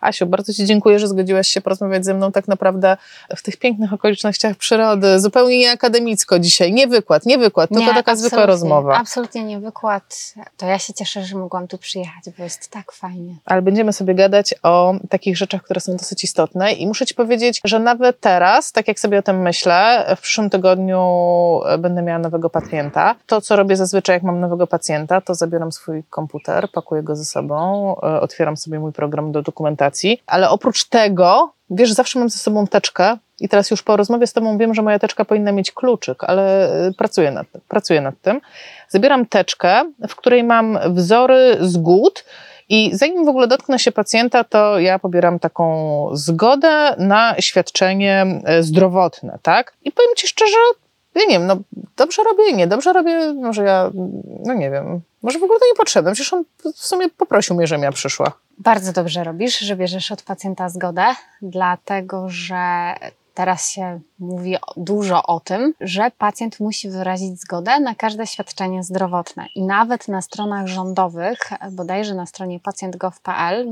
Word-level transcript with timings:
Asiu, 0.00 0.26
bardzo 0.26 0.52
Ci 0.52 0.66
dziękuję, 0.66 0.98
że 0.98 1.08
zgodziłaś 1.08 1.48
się 1.48 1.60
porozmawiać 1.60 2.04
ze 2.04 2.14
mną 2.14 2.32
tak 2.32 2.48
naprawdę 2.48 2.96
w 3.36 3.42
tych 3.42 3.56
pięknych 3.56 3.92
okolicznościach 3.92 4.56
przyrody, 4.56 5.20
zupełnie 5.20 5.58
nie 5.58 5.70
akademicko 5.70 6.38
dzisiaj, 6.38 6.72
nie 6.72 6.86
wykład, 6.86 7.26
nie 7.26 7.38
wykład, 7.38 7.70
tylko 7.70 7.94
taka 7.94 8.16
zwykła 8.16 8.46
rozmowa. 8.46 8.96
Absolutnie 8.96 9.44
nie 9.44 9.60
wykład. 9.60 10.34
To 10.56 10.66
ja 10.66 10.78
się 10.78 10.92
cieszę, 10.92 11.24
że 11.24 11.36
mogłam 11.36 11.68
tu 11.68 11.78
przyjechać, 11.78 12.24
bo 12.38 12.44
jest 12.44 12.68
tak 12.68 12.92
fajnie. 12.92 13.34
Ale 13.44 13.62
będziemy 13.62 13.92
sobie 13.92 14.14
gadać 14.14 14.54
o 14.62 14.94
takich 15.08 15.36
rzeczach, 15.36 15.62
które 15.62 15.80
są 15.80 15.96
dosyć 15.96 16.24
istotne 16.24 16.72
i 16.72 16.86
muszę 16.86 17.06
Ci 17.06 17.14
powiedzieć, 17.14 17.60
że 17.64 17.78
nawet 17.78 18.20
teraz, 18.20 18.72
tak 18.72 18.88
jak 18.88 19.00
sobie 19.00 19.18
o 19.18 19.22
tym 19.22 19.42
myślę, 19.42 20.06
w 20.16 20.20
przyszłym 20.20 20.50
tygodniu 20.50 21.00
będę 21.78 22.02
miała 22.02 22.18
nowego 22.18 22.50
pacjenta. 22.50 23.14
To, 23.26 23.40
co 23.40 23.56
robię 23.56 23.76
zazwyczaj, 23.76 24.16
jak 24.16 24.22
mam 24.22 24.40
nowego 24.40 24.66
pacjenta, 24.66 25.20
to 25.20 25.34
zabieram 25.34 25.72
swój 25.72 26.04
komputer, 26.10 26.68
pakuję 26.72 27.02
go 27.02 27.16
ze 27.16 27.24
sobą, 27.24 27.96
e, 28.02 28.20
otwieram 28.20 28.56
sobie 28.56 28.80
mój 28.80 28.92
program 28.92 29.32
do 29.32 29.42
dokumentacji, 29.42 29.89
ale 30.26 30.50
oprócz 30.50 30.84
tego, 30.84 31.52
wiesz, 31.70 31.92
zawsze 31.92 32.18
mam 32.18 32.30
ze 32.30 32.38
sobą 32.38 32.66
teczkę 32.66 33.16
i 33.40 33.48
teraz 33.48 33.70
już 33.70 33.82
po 33.82 33.96
rozmowie 33.96 34.26
z 34.26 34.32
Tobą 34.32 34.58
wiem, 34.58 34.74
że 34.74 34.82
moja 34.82 34.98
teczka 34.98 35.24
powinna 35.24 35.52
mieć 35.52 35.72
kluczyk, 35.72 36.24
ale 36.24 36.72
e, 36.86 36.92
pracuję 36.92 37.30
nad 37.30 37.50
tym. 37.52 37.60
Pracuję 37.68 38.00
nad 38.00 38.14
tym. 38.22 38.40
Zabieram 38.88 39.26
teczkę, 39.26 39.92
w 40.08 40.16
której 40.16 40.44
mam 40.44 40.78
wzory 40.94 41.56
zgód, 41.60 42.24
i 42.70 42.90
zanim 42.92 43.24
w 43.24 43.28
ogóle 43.28 43.46
dotknę 43.46 43.78
się 43.78 43.92
pacjenta, 43.92 44.44
to 44.44 44.78
ja 44.78 44.98
pobieram 44.98 45.38
taką 45.38 46.08
zgodę 46.12 46.94
na 46.98 47.34
świadczenie 47.40 48.26
e, 48.44 48.62
zdrowotne, 48.62 49.38
tak? 49.42 49.72
I 49.84 49.92
powiem 49.92 50.10
Ci 50.16 50.28
szczerze, 50.28 50.56
ja 51.14 51.22
nie 51.22 51.38
wiem, 51.38 51.46
no 51.46 51.56
dobrze 51.96 52.22
robię 52.22 52.52
nie, 52.52 52.66
dobrze 52.66 52.92
robię, 52.92 53.32
może 53.32 53.62
ja, 53.64 53.90
no 54.44 54.54
nie 54.54 54.70
wiem, 54.70 55.00
może 55.22 55.38
w 55.38 55.42
ogóle 55.42 55.58
to 55.58 55.66
nie 55.66 55.76
potrzebne, 55.76 56.12
przecież 56.12 56.32
on 56.32 56.44
w 56.74 56.86
sumie 56.86 57.08
poprosił 57.08 57.56
mnie, 57.56 57.66
żebym 57.66 57.82
ja 57.82 57.92
przyszła. 57.92 58.32
Bardzo 58.62 58.92
dobrze 58.92 59.24
robisz, 59.24 59.58
że 59.58 59.76
bierzesz 59.76 60.12
od 60.12 60.22
pacjenta 60.22 60.68
zgodę, 60.68 61.06
dlatego 61.42 62.28
że 62.28 62.94
teraz 63.40 63.70
się 63.70 64.00
mówi 64.18 64.56
dużo 64.76 65.22
o 65.22 65.40
tym, 65.40 65.74
że 65.80 66.10
pacjent 66.18 66.60
musi 66.60 66.90
wyrazić 66.90 67.40
zgodę 67.40 67.80
na 67.80 67.94
każde 67.94 68.26
świadczenie 68.26 68.82
zdrowotne. 68.82 69.46
I 69.54 69.62
nawet 69.62 70.08
na 70.08 70.22
stronach 70.22 70.66
rządowych, 70.66 71.38
bodajże 71.72 72.14
na 72.14 72.26
stronie 72.26 72.60
pacjent.gov.pl, 72.60 73.70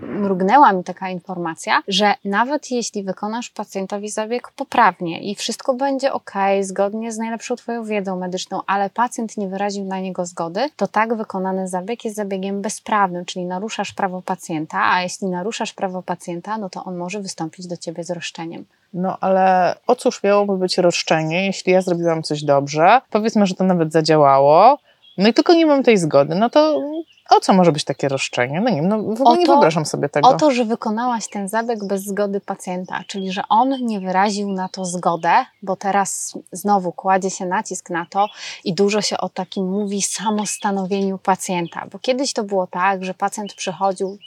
mrugnęła 0.00 0.72
mi 0.72 0.84
taka 0.84 1.10
informacja, 1.10 1.82
że 1.88 2.14
nawet 2.24 2.70
jeśli 2.70 3.02
wykonasz 3.04 3.50
pacjentowi 3.50 4.08
zabieg 4.10 4.52
poprawnie 4.56 5.30
i 5.30 5.34
wszystko 5.34 5.74
będzie 5.74 6.12
ok, 6.12 6.32
zgodnie 6.60 7.12
z 7.12 7.18
najlepszą 7.18 7.56
Twoją 7.56 7.84
wiedzą 7.84 8.16
medyczną, 8.16 8.60
ale 8.66 8.90
pacjent 8.90 9.36
nie 9.36 9.48
wyraził 9.48 9.84
na 9.84 10.00
niego 10.00 10.26
zgody, 10.26 10.70
to 10.76 10.88
tak 10.88 11.14
wykonany 11.14 11.68
zabieg 11.68 12.04
jest 12.04 12.16
zabiegiem 12.16 12.62
bezprawnym, 12.62 13.24
czyli 13.24 13.44
naruszasz 13.44 13.92
prawo 13.92 14.22
pacjenta, 14.22 14.92
a 14.92 15.02
jeśli 15.02 15.28
naruszasz 15.28 15.72
prawo 15.72 16.02
pacjenta, 16.02 16.58
no 16.58 16.70
to 16.70 16.84
on 16.84 16.96
może 16.96 17.20
wystąpić 17.20 17.66
do 17.66 17.76
Ciebie 17.76 18.04
z 18.04 18.10
roszczeniem. 18.10 18.64
No 18.92 19.18
ale 19.20 19.74
o 19.86 19.96
cóż 19.96 20.22
miałoby 20.22 20.58
być 20.58 20.78
roszczenie, 20.78 21.46
jeśli 21.46 21.72
ja 21.72 21.82
zrobiłam 21.82 22.22
coś 22.22 22.44
dobrze? 22.44 23.00
Powiedzmy, 23.10 23.46
że 23.46 23.54
to 23.54 23.64
nawet 23.64 23.92
zadziałało, 23.92 24.78
no 25.18 25.28
i 25.28 25.34
tylko 25.34 25.54
nie 25.54 25.66
mam 25.66 25.82
tej 25.82 25.98
zgody, 25.98 26.34
no 26.34 26.50
to 26.50 26.80
o 27.30 27.40
co 27.40 27.52
może 27.52 27.72
być 27.72 27.84
takie 27.84 28.08
roszczenie? 28.08 28.60
No 28.60 28.70
nie 28.70 28.76
wiem, 28.76 28.88
no 28.88 28.98
w 28.98 29.20
ogóle 29.20 29.34
to, 29.34 29.36
nie 29.36 29.46
wyobrażam 29.46 29.86
sobie 29.86 30.08
tego. 30.08 30.28
O 30.28 30.34
to, 30.34 30.50
że 30.50 30.64
wykonałaś 30.64 31.28
ten 31.28 31.48
zabieg 31.48 31.84
bez 31.84 32.04
zgody 32.04 32.40
pacjenta, 32.40 33.04
czyli 33.06 33.32
że 33.32 33.42
on 33.48 33.70
nie 33.80 34.00
wyraził 34.00 34.52
na 34.52 34.68
to 34.68 34.84
zgodę, 34.84 35.32
bo 35.62 35.76
teraz 35.76 36.38
znowu 36.52 36.92
kładzie 36.92 37.30
się 37.30 37.46
nacisk 37.46 37.90
na 37.90 38.06
to 38.10 38.28
i 38.64 38.74
dużo 38.74 39.02
się 39.02 39.18
o 39.18 39.28
takim 39.28 39.70
mówi 39.70 40.02
samostanowieniu 40.02 41.18
pacjenta, 41.18 41.86
bo 41.92 41.98
kiedyś 41.98 42.32
to 42.32 42.44
było 42.44 42.66
tak, 42.66 43.04
że 43.04 43.14
pacjent 43.14 43.54
przychodził 43.54 44.18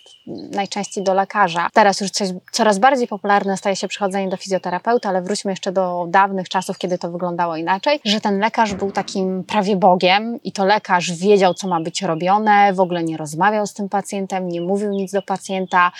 najczęściej 0.51 1.03
do 1.03 1.13
lekarza. 1.13 1.67
Teraz 1.73 2.01
już 2.01 2.11
coś, 2.11 2.29
coraz 2.51 2.79
bardziej 2.79 3.07
popularne 3.07 3.57
staje 3.57 3.75
się 3.75 3.87
przychodzenie 3.87 4.29
do 4.29 4.37
fizjoterapeuta, 4.37 5.09
ale 5.09 5.21
wróćmy 5.21 5.51
jeszcze 5.51 5.71
do 5.71 6.05
dawnych 6.09 6.49
czasów, 6.49 6.77
kiedy 6.77 6.97
to 6.97 7.11
wyglądało 7.11 7.55
inaczej, 7.55 7.99
że 8.05 8.21
ten 8.21 8.39
lekarz 8.39 8.73
był 8.73 8.91
takim 8.91 9.43
prawie 9.43 9.75
Bogiem 9.75 10.39
i 10.43 10.51
to 10.51 10.65
lekarz 10.65 11.11
wiedział, 11.11 11.53
co 11.53 11.67
ma 11.67 11.79
być 11.81 12.01
robione, 12.01 12.73
w 12.73 12.79
ogóle 12.85 13.03
nie 13.03 13.17
rozmawiał 13.17 13.67
z 13.67 13.73
tym 13.73 13.89
pacjentem, 13.89 14.49
nie 14.49 14.61
mówił 14.61 14.91
nic 14.91 15.11
do 15.11 15.21
pacjenta, 15.21 15.91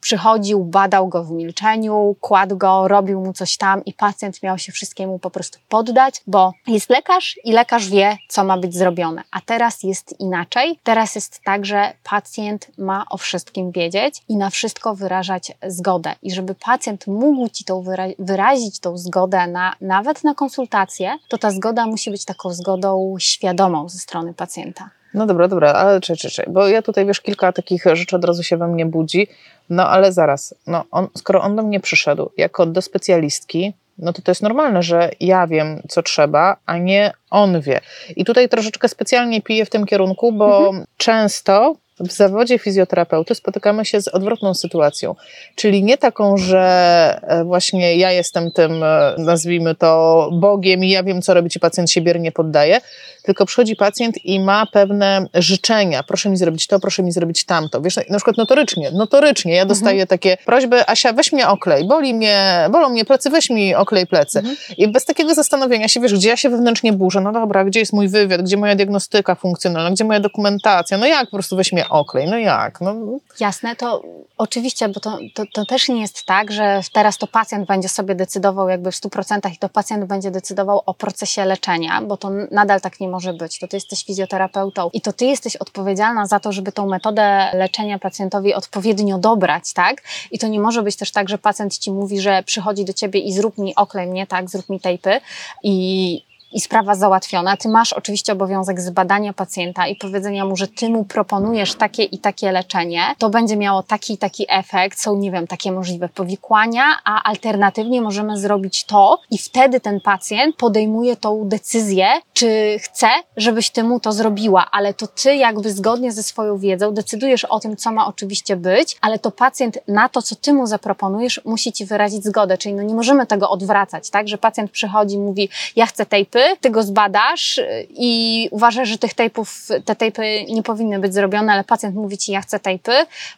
przychodził, 0.00 0.64
badał 0.64 1.08
go 1.08 1.24
w 1.24 1.30
milczeniu, 1.30 2.16
kładł 2.20 2.56
go, 2.56 2.88
robił 2.88 3.20
mu 3.20 3.32
coś 3.32 3.56
tam 3.56 3.84
i 3.84 3.92
pacjent 3.92 4.42
miał 4.42 4.58
się 4.58 4.72
wszystkiemu 4.72 5.18
po 5.18 5.30
prostu 5.30 5.58
poddać, 5.68 6.22
bo 6.26 6.52
jest 6.66 6.90
lekarz 6.90 7.38
i 7.44 7.52
lekarz 7.52 7.88
wie, 7.88 8.16
co 8.28 8.44
ma 8.44 8.58
być 8.58 8.74
zrobione. 8.74 9.22
A 9.30 9.40
teraz 9.40 9.82
jest 9.82 10.20
inaczej. 10.20 10.78
Teraz 10.82 11.14
jest 11.14 11.40
tak, 11.44 11.66
że 11.66 11.92
pacjent 12.02 12.78
ma 12.78 13.04
o 13.10 13.16
wszystkim 13.16 13.70
wiedzieć 13.70 14.22
i 14.28 14.36
na 14.36 14.50
wszystko 14.50 14.94
wyrażać 14.94 15.52
zgodę. 15.66 16.14
I 16.22 16.32
żeby 16.32 16.54
pacjent 16.54 17.06
mógł 17.06 17.48
ci 17.48 17.64
tą 17.64 17.82
wyra 17.82 18.04
wyrazić 18.18 18.80
tą 18.80 18.98
zgodę 18.98 19.46
na, 19.46 19.74
nawet 19.80 20.24
na 20.24 20.34
konsultację, 20.34 21.18
to 21.28 21.38
ta 21.38 21.50
zgoda 21.50 21.86
musi 21.86 22.10
być 22.10 22.24
taką 22.24 22.52
zgodą 22.52 23.16
świadomą 23.18 23.88
ze 23.88 23.98
strony 23.98 24.34
pacjenta. 24.34 24.90
No 25.14 25.26
dobra, 25.26 25.48
dobra, 25.48 25.72
ale 25.72 26.00
czy, 26.00 26.16
czy, 26.16 26.30
czy, 26.30 26.42
bo 26.48 26.68
ja 26.68 26.82
tutaj 26.82 27.06
wiesz, 27.06 27.20
kilka 27.20 27.52
takich 27.52 27.84
rzeczy 27.92 28.16
od 28.16 28.24
razu 28.24 28.42
się 28.42 28.56
we 28.56 28.68
mnie 28.68 28.86
budzi, 28.86 29.26
no 29.70 29.88
ale 29.88 30.12
zaraz, 30.12 30.54
no 30.66 30.84
on, 30.90 31.08
skoro 31.16 31.42
on 31.42 31.56
do 31.56 31.62
mnie 31.62 31.80
przyszedł 31.80 32.30
jako 32.36 32.66
do 32.66 32.82
specjalistki, 32.82 33.72
no 33.98 34.12
to 34.12 34.22
to 34.22 34.30
jest 34.30 34.42
normalne, 34.42 34.82
że 34.82 35.10
ja 35.20 35.46
wiem, 35.46 35.82
co 35.88 36.02
trzeba, 36.02 36.56
a 36.66 36.78
nie 36.78 37.12
on 37.30 37.60
wie. 37.60 37.80
I 38.16 38.24
tutaj 38.24 38.48
troszeczkę 38.48 38.88
specjalnie 38.88 39.42
piję 39.42 39.64
w 39.64 39.70
tym 39.70 39.86
kierunku, 39.86 40.32
bo 40.32 40.66
mhm. 40.66 40.84
często 40.96 41.74
w 42.00 42.12
zawodzie 42.12 42.58
fizjoterapeuty 42.58 43.34
spotykamy 43.34 43.84
się 43.84 44.00
z 44.00 44.08
odwrotną 44.08 44.54
sytuacją, 44.54 45.14
czyli 45.54 45.84
nie 45.84 45.98
taką, 45.98 46.36
że 46.36 47.20
e, 47.22 47.44
właśnie 47.44 47.96
ja 47.96 48.12
jestem 48.12 48.50
tym, 48.50 48.82
e, 48.82 49.14
nazwijmy 49.18 49.74
to, 49.74 50.28
Bogiem 50.32 50.84
i 50.84 50.90
ja 50.90 51.02
wiem, 51.02 51.22
co 51.22 51.34
robić 51.34 51.56
i 51.56 51.60
pacjent 51.60 51.90
się 51.90 52.00
biernie 52.00 52.32
poddaje, 52.32 52.80
tylko 53.22 53.46
przychodzi 53.46 53.76
pacjent 53.76 54.24
i 54.24 54.40
ma 54.40 54.66
pewne 54.66 55.26
życzenia. 55.34 56.02
Proszę 56.02 56.30
mi 56.30 56.36
zrobić 56.36 56.66
to, 56.66 56.80
proszę 56.80 57.02
mi 57.02 57.12
zrobić 57.12 57.44
tamto. 57.44 57.80
Wiesz, 57.80 57.96
na 57.96 58.16
przykład 58.16 58.36
notorycznie, 58.36 58.90
notorycznie 58.90 59.54
ja 59.54 59.66
dostaję 59.66 60.02
mhm. 60.02 60.06
takie 60.06 60.36
prośby, 60.44 60.88
Asia, 60.88 61.12
weź 61.12 61.32
mnie 61.32 61.48
oklej, 61.48 61.88
boli 61.88 62.14
mnie, 62.14 62.68
bolą 62.70 62.88
mnie 62.88 63.04
plecy, 63.04 63.30
weź 63.30 63.50
mi 63.50 63.74
oklej 63.74 64.06
plecy. 64.06 64.38
Mhm. 64.38 64.56
I 64.78 64.88
bez 64.88 65.04
takiego 65.04 65.34
zastanowienia 65.34 65.88
się, 65.88 66.00
wiesz, 66.00 66.14
gdzie 66.14 66.28
ja 66.28 66.36
się 66.36 66.48
wewnętrznie 66.48 66.92
burzę, 66.92 67.20
no 67.20 67.32
dobra, 67.32 67.64
gdzie 67.64 67.80
jest 67.80 67.92
mój 67.92 68.08
wywiad, 68.08 68.42
gdzie 68.42 68.56
moja 68.56 68.74
diagnostyka 68.74 69.34
funkcjonalna, 69.34 69.90
gdzie 69.90 70.04
moja 70.04 70.20
dokumentacja, 70.20 70.98
no 70.98 71.06
jak 71.06 71.24
po 71.24 71.36
prostu 71.36 71.56
weź 71.56 71.72
mnie 71.72 71.88
oklej, 71.90 72.26
no 72.28 72.38
jak? 72.38 72.80
No. 72.80 72.94
Jasne, 73.40 73.76
to 73.76 74.02
oczywiście, 74.38 74.88
bo 74.88 75.00
to, 75.00 75.18
to, 75.34 75.44
to 75.54 75.66
też 75.66 75.88
nie 75.88 76.00
jest 76.00 76.24
tak, 76.24 76.52
że 76.52 76.80
teraz 76.92 77.18
to 77.18 77.26
pacjent 77.26 77.66
będzie 77.66 77.88
sobie 77.88 78.14
decydował 78.14 78.68
jakby 78.68 78.92
w 78.92 78.94
100% 78.94 79.52
i 79.54 79.58
to 79.58 79.68
pacjent 79.68 80.04
będzie 80.04 80.30
decydował 80.30 80.82
o 80.86 80.94
procesie 80.94 81.44
leczenia, 81.44 82.02
bo 82.02 82.16
to 82.16 82.30
nadal 82.50 82.80
tak 82.80 83.00
nie 83.00 83.08
może 83.08 83.32
być. 83.32 83.58
To 83.58 83.68
ty 83.68 83.76
jesteś 83.76 84.04
fizjoterapeutą 84.04 84.90
i 84.92 85.00
to 85.00 85.12
ty 85.12 85.24
jesteś 85.24 85.56
odpowiedzialna 85.56 86.26
za 86.26 86.40
to, 86.40 86.52
żeby 86.52 86.72
tą 86.72 86.86
metodę 86.86 87.50
leczenia 87.54 87.98
pacjentowi 87.98 88.54
odpowiednio 88.54 89.18
dobrać, 89.18 89.72
tak? 89.72 90.02
I 90.30 90.38
to 90.38 90.48
nie 90.48 90.60
może 90.60 90.82
być 90.82 90.96
też 90.96 91.12
tak, 91.12 91.28
że 91.28 91.38
pacjent 91.38 91.78
ci 91.78 91.92
mówi, 91.92 92.20
że 92.20 92.42
przychodzi 92.42 92.84
do 92.84 92.92
ciebie 92.92 93.20
i 93.20 93.32
zrób 93.32 93.58
mi 93.58 93.74
oklej 93.76 94.06
mnie, 94.06 94.26
tak? 94.26 94.50
Zrób 94.50 94.68
mi 94.68 94.80
tejpy 94.80 95.20
i 95.62 96.30
i 96.52 96.60
sprawa 96.60 96.94
załatwiona. 96.94 97.56
Ty 97.56 97.68
masz 97.68 97.92
oczywiście 97.92 98.32
obowiązek 98.32 98.80
zbadania 98.80 99.32
pacjenta 99.32 99.86
i 99.86 99.96
powiedzenia 99.96 100.44
mu, 100.44 100.56
że 100.56 100.68
ty 100.68 100.88
mu 100.88 101.04
proponujesz 101.04 101.74
takie 101.74 102.02
i 102.02 102.18
takie 102.18 102.52
leczenie. 102.52 103.02
To 103.18 103.30
będzie 103.30 103.56
miało 103.56 103.82
taki 103.82 104.12
i 104.12 104.18
taki 104.18 104.46
efekt. 104.48 105.00
Są, 105.00 105.16
nie 105.16 105.30
wiem, 105.30 105.46
takie 105.46 105.72
możliwe 105.72 106.08
powikłania, 106.08 106.84
a 107.04 107.22
alternatywnie 107.22 108.00
możemy 108.00 108.38
zrobić 108.38 108.84
to 108.84 109.18
i 109.30 109.38
wtedy 109.38 109.80
ten 109.80 110.00
pacjent 110.00 110.56
podejmuje 110.56 111.16
tą 111.16 111.48
decyzję, 111.48 112.06
czy 112.32 112.76
chce, 112.80 113.08
żebyś 113.36 113.70
ty 113.70 113.84
mu 113.84 114.00
to 114.00 114.12
zrobiła, 114.12 114.66
ale 114.70 114.94
to 114.94 115.06
ty 115.06 115.36
jakby 115.36 115.72
zgodnie 115.72 116.12
ze 116.12 116.22
swoją 116.22 116.58
wiedzą 116.58 116.94
decydujesz 116.94 117.44
o 117.44 117.60
tym, 117.60 117.76
co 117.76 117.92
ma 117.92 118.06
oczywiście 118.06 118.56
być, 118.56 118.96
ale 119.00 119.18
to 119.18 119.30
pacjent 119.30 119.78
na 119.88 120.08
to, 120.08 120.22
co 120.22 120.36
ty 120.36 120.52
mu 120.52 120.66
zaproponujesz, 120.66 121.40
musi 121.44 121.72
ci 121.72 121.86
wyrazić 121.86 122.24
zgodę. 122.24 122.58
Czyli 122.58 122.74
no 122.74 122.82
nie 122.82 122.94
możemy 122.94 123.26
tego 123.26 123.50
odwracać, 123.50 124.10
tak? 124.10 124.28
Że 124.28 124.38
pacjent 124.38 124.70
przychodzi 124.70 125.18
mówi, 125.18 125.48
ja 125.76 125.86
chcę 125.86 126.06
tejpy, 126.40 126.60
ty 126.60 126.70
go 126.70 126.82
zbadasz 126.82 127.60
i 127.88 128.48
uważasz, 128.50 128.88
że 128.88 128.98
tych 128.98 129.14
tejpów, 129.14 129.68
te 129.84 129.96
tejpy 129.96 130.44
nie 130.48 130.62
powinny 130.62 130.98
być 130.98 131.14
zrobione, 131.14 131.52
ale 131.52 131.64
pacjent 131.64 131.96
mówi 131.96 132.18
ci, 132.18 132.32
ja 132.32 132.40
chcę 132.40 132.60
tejpy, 132.60 132.92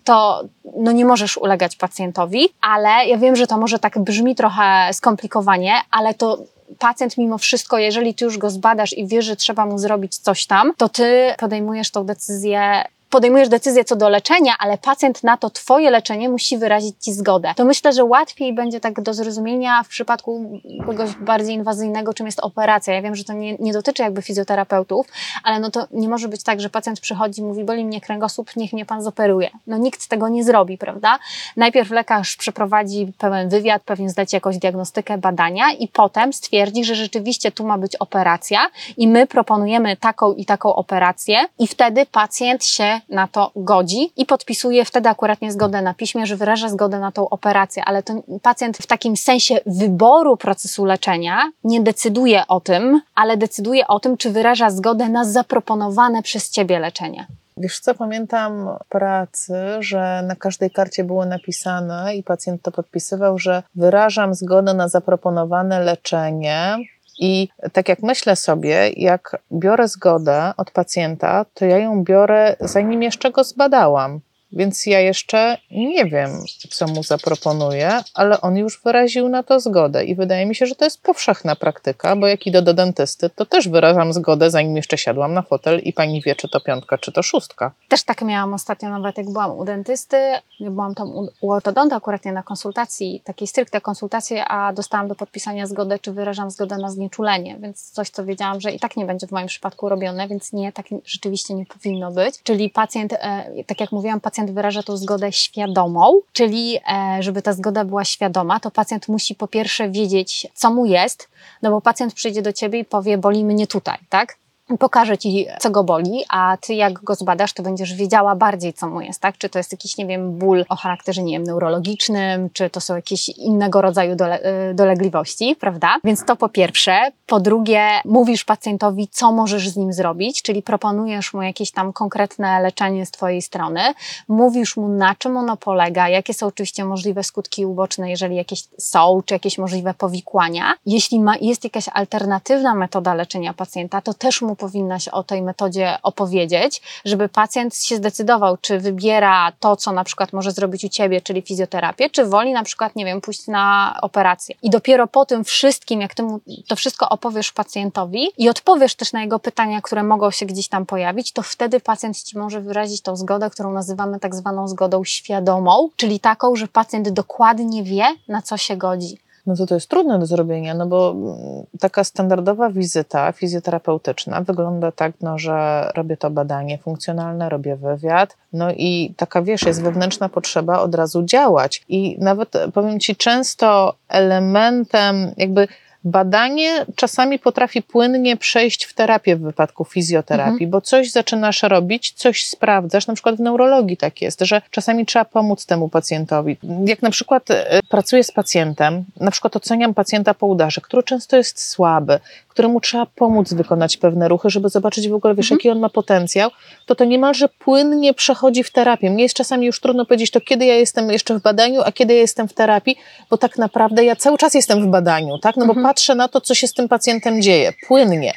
to 0.05 0.45
no 0.77 0.93
nie 0.93 1.05
możesz 1.05 1.37
ulegać 1.37 1.77
pacjentowi, 1.77 2.49
ale 2.61 3.07
ja 3.07 3.19
wiem, 3.19 3.37
że 3.37 3.47
to 3.47 3.59
może 3.59 3.79
tak 3.79 3.99
brzmi 3.99 4.35
trochę 4.35 4.89
skomplikowanie, 4.93 5.75
ale 5.91 6.15
to 6.15 6.39
pacjent 6.79 7.19
mimo 7.19 7.39
wszystko, 7.39 7.79
jeżeli 7.79 8.15
ty 8.15 8.25
już 8.25 8.39
go 8.39 8.51
zbadasz 8.51 8.93
i 8.93 9.07
wiesz, 9.07 9.25
że 9.25 9.37
trzeba 9.37 9.67
mu 9.67 9.79
zrobić 9.79 10.17
coś 10.17 10.47
tam, 10.47 10.73
to 10.77 10.89
ty 10.89 11.35
podejmujesz 11.39 11.91
tą 11.91 12.05
decyzję 12.05 12.85
podejmujesz 13.13 13.49
decyzję 13.49 13.85
co 13.85 13.97
do 13.97 14.09
leczenia, 14.09 14.55
ale 14.59 14.79
pacjent 14.79 15.25
na 15.25 15.37
to 15.37 15.51
twoje 15.51 15.91
leczenie 15.91 16.29
musi 16.29 16.59
wyrazić 16.59 16.97
ci 17.05 17.13
zgodę. 17.13 17.53
To 17.57 17.65
myślę, 17.65 17.93
że 17.93 18.05
łatwiej 18.05 18.53
będzie 18.53 18.81
tak 18.81 19.03
do 19.03 19.15
zrozumienia 19.15 19.83
w 19.83 19.89
przypadku 19.89 20.61
kogoś 20.87 21.11
bardziej 21.15 21.55
inwazyjnego, 21.55 22.15
czym 22.15 22.27
jest 22.27 22.41
operacja. 22.41 22.95
Ja 22.95 23.03
wiem, 23.03 23.15
że 23.15 23.25
to 23.25 23.33
nie, 23.33 23.57
nie 23.59 23.73
dotyczy 23.73 24.03
jakby 24.03 24.23
fizjoterapeutów, 24.23 25.07
ale 25.45 25.61
no 25.61 25.71
to 25.71 25.87
nie 25.91 26.09
może 26.09 26.29
być 26.29 26.43
tak, 26.43 26.61
że 26.61 26.71
pacjent 26.71 27.01
przychodzi 27.01 27.41
i 27.41 27.45
mówi, 27.45 27.65
boli 27.65 27.85
mnie 27.85 28.01
kręgosłup, 28.01 28.57
niech 28.57 28.73
mnie 28.73 28.87
pan 28.87 29.03
zoperuje. 29.03 29.51
No 29.67 29.79
nikt 29.79 30.09
tego 30.09 30.29
nie 30.29 30.45
zrobi, 30.45 30.79
prawda? 30.79 31.19
Najpierw 31.57 31.91
lekarz 31.91 32.37
przeprowadzi 32.37 33.13
pełen 33.19 33.49
wywiad, 33.49 33.83
pewnie 33.83 34.11
zleci 34.11 34.37
jakąś 34.37 34.59
diagnostykę, 34.59 35.19
badania 35.19 35.65
i 35.79 35.89
potem 35.89 36.33
stwierdzi, 36.33 36.85
że 36.85 36.95
rzeczywiście 36.95 37.53
tu 37.53 37.67
ma 37.67 37.79
być 37.79 37.97
operacja 37.97 38.61
i 38.97 39.09
my 39.09 39.27
proponujemy 39.27 39.97
taką 39.97 40.33
i 40.33 40.45
taką 40.45 40.75
operację 40.75 41.39
i 41.59 41.67
wtedy 41.67 42.07
pacjent 42.07 42.65
się 42.65 43.02
na 43.09 43.29
to 43.29 43.51
godzi 43.57 44.13
i 44.17 44.27
podpisuje 44.27 44.85
wtedy 44.85 45.09
akurat 45.09 45.41
nie 45.41 45.53
zgodę 45.53 45.83
na 45.83 45.95
piśmie, 45.95 46.27
że 46.27 46.37
wyraża 46.37 46.69
zgodę 46.69 46.99
na 46.99 47.13
tą 47.13 47.29
operację, 47.29 47.85
ale 47.85 48.03
to 48.03 48.15
pacjent 48.43 48.79
w 48.79 48.87
takim 48.87 49.17
sensie 49.17 49.59
wyboru 49.67 50.37
procesu 50.37 50.85
leczenia 50.85 51.51
nie 51.65 51.81
decyduje 51.81 52.47
o 52.49 52.61
tym, 52.61 53.01
ale 53.15 53.37
decyduje 53.37 53.87
o 53.87 54.01
tym, 54.01 54.17
czy 54.17 54.31
wyraża 54.31 54.71
zgodę 54.71 55.09
na 55.09 55.25
zaproponowane 55.25 56.23
przez 56.23 56.51
ciebie 56.51 56.79
leczenie. 56.79 57.27
Wiesz 57.57 57.81
co, 57.81 57.95
pamiętam 57.95 58.69
pracy, 58.89 59.55
że 59.81 60.25
na 60.27 60.37
każdej 60.37 60.71
karcie 60.71 61.05
było 61.05 61.27
napisane 61.27 62.17
i 62.17 62.23
pacjent 62.23 62.63
to 62.63 62.73
podpisywał, 62.73 63.39
że 63.39 63.63
wyrażam 63.75 64.35
zgodę 64.35 64.75
na 64.75 64.89
zaproponowane 64.89 65.81
leczenie. 65.81 66.77
I 67.19 67.49
tak 67.73 67.89
jak 67.89 68.03
myślę 68.03 68.37
sobie, 68.37 68.91
jak 68.97 69.37
biorę 69.53 69.89
zgodę 69.89 70.53
od 70.57 70.71
pacjenta, 70.71 71.47
to 71.55 71.65
ja 71.65 71.79
ją 71.79 72.05
biorę 72.05 72.57
zanim 72.61 73.03
jeszcze 73.03 73.31
go 73.31 73.45
zbadałam. 73.45 74.21
Więc 74.53 74.87
ja 74.87 75.01
jeszcze 75.01 75.59
nie 75.71 76.05
wiem, 76.05 76.31
co 76.71 76.87
mu 76.87 77.03
zaproponuję, 77.03 78.01
ale 78.15 78.41
on 78.41 78.57
już 78.57 78.81
wyraził 78.85 79.29
na 79.29 79.43
to 79.43 79.61
zgodę 79.61 80.05
i 80.05 80.15
wydaje 80.15 80.47
mi 80.47 80.55
się, 80.55 80.67
że 80.67 80.75
to 80.75 80.85
jest 80.85 81.03
powszechna 81.03 81.57
praktyka, 81.57 82.17
bo 82.17 82.27
jak 82.27 82.47
idę 82.47 82.63
do 82.63 82.75
dentysty, 82.75 83.31
to 83.31 83.47
też 83.47 83.69
wyrażam 83.69 84.13
zgodę, 84.13 84.51
zanim 84.51 84.77
jeszcze 84.77 84.99
siadłam 84.99 85.35
na 85.35 85.43
fotel 85.43 85.79
i 85.79 85.93
pani 85.93 86.23
wie, 86.23 86.35
czy 86.35 86.49
to 86.49 86.61
piątka, 86.61 86.99
czy 86.99 87.13
to 87.13 87.23
szóstka. 87.23 87.73
Też 87.89 88.03
tak 88.03 88.23
miałam 88.23 88.55
ostatnio, 88.55 88.91
nawet 88.91 89.19
jak 89.19 89.31
byłam 89.31 89.59
u 89.59 89.65
dentysty, 89.65 90.17
byłam 90.61 90.95
tam 90.95 91.09
u, 91.41 91.51
ortodonta 91.51 91.97
akurat 91.97 92.25
nie 92.25 92.33
na 92.33 92.43
konsultacji, 92.43 93.23
takiej 93.25 93.49
stricte 93.49 93.81
konsultacji, 93.81 94.37
a 94.47 94.73
dostałam 94.73 95.09
do 95.09 95.15
podpisania 95.15 95.67
zgodę, 95.67 95.99
czy 95.99 96.13
wyrażam 96.13 96.51
zgodę 96.51 96.77
na 96.79 96.91
znieczulenie, 96.91 97.57
więc 97.61 97.91
coś, 97.91 98.11
co 98.11 98.25
wiedziałam, 98.25 98.61
że 98.61 98.71
i 98.71 98.81
tak 98.81 98.97
nie 98.97 99.05
będzie 99.05 99.27
w 99.27 99.31
moim 99.31 99.47
przypadku 99.47 99.89
robione, 99.89 100.29
więc 100.29 100.53
nie, 100.53 100.73
tak 100.73 100.87
rzeczywiście 101.05 101.55
nie 101.55 101.67
powinno 101.67 102.11
być. 102.11 102.43
Czyli 102.43 102.71
pacjent, 102.71 103.13
e, 103.13 103.45
tak 103.67 103.81
jak 103.81 103.93
mówiłam, 103.93 104.21
pacjent 104.21 104.42
pacjent 104.43 104.57
wyraża 104.57 104.83
tą 104.83 104.97
zgodę 104.97 105.33
świadomą, 105.33 106.21
czyli 106.33 106.79
e, 106.93 107.23
żeby 107.23 107.43
ta 107.43 107.53
zgoda 107.53 107.85
była 107.85 108.05
świadoma, 108.05 108.61
to 108.61 108.71
pacjent 108.71 109.09
musi 109.09 109.35
po 109.35 109.49
pierwsze 109.49 109.91
wiedzieć, 109.91 110.47
co 110.55 110.71
mu 110.71 110.87
jest, 110.87 111.29
no 111.63 111.71
bo 111.71 111.81
pacjent 111.81 112.15
przyjdzie 112.15 112.43
do 112.43 112.53
ciebie 112.53 112.79
i 112.79 112.85
powie, 112.85 113.19
boli 113.19 113.45
mnie 113.45 113.67
tutaj, 113.67 113.99
tak? 114.09 114.37
Pokaże 114.79 115.19
ci, 115.19 115.47
co 115.61 115.71
go 115.71 115.85
boli, 115.85 116.25
a 116.29 116.57
ty 116.61 116.75
jak 116.75 116.93
go 116.93 117.15
zbadasz, 117.15 117.53
to 117.53 117.63
będziesz 117.63 117.95
wiedziała 117.95 118.37
bardziej, 118.37 118.73
co 118.73 118.89
mu 118.89 119.01
jest, 119.01 119.21
tak? 119.21 119.39
Czy 119.39 119.49
to 119.49 119.59
jest 119.59 119.73
jakiś, 119.73 119.97
nie 119.97 120.07
wiem, 120.07 120.39
ból 120.39 120.65
o 120.69 120.77
charakterze, 120.77 121.23
nie 121.23 121.33
wiem, 121.33 121.43
neurologicznym, 121.43 122.51
czy 122.53 122.71
to 122.71 122.81
są 122.81 122.97
jakieś 122.97 123.29
innego 123.29 123.83
rodzaju 123.83 124.17
dole, 124.17 124.41
y, 124.71 124.75
dolegliwości, 124.75 125.57
prawda? 125.61 125.97
Więc 126.05 126.25
to 126.25 126.37
po 126.37 126.49
pierwsze. 126.49 127.13
Po 127.27 127.41
drugie, 127.41 127.89
mówisz 128.05 128.45
pacjentowi, 128.45 129.09
co 129.09 129.33
możesz 129.33 129.69
z 129.69 129.77
nim 129.77 129.93
zrobić, 129.93 130.43
czyli 130.43 130.63
proponujesz 130.63 131.35
mu 131.35 131.43
jakieś 131.43 131.71
tam 131.71 131.93
konkretne 131.93 132.61
leczenie 132.61 133.07
z 133.07 133.11
twojej 133.11 133.43
strony, 133.43 133.81
mówisz 134.29 134.77
mu, 134.77 134.89
na 134.89 135.15
czym 135.15 135.37
ono 135.37 135.57
polega, 135.57 136.09
jakie 136.09 136.35
są 136.35 136.47
oczywiście 136.47 136.85
możliwe 136.85 137.25
skutki 137.25 137.67
uboczne, 137.67 138.11
jeżeli 138.11 138.37
jakieś 138.37 138.65
są, 138.79 139.23
czy 139.27 139.35
jakieś 139.35 139.59
możliwe 139.59 139.95
powikłania. 139.95 140.75
Jeśli 140.87 141.21
ma, 141.21 141.37
jest 141.41 141.65
jakaś 141.65 141.89
alternatywna 141.93 142.75
metoda 142.75 143.15
leczenia 143.15 143.55
pacjenta, 143.55 144.01
to 144.01 144.15
też 144.15 144.43
mu 144.43 144.57
powinnaś 144.63 145.09
o 145.09 145.23
tej 145.23 145.43
metodzie 145.43 145.99
opowiedzieć, 146.03 146.83
żeby 147.05 147.29
pacjent 147.29 147.77
się 147.77 147.97
zdecydował, 147.97 148.57
czy 148.57 148.79
wybiera 148.79 149.53
to, 149.61 149.77
co 149.77 149.93
na 149.93 150.05
przykład 150.05 150.33
może 150.33 150.53
zrobić 150.53 150.85
u 150.85 150.89
ciebie, 150.89 151.21
czyli 151.21 151.43
fizjoterapię, 151.43 152.11
czy 152.11 152.25
woli 152.25 152.53
na 152.53 152.63
przykład, 152.63 152.97
nie 152.97 153.05
wiem, 153.05 153.21
pójść 153.21 153.47
na 153.47 153.97
operację. 154.03 154.55
I 154.63 154.71
dopiero 154.71 155.07
po 155.07 155.27
tym 155.27 155.45
wszystkim, 155.45 156.01
jak 156.01 156.15
ty 156.15 156.23
mu 156.23 156.41
to 156.69 156.77
wszystko 156.77 157.09
opowiesz 157.09 157.53
pacjentowi 157.53 158.29
i 158.39 158.49
odpowiesz 158.49 158.95
też 158.95 159.13
na 159.13 159.23
jego 159.23 159.39
pytania, 159.39 159.81
które 159.81 160.03
mogą 160.03 160.31
się 160.31 160.47
gdzieś 160.47 160.69
tam 160.69 160.87
pojawić, 160.87 161.33
to 161.33 161.43
wtedy 161.43 161.81
pacjent 161.81 162.23
ci 162.23 162.39
może 162.39 162.61
wyrazić 162.61 163.01
tą 163.01 163.17
zgodę, 163.17 163.51
którą 163.51 163.73
nazywamy 163.73 164.21
tak 164.21 164.35
zwaną 164.35 164.69
zgodą 164.69 165.05
świadomą, 165.05 165.89
czyli 165.97 166.21
taką, 166.21 166.57
że 166.57 166.69
pacjent 166.69 167.09
dokładnie 167.09 167.83
wie, 167.83 168.05
na 168.29 168.43
co 168.43 168.57
się 168.57 168.77
godzi 168.77 169.19
no 169.47 169.57
to 169.57 169.67
to 169.67 169.75
jest 169.75 169.89
trudne 169.89 170.19
do 170.19 170.27
zrobienia, 170.27 170.75
no 170.75 170.87
bo 170.87 171.11
mm, 171.11 171.67
taka 171.81 172.05
standardowa 172.05 172.71
wizyta 172.71 173.33
fizjoterapeutyczna 173.33 174.41
wygląda 174.41 174.93
tak, 174.93 175.13
no, 175.21 175.39
że 175.39 175.89
robię 175.95 176.17
to 176.17 176.31
badanie 176.31 176.79
funkcjonalne, 176.79 177.49
robię 177.49 177.77
wywiad, 177.77 178.37
no 178.53 178.73
i 178.73 179.15
taka, 179.17 179.43
wiesz, 179.43 179.63
jest 179.63 179.83
wewnętrzna 179.83 180.29
potrzeba 180.29 180.81
od 180.81 180.95
razu 180.95 181.23
działać. 181.23 181.85
I 181.89 182.17
nawet 182.19 182.53
powiem 182.75 183.01
Ci, 183.01 183.17
często 183.17 183.95
elementem 184.09 185.33
jakby 185.37 185.69
badanie 186.05 186.87
czasami 186.97 187.39
potrafi 187.39 187.83
płynnie 187.83 188.37
przejść 188.37 188.85
w 188.85 188.95
terapię 188.95 189.37
w 189.37 189.41
wypadku 189.41 189.85
fizjoterapii, 189.85 190.53
mhm. 190.53 190.71
bo 190.71 190.81
coś 190.81 191.11
zaczynasz 191.11 191.63
robić, 191.63 192.13
coś 192.13 192.47
sprawdzasz, 192.47 193.07
na 193.07 193.15
przykład 193.15 193.37
w 193.37 193.41
neurologii 193.41 193.97
tak 193.97 194.23
jest, 194.23 194.41
że 194.41 194.63
czasami 194.71 195.07
trzeba 195.07 195.25
pomóc 195.25 195.67
temu 195.67 195.89
pacjentowi. 195.89 196.57
Jak 196.87 197.03
na 197.03 197.11
przykład 197.11 197.51
e, 197.51 197.81
pracuję 197.89 198.25
z 198.25 198.33
pacjentem, 198.33 199.05
na 199.21 199.31
przykład 199.31 199.57
oceniam 199.57 199.95
pacjenta 199.95 200.35
po 200.35 200.47
udarze, 200.47 200.81
który 200.81 201.03
często 201.03 201.37
jest 201.37 201.63
słaby, 201.63 202.21
któremu 202.49 202.81
trzeba 202.81 203.07
pomóc 203.07 203.53
wykonać 203.53 203.97
pewne 203.97 204.29
ruchy, 204.29 204.51
żeby 204.51 204.69
zobaczyć 204.69 205.09
w 205.09 205.15
ogóle, 205.15 205.35
wiesz, 205.35 205.47
mhm. 205.47 205.59
jaki 205.59 205.71
on 205.71 205.79
ma 205.79 205.89
potencjał, 205.89 206.51
to 206.87 206.95
to 206.95 207.05
niemalże 207.05 207.49
płynnie 207.49 208.15
przechodzi 208.15 208.65
w 208.65 208.73
terapię. 208.73 209.11
Mnie 209.11 209.23
jest 209.23 209.35
czasami 209.35 209.67
już 209.67 209.81
trudno 209.81 210.07
powiedzieć, 210.07 210.31
to 210.31 210.41
kiedy 210.41 210.65
ja 210.65 210.75
jestem 210.75 211.11
jeszcze 211.11 211.39
w 211.39 211.43
badaniu, 211.43 211.83
a 211.85 211.93
kiedy 211.93 212.15
ja 212.15 212.21
jestem 212.21 212.49
w 212.49 212.53
terapii, 212.53 212.97
bo 213.31 213.39
tak 213.39 213.59
naprawdę 213.59 214.05
ja 214.05 214.17
cały 214.17 214.39
czas 214.39 214.55
jestem 214.55 214.83
w 214.83 214.87
badaniu, 214.87 215.39
tak? 215.39 215.57
No 215.57 215.67
bo 215.67 215.71
mhm. 215.73 215.85
Patrzę 215.93 216.15
na 216.15 216.29
to, 216.29 216.41
co 216.41 216.55
się 216.55 216.67
z 216.67 216.73
tym 216.73 216.89
pacjentem 216.89 217.43
dzieje, 217.43 217.73
płynnie. 217.87 218.33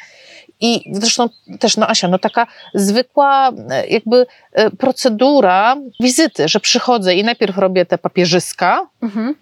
I 0.60 0.92
zresztą 0.92 1.28
też, 1.60 1.76
no 1.76 1.88
Asia, 1.90 2.08
no 2.08 2.18
taka 2.18 2.46
zwykła 2.74 3.52
e, 3.70 3.86
jakby 3.86 4.26
e, 4.52 4.70
procedura 4.70 5.76
wizyty, 6.00 6.48
że 6.48 6.60
przychodzę 6.60 7.14
i 7.14 7.24
najpierw 7.24 7.58
robię 7.58 7.86
te 7.86 7.98
papierzyska, 7.98 8.88
mhm 9.02 9.34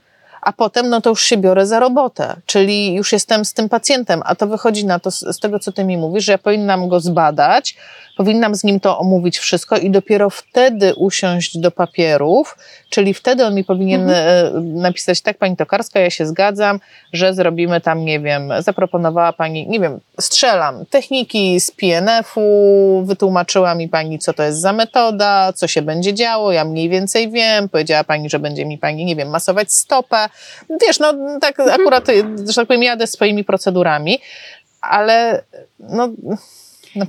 a 0.44 0.52
potem 0.52 0.88
no 0.88 1.00
to 1.00 1.10
już 1.10 1.24
się 1.24 1.36
biorę 1.36 1.66
za 1.66 1.80
robotę, 1.80 2.36
czyli 2.46 2.94
już 2.94 3.12
jestem 3.12 3.44
z 3.44 3.52
tym 3.52 3.68
pacjentem, 3.68 4.22
a 4.24 4.34
to 4.34 4.46
wychodzi 4.46 4.86
na 4.86 4.98
to 4.98 5.10
z, 5.10 5.38
tego, 5.40 5.58
co 5.58 5.72
ty 5.72 5.84
mi 5.84 5.96
mówisz, 5.96 6.24
że 6.24 6.32
ja 6.32 6.38
powinnam 6.38 6.88
go 6.88 7.00
zbadać, 7.00 7.76
powinnam 8.16 8.54
z 8.54 8.64
nim 8.64 8.80
to 8.80 8.98
omówić 8.98 9.38
wszystko 9.38 9.76
i 9.76 9.90
dopiero 9.90 10.30
wtedy 10.30 10.94
usiąść 10.94 11.58
do 11.58 11.70
papierów, 11.70 12.56
czyli 12.90 13.14
wtedy 13.14 13.46
on 13.46 13.54
mi 13.54 13.64
powinien 13.64 14.00
mhm. 14.00 14.56
E, 14.56 14.60
napisać, 14.60 15.20
tak 15.20 15.38
pani 15.38 15.56
Tokarska, 15.56 16.00
ja 16.00 16.10
się 16.10 16.26
zgadzam, 16.26 16.80
że 17.12 17.34
zrobimy 17.34 17.80
tam, 17.80 18.04
nie 18.04 18.20
wiem, 18.20 18.52
zaproponowała 18.58 19.32
pani, 19.32 19.68
nie 19.68 19.80
wiem, 19.80 20.00
strzelam, 20.20 20.86
techniki 20.86 21.60
z 21.60 21.70
PNF-u, 21.70 23.02
wytłumaczyła 23.06 23.74
mi 23.74 23.88
pani, 23.88 24.18
co 24.18 24.32
to 24.32 24.42
jest 24.42 24.60
za 24.60 24.72
metoda, 24.72 25.52
co 25.52 25.66
się 25.66 25.82
będzie 25.82 26.14
działo, 26.14 26.52
ja 26.52 26.64
mniej 26.64 26.88
więcej 26.88 27.30
wiem, 27.30 27.68
powiedziała 27.68 28.04
pani, 28.04 28.30
że 28.30 28.38
będzie 28.38 28.66
mi 28.66 28.78
pani, 28.78 29.04
nie 29.04 29.16
wiem, 29.16 29.28
masować 29.28 29.72
stopę, 29.72 30.28
wiesz, 30.86 30.98
no 30.98 31.14
tak 31.40 31.60
mhm. 31.60 31.80
akurat, 31.80 32.06
że 32.48 32.54
tak 32.54 32.66
powiem, 32.66 32.82
jadę 32.82 33.06
swoimi 33.06 33.44
procedurami, 33.44 34.18
ale 34.80 35.42
no 35.78 36.08
no. 36.96 37.06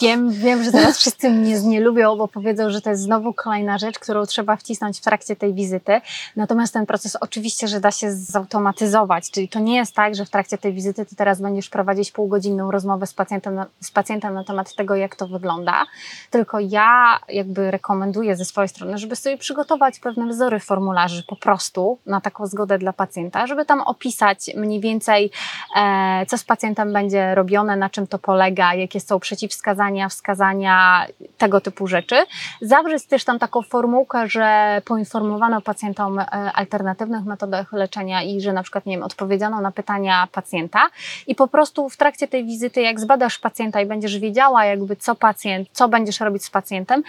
Wiem, 0.00 0.30
wiem, 0.30 0.64
że 0.64 0.72
teraz 0.72 0.98
wszyscy 0.98 1.30
mnie 1.30 1.60
nie 1.60 1.80
lubią, 1.80 2.16
bo 2.16 2.28
powiedzą, 2.28 2.70
że 2.70 2.80
to 2.80 2.90
jest 2.90 3.02
znowu 3.02 3.32
kolejna 3.32 3.78
rzecz, 3.78 3.98
którą 3.98 4.26
trzeba 4.26 4.56
wcisnąć 4.56 4.98
w 4.98 5.00
trakcie 5.00 5.36
tej 5.36 5.54
wizyty. 5.54 6.00
Natomiast 6.36 6.72
ten 6.72 6.86
proces 6.86 7.16
oczywiście, 7.16 7.68
że 7.68 7.80
da 7.80 7.90
się 7.90 8.12
zautomatyzować, 8.12 9.30
czyli 9.30 9.48
to 9.48 9.60
nie 9.60 9.76
jest 9.76 9.94
tak, 9.94 10.14
że 10.14 10.24
w 10.24 10.30
trakcie 10.30 10.58
tej 10.58 10.72
wizyty 10.72 11.06
ty 11.06 11.16
teraz 11.16 11.40
będziesz 11.40 11.68
prowadzić 11.68 12.12
półgodzinną 12.12 12.70
rozmowę 12.70 13.06
z 13.06 13.14
pacjentem, 13.14 13.64
z 13.80 13.90
pacjentem 13.90 14.34
na 14.34 14.44
temat 14.44 14.74
tego, 14.74 14.94
jak 14.94 15.16
to 15.16 15.28
wygląda, 15.28 15.84
tylko 16.30 16.60
ja 16.60 17.18
jakby 17.28 17.70
rekomenduję 17.70 18.36
ze 18.36 18.44
swojej 18.44 18.68
strony, 18.68 18.98
żeby 18.98 19.16
sobie 19.16 19.38
przygotować 19.38 19.98
pewne 19.98 20.26
wzory 20.26 20.60
formularzy 20.60 21.22
po 21.28 21.36
prostu 21.36 21.98
na 22.06 22.20
taką 22.20 22.46
zgodę 22.46 22.78
dla 22.78 22.92
pacjenta, 22.92 23.46
żeby 23.46 23.64
tam 23.64 23.80
opisać 23.80 24.50
mniej 24.56 24.80
więcej, 24.80 25.30
e, 25.76 26.26
co 26.26 26.38
z 26.38 26.44
pacjentem 26.44 26.92
będzie 26.92 27.34
robione, 27.34 27.76
na 27.76 27.90
czym 27.90 28.06
to 28.06 28.18
polega, 28.18 28.74
jakie 28.74 29.00
są 29.00 29.20
przeciwwskazania, 29.24 30.08
wskazania, 30.08 31.06
tego 31.38 31.60
typu 31.60 31.86
rzeczy. 31.86 32.16
Zawrzeć 32.60 33.06
też 33.06 33.24
tam 33.24 33.38
taką 33.38 33.62
formułkę, 33.62 34.28
że 34.28 34.80
poinformowano 34.84 35.60
pacjenta 35.60 36.06
o 36.06 36.10
alternatywnych 36.54 37.24
metodach 37.24 37.72
leczenia 37.72 38.22
i 38.22 38.40
że 38.40 38.52
na 38.52 38.62
przykład, 38.62 38.86
nie 38.86 38.96
wiem, 38.96 39.02
odpowiedziano 39.02 39.60
na 39.60 39.72
pytania 39.72 40.28
pacjenta 40.32 40.80
i 41.26 41.34
po 41.34 41.48
prostu 41.48 41.88
w 41.88 41.96
trakcie 41.96 42.28
tej 42.28 42.44
wizyty, 42.44 42.82
jak 42.82 43.00
zbadasz 43.00 43.38
pacjenta 43.38 43.80
i 43.80 43.86
będziesz 43.86 44.18
wiedziała 44.18 44.64
jakby 44.64 44.96
co 44.96 45.14
pacjent, 45.14 45.68
co 45.72 45.88
będziesz 45.88 46.20
robić 46.20 46.44
z 46.44 46.50
pacjentem, 46.50 47.02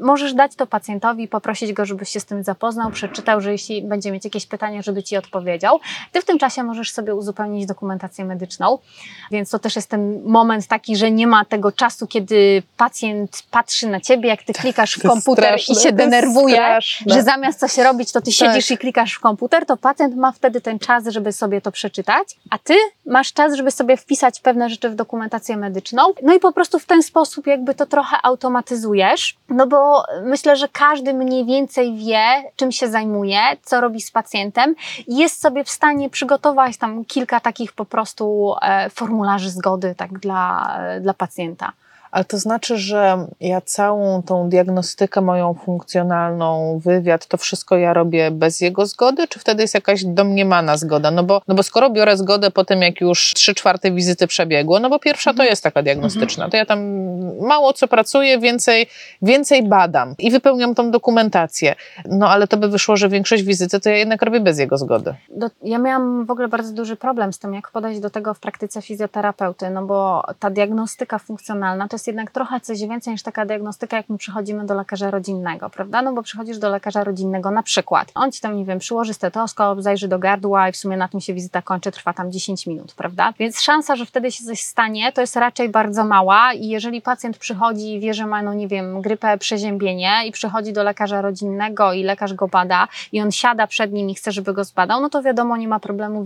możesz 0.00 0.34
dać 0.34 0.54
to 0.54 0.66
pacjentowi, 0.66 1.28
poprosić 1.28 1.72
go, 1.72 1.84
żeby 1.84 2.04
się 2.04 2.20
z 2.20 2.24
tym 2.24 2.42
zapoznał, 2.44 2.90
przeczytał, 2.90 3.40
że 3.40 3.52
jeśli 3.52 3.82
będzie 3.82 4.12
mieć 4.12 4.24
jakieś 4.24 4.46
pytania, 4.46 4.82
żeby 4.82 5.02
ci 5.02 5.16
odpowiedział. 5.16 5.80
Ty 6.12 6.20
w 6.20 6.24
tym 6.24 6.38
czasie 6.38 6.62
możesz 6.62 6.92
sobie 6.92 7.14
uzupełnić 7.14 7.66
dokumentację 7.66 8.24
medyczną, 8.24 8.78
więc 9.30 9.50
to 9.50 9.58
też 9.58 9.76
jest 9.76 9.90
ten 9.90 10.22
moment 10.24 10.66
taki, 10.66 10.96
że 10.96 11.10
nie 11.10 11.26
ma 11.26 11.44
tego 11.44 11.61
czasu, 11.70 12.06
kiedy 12.06 12.62
pacjent 12.76 13.42
patrzy 13.50 13.88
na 13.88 14.00
ciebie, 14.00 14.28
jak 14.28 14.42
ty 14.42 14.52
klikasz 14.52 14.94
w 14.94 15.02
komputer 15.02 15.44
straszne, 15.44 15.74
i 15.74 15.78
się 15.78 15.92
denerwuje, 15.92 16.78
że 17.06 17.22
zamiast 17.22 17.60
coś 17.60 17.78
robić, 17.78 18.12
to 18.12 18.20
ty 18.20 18.32
siedzisz 18.32 18.66
tak. 18.66 18.76
i 18.76 18.78
klikasz 18.78 19.12
w 19.14 19.20
komputer, 19.20 19.66
to 19.66 19.76
pacjent 19.76 20.16
ma 20.16 20.32
wtedy 20.32 20.60
ten 20.60 20.78
czas, 20.78 21.04
żeby 21.06 21.32
sobie 21.32 21.60
to 21.60 21.72
przeczytać, 21.72 22.36
a 22.50 22.58
ty 22.58 22.74
masz 23.06 23.32
czas, 23.32 23.54
żeby 23.54 23.70
sobie 23.70 23.96
wpisać 23.96 24.40
pewne 24.40 24.70
rzeczy 24.70 24.90
w 24.90 24.94
dokumentację 24.94 25.56
medyczną. 25.56 26.02
No 26.22 26.34
i 26.34 26.40
po 26.40 26.52
prostu 26.52 26.78
w 26.78 26.86
ten 26.86 27.02
sposób 27.02 27.46
jakby 27.46 27.74
to 27.74 27.86
trochę 27.86 28.16
automatyzujesz, 28.22 29.36
no 29.48 29.66
bo 29.66 30.04
myślę, 30.24 30.56
że 30.56 30.68
każdy 30.68 31.14
mniej 31.14 31.44
więcej 31.46 31.96
wie, 31.96 32.24
czym 32.56 32.72
się 32.72 32.88
zajmuje, 32.88 33.40
co 33.62 33.80
robi 33.80 34.00
z 34.00 34.10
pacjentem 34.10 34.74
i 35.06 35.16
jest 35.16 35.40
sobie 35.40 35.64
w 35.64 35.70
stanie 35.70 36.10
przygotować 36.10 36.76
tam 36.76 37.04
kilka 37.04 37.40
takich 37.40 37.72
po 37.72 37.84
prostu 37.84 38.54
e, 38.62 38.90
formularzy 38.90 39.50
zgody 39.50 39.94
tak 39.96 40.18
dla, 40.18 40.76
e, 40.80 41.00
dla 41.00 41.14
pacjenta. 41.14 41.51
pamięta. 41.56 41.72
Ale 42.12 42.24
to 42.24 42.38
znaczy, 42.38 42.78
że 42.78 43.26
ja 43.40 43.60
całą 43.60 44.22
tą 44.22 44.48
diagnostykę 44.48 45.20
moją 45.20 45.54
funkcjonalną, 45.54 46.78
wywiad, 46.84 47.26
to 47.26 47.36
wszystko 47.36 47.76
ja 47.76 47.92
robię 47.92 48.30
bez 48.30 48.60
jego 48.60 48.86
zgody, 48.86 49.28
czy 49.28 49.38
wtedy 49.38 49.62
jest 49.62 49.74
jakaś 49.74 50.04
domniemana 50.04 50.76
zgoda? 50.76 51.10
No 51.10 51.22
bo, 51.22 51.42
no 51.48 51.54
bo 51.54 51.62
skoro 51.62 51.90
biorę 51.90 52.16
zgodę 52.16 52.50
po 52.50 52.64
tym, 52.64 52.82
jak 52.82 53.00
już 53.00 53.34
trzy 53.34 53.54
czwarte 53.54 53.92
wizyty 53.92 54.26
przebiegło, 54.26 54.80
no 54.80 54.90
bo 54.90 54.98
pierwsza 54.98 55.30
to 55.30 55.34
mhm. 55.34 55.48
jest 55.48 55.62
taka 55.62 55.82
diagnostyczna, 55.82 56.50
to 56.50 56.56
ja 56.56 56.66
tam 56.66 56.80
mało 57.40 57.72
co 57.72 57.88
pracuję, 57.88 58.38
więcej, 58.38 58.86
więcej 59.22 59.68
badam 59.68 60.14
i 60.18 60.30
wypełniam 60.30 60.74
tą 60.74 60.90
dokumentację. 60.90 61.74
No 62.08 62.28
ale 62.28 62.48
to 62.48 62.56
by 62.56 62.68
wyszło, 62.68 62.96
że 62.96 63.08
większość 63.08 63.42
wizyty 63.42 63.80
to 63.80 63.90
ja 63.90 63.96
jednak 63.96 64.22
robię 64.22 64.40
bez 64.40 64.58
jego 64.58 64.78
zgody. 64.78 65.14
Do, 65.28 65.50
ja 65.62 65.78
miałam 65.78 66.26
w 66.26 66.30
ogóle 66.30 66.48
bardzo 66.48 66.72
duży 66.72 66.96
problem 66.96 67.32
z 67.32 67.38
tym, 67.38 67.54
jak 67.54 67.70
podejść 67.70 68.00
do 68.00 68.10
tego 68.10 68.34
w 68.34 68.40
praktyce 68.40 68.82
fizjoterapeuty, 68.82 69.70
no 69.70 69.86
bo 69.86 70.24
ta 70.38 70.50
diagnostyka 70.50 71.18
funkcjonalna 71.18 71.88
to 71.88 71.96
jest 71.96 72.01
jest 72.02 72.06
jednak 72.06 72.30
trochę 72.30 72.60
coś 72.60 72.80
więcej 72.80 73.12
niż 73.12 73.22
taka 73.22 73.46
diagnostyka, 73.46 73.96
jak 73.96 74.08
my 74.08 74.18
przychodzimy 74.18 74.66
do 74.66 74.74
lekarza 74.74 75.10
rodzinnego, 75.10 75.70
prawda? 75.70 76.02
No 76.02 76.12
bo 76.12 76.22
przychodzisz 76.22 76.58
do 76.58 76.68
lekarza 76.68 77.04
rodzinnego 77.04 77.50
na 77.50 77.62
przykład. 77.62 78.12
On 78.14 78.32
ci 78.32 78.40
tam, 78.40 78.56
nie 78.56 78.64
wiem, 78.64 78.78
przyłoży 78.78 79.14
stetoskop, 79.14 79.80
zajrzy 79.80 80.08
do 80.08 80.18
gardła 80.18 80.68
i 80.68 80.72
w 80.72 80.76
sumie 80.76 80.96
na 80.96 81.08
tym 81.08 81.20
się 81.20 81.34
wizyta 81.34 81.62
kończy, 81.62 81.92
trwa 81.92 82.12
tam 82.12 82.32
10 82.32 82.66
minut, 82.66 82.94
prawda? 82.94 83.32
Więc 83.38 83.60
szansa, 83.60 83.96
że 83.96 84.06
wtedy 84.06 84.32
się 84.32 84.44
coś 84.44 84.60
stanie, 84.60 85.12
to 85.12 85.20
jest 85.20 85.36
raczej 85.36 85.68
bardzo 85.68 86.04
mała 86.04 86.52
i 86.52 86.68
jeżeli 86.68 87.02
pacjent 87.02 87.38
przychodzi 87.38 87.94
i 87.94 88.00
wie, 88.00 88.14
że 88.14 88.26
ma, 88.26 88.42
no 88.42 88.54
nie 88.54 88.68
wiem, 88.68 89.00
grypę, 89.00 89.38
przeziębienie 89.38 90.10
i 90.26 90.32
przychodzi 90.32 90.72
do 90.72 90.82
lekarza 90.82 91.20
rodzinnego 91.20 91.92
i 91.92 92.02
lekarz 92.02 92.34
go 92.34 92.48
bada 92.48 92.88
i 93.12 93.20
on 93.20 93.32
siada 93.32 93.66
przed 93.66 93.92
nim 93.92 94.10
i 94.10 94.14
chce, 94.14 94.32
żeby 94.32 94.52
go 94.52 94.64
zbadał, 94.64 95.00
no 95.00 95.10
to 95.10 95.22
wiadomo, 95.22 95.56
nie 95.56 95.68
ma 95.68 95.80
problemu, 95.80 96.24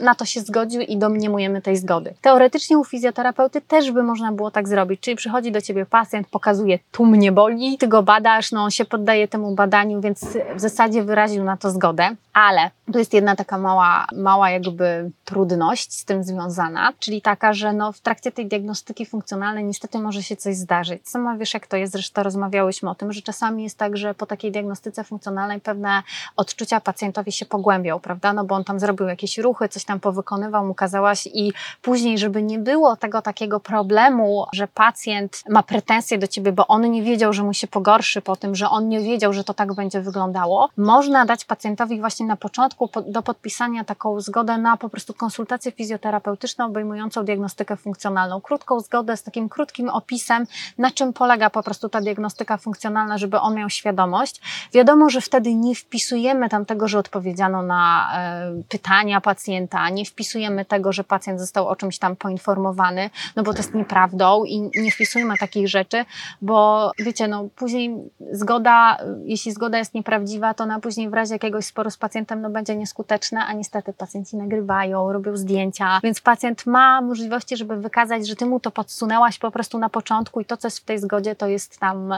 na 0.00 0.14
to 0.14 0.24
się 0.24 0.40
zgodził 0.40 0.80
i 0.80 0.96
domniemujemy 0.96 1.62
tej 1.62 1.76
zgody. 1.76 2.14
Teoretycznie 2.20 2.78
u 2.78 2.84
fizjoterapeuty 2.84 3.60
też 3.60 3.90
by 3.90 4.02
można 4.02 4.32
było 4.32 4.50
tak 4.50 4.68
zrobić, 4.68 5.00
czyli 5.00 5.15
przychodzi 5.16 5.52
do 5.52 5.60
ciebie 5.60 5.86
pacjent, 5.86 6.28
pokazuje, 6.28 6.78
tu 6.92 7.06
mnie 7.06 7.32
boli, 7.32 7.78
ty 7.78 7.88
go 7.88 8.02
badasz, 8.02 8.52
no 8.52 8.62
on 8.62 8.70
się 8.70 8.84
poddaje 8.84 9.28
temu 9.28 9.54
badaniu, 9.54 10.00
więc 10.00 10.24
w 10.56 10.60
zasadzie 10.60 11.02
wyraził 11.02 11.44
na 11.44 11.56
to 11.56 11.70
zgodę, 11.70 12.16
ale 12.32 12.70
tu 12.92 12.98
jest 12.98 13.14
jedna 13.14 13.36
taka 13.36 13.58
mała, 13.58 14.06
mała 14.16 14.50
jakby 14.50 15.10
trudność 15.24 15.92
z 15.92 16.04
tym 16.04 16.24
związana, 16.24 16.92
czyli 16.98 17.22
taka, 17.22 17.52
że 17.52 17.72
no 17.72 17.92
w 17.92 18.00
trakcie 18.00 18.32
tej 18.32 18.46
diagnostyki 18.46 19.06
funkcjonalnej 19.06 19.64
niestety 19.64 19.98
może 19.98 20.22
się 20.22 20.36
coś 20.36 20.56
zdarzyć. 20.56 21.08
Sama 21.08 21.36
wiesz, 21.36 21.54
jak 21.54 21.66
to 21.66 21.76
jest, 21.76 21.92
zresztą 21.92 22.22
rozmawiałyśmy 22.22 22.90
o 22.90 22.94
tym, 22.94 23.12
że 23.12 23.22
czasami 23.22 23.62
jest 23.62 23.78
tak, 23.78 23.96
że 23.96 24.14
po 24.14 24.26
takiej 24.26 24.52
diagnostyce 24.52 25.04
funkcjonalnej 25.04 25.60
pewne 25.60 26.02
odczucia 26.36 26.80
pacjentowi 26.80 27.32
się 27.32 27.46
pogłębią, 27.46 28.00
prawda? 28.00 28.32
No 28.32 28.44
bo 28.44 28.54
on 28.54 28.64
tam 28.64 28.80
zrobił 28.80 29.06
jakieś 29.06 29.38
ruchy, 29.38 29.68
coś 29.68 29.84
tam 29.84 30.00
powykonywał, 30.00 30.66
mu 30.66 30.74
kazałaś 30.74 31.26
i 31.26 31.52
później, 31.82 32.18
żeby 32.18 32.42
nie 32.42 32.58
było 32.58 32.96
tego 32.96 33.22
takiego 33.22 33.60
problemu, 33.60 34.46
że 34.52 34.68
pacjent 34.68 35.05
ma 35.48 35.62
pretensje 35.62 36.18
do 36.18 36.26
ciebie, 36.26 36.52
bo 36.52 36.66
on 36.66 36.90
nie 36.90 37.02
wiedział, 37.02 37.32
że 37.32 37.42
mu 37.42 37.54
się 37.54 37.66
pogorszy 37.66 38.22
po 38.22 38.36
tym, 38.36 38.54
że 38.54 38.70
on 38.70 38.88
nie 38.88 39.00
wiedział, 39.00 39.32
że 39.32 39.44
to 39.44 39.54
tak 39.54 39.74
będzie 39.74 40.00
wyglądało, 40.00 40.68
można 40.76 41.26
dać 41.26 41.44
pacjentowi 41.44 42.00
właśnie 42.00 42.26
na 42.26 42.36
początku 42.36 42.90
do 43.06 43.22
podpisania 43.22 43.84
taką 43.84 44.20
zgodę 44.20 44.58
na 44.58 44.76
po 44.76 44.88
prostu 44.88 45.14
konsultację 45.14 45.72
fizjoterapeutyczną 45.72 46.66
obejmującą 46.66 47.24
diagnostykę 47.24 47.76
funkcjonalną. 47.76 48.40
Krótką 48.40 48.80
zgodę 48.80 49.16
z 49.16 49.22
takim 49.22 49.48
krótkim 49.48 49.88
opisem, 49.88 50.46
na 50.78 50.90
czym 50.90 51.12
polega 51.12 51.50
po 51.50 51.62
prostu 51.62 51.88
ta 51.88 52.00
diagnostyka 52.00 52.56
funkcjonalna, 52.56 53.18
żeby 53.18 53.40
on 53.40 53.54
miał 53.54 53.70
świadomość. 53.70 54.40
Wiadomo, 54.72 55.10
że 55.10 55.20
wtedy 55.20 55.54
nie 55.54 55.74
wpisujemy 55.74 56.48
tam 56.48 56.66
tego, 56.66 56.88
że 56.88 56.98
odpowiedziano 56.98 57.62
na 57.62 58.10
e, 58.14 58.62
pytania 58.68 59.20
pacjenta, 59.20 59.90
nie 59.90 60.04
wpisujemy 60.04 60.64
tego, 60.64 60.92
że 60.92 61.04
pacjent 61.04 61.40
został 61.40 61.68
o 61.68 61.76
czymś 61.76 61.98
tam 61.98 62.16
poinformowany, 62.16 63.10
no 63.36 63.42
bo 63.42 63.52
to 63.52 63.58
jest 63.58 63.74
nieprawdą 63.74 64.44
i 64.44 64.70
nie 64.74 64.90
wpisujemy 64.96 65.34
takich 65.38 65.68
rzeczy, 65.68 66.04
bo 66.42 66.90
wiecie, 66.98 67.28
no 67.28 67.48
później 67.56 67.96
zgoda, 68.32 68.96
jeśli 69.24 69.52
zgoda 69.52 69.78
jest 69.78 69.94
nieprawdziwa, 69.94 70.54
to 70.54 70.66
na 70.66 70.80
później 70.80 71.10
w 71.10 71.14
razie 71.14 71.34
jakiegoś 71.34 71.64
sporu 71.64 71.90
z 71.90 71.96
pacjentem, 71.96 72.40
no 72.40 72.50
będzie 72.50 72.76
nieskuteczne, 72.76 73.44
a 73.44 73.52
niestety 73.52 73.92
pacjenci 73.92 74.36
nagrywają, 74.36 75.12
robią 75.12 75.36
zdjęcia, 75.36 76.00
więc 76.02 76.20
pacjent 76.20 76.66
ma 76.66 77.00
możliwości, 77.00 77.56
żeby 77.56 77.76
wykazać, 77.76 78.28
że 78.28 78.36
ty 78.36 78.46
mu 78.46 78.60
to 78.60 78.70
podsunęłaś 78.70 79.38
po 79.38 79.50
prostu 79.50 79.78
na 79.78 79.88
początku 79.88 80.40
i 80.40 80.44
to, 80.44 80.56
co 80.56 80.66
jest 80.66 80.78
w 80.78 80.84
tej 80.84 80.98
zgodzie, 80.98 81.36
to 81.36 81.46
jest 81.46 81.78
tam 81.78 82.14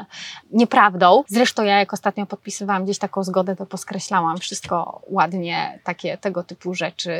nieprawdą. 0.50 1.24
Zresztą 1.28 1.62
ja 1.62 1.78
jak 1.78 1.92
ostatnio 1.92 2.26
podpisywałam 2.26 2.84
gdzieś 2.84 2.98
taką 2.98 3.24
zgodę, 3.24 3.56
to 3.56 3.66
poskreślałam 3.66 4.38
wszystko 4.38 5.02
ładnie, 5.10 5.78
takie 5.84 6.18
tego 6.18 6.42
typu 6.42 6.74
rzeczy 6.74 7.12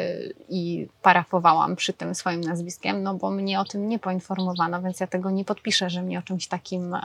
i 0.48 0.88
parafowałam 1.02 1.76
przy 1.76 1.92
tym 1.92 2.14
swoim 2.14 2.40
nazwiskiem, 2.40 3.02
no 3.02 3.14
bo 3.14 3.30
mnie 3.30 3.60
o 3.60 3.64
tym 3.64 3.88
nie 3.88 3.98
poinformowano, 3.98 4.82
więc 4.82 5.00
ja 5.00 5.06
tego 5.06 5.30
nie 5.30 5.38
podpiszę, 5.45 5.90
że 5.90 6.02
mnie 6.02 6.18
o 6.18 6.23
czymś 6.23 6.47
takim 6.47 6.95
e, 6.95 7.00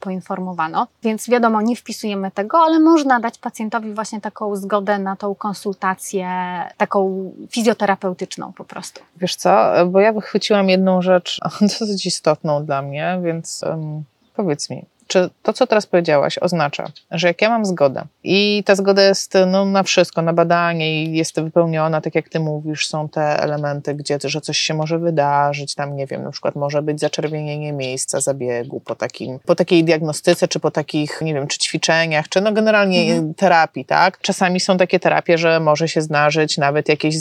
poinformowano. 0.00 0.86
Więc 1.02 1.30
wiadomo, 1.30 1.62
nie 1.62 1.76
wpisujemy 1.76 2.30
tego, 2.30 2.58
ale 2.58 2.80
można 2.80 3.20
dać 3.20 3.38
pacjentowi 3.38 3.94
właśnie 3.94 4.20
taką 4.20 4.56
zgodę 4.56 4.98
na 4.98 5.16
tą 5.16 5.34
konsultację 5.34 6.28
taką 6.76 7.32
fizjoterapeutyczną 7.50 8.52
po 8.52 8.64
prostu. 8.64 9.00
Wiesz 9.16 9.36
co, 9.36 9.72
bo 9.86 10.00
ja 10.00 10.12
wychwyciłam 10.12 10.68
jedną 10.68 11.02
rzecz 11.02 11.40
dosyć 11.80 12.06
istotną 12.06 12.64
dla 12.64 12.82
mnie, 12.82 13.20
więc 13.22 13.64
um, 13.68 14.04
powiedz 14.36 14.70
mi, 14.70 14.84
czy 15.06 15.30
to, 15.42 15.52
co 15.52 15.66
teraz 15.66 15.86
powiedziałaś, 15.86 16.38
oznacza, 16.38 16.86
że 17.10 17.28
jak 17.28 17.42
ja 17.42 17.48
mam 17.48 17.66
zgodę 17.66 18.02
i 18.24 18.62
ta 18.66 18.74
zgoda 18.74 19.02
jest 19.02 19.34
no, 19.46 19.64
na 19.64 19.82
wszystko, 19.82 20.22
na 20.22 20.32
badanie 20.32 21.04
i 21.04 21.16
jest 21.16 21.40
wypełniona, 21.40 22.00
tak 22.00 22.14
jak 22.14 22.28
ty 22.28 22.40
mówisz, 22.40 22.86
są 22.86 23.08
te 23.08 23.42
elementy, 23.42 23.94
gdzie 23.94 24.18
że 24.24 24.40
coś 24.40 24.58
się 24.58 24.74
może 24.74 24.98
wydarzyć, 24.98 25.74
tam 25.74 25.96
nie 25.96 26.06
wiem, 26.06 26.22
na 26.22 26.30
przykład 26.30 26.56
może 26.56 26.82
być 26.82 27.00
zaczerwienienie 27.00 27.72
miejsca 27.72 28.20
zabiegu 28.20 28.80
po, 28.80 28.94
takim, 28.94 29.38
po 29.38 29.54
takiej 29.54 29.84
diagnostyce, 29.84 30.48
czy 30.48 30.60
po 30.60 30.70
takich, 30.70 31.20
nie 31.20 31.34
wiem, 31.34 31.46
czy 31.46 31.58
ćwiczeniach, 31.58 32.28
czy 32.28 32.40
no 32.40 32.52
generalnie 32.52 33.02
mhm. 33.02 33.34
terapii, 33.34 33.84
tak? 33.84 34.18
Czasami 34.18 34.60
są 34.60 34.76
takie 34.76 35.00
terapie, 35.00 35.38
że 35.38 35.60
może 35.60 35.88
się 35.88 36.02
zdarzyć 36.02 36.58
nawet 36.58 36.88
jakieś 36.88 37.18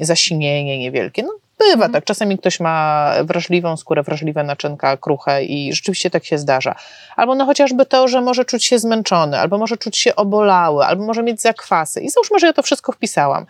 zasinienie 0.00 0.78
niewielkie. 0.78 1.22
No 1.22 1.32
Bywa 1.70 1.88
tak. 1.88 2.04
Czasami 2.04 2.38
ktoś 2.38 2.60
ma 2.60 3.10
wrażliwą 3.24 3.76
skórę, 3.76 4.02
wrażliwe 4.02 4.44
naczynka, 4.44 4.96
kruche 4.96 5.44
i 5.44 5.72
rzeczywiście 5.72 6.10
tak 6.10 6.24
się 6.24 6.38
zdarza. 6.38 6.74
Albo 7.16 7.34
no 7.34 7.46
chociażby 7.46 7.86
to, 7.86 8.08
że 8.08 8.20
może 8.20 8.44
czuć 8.44 8.64
się 8.64 8.78
zmęczony, 8.78 9.38
albo 9.38 9.58
może 9.58 9.76
czuć 9.76 9.98
się 9.98 10.16
obolały, 10.16 10.84
albo 10.84 11.04
może 11.04 11.22
mieć 11.22 11.42
zakwasy. 11.42 12.00
I 12.00 12.10
załóżmy, 12.10 12.38
że 12.38 12.46
ja 12.46 12.52
to 12.52 12.62
wszystko 12.62 12.92
wpisałam. 12.92 13.46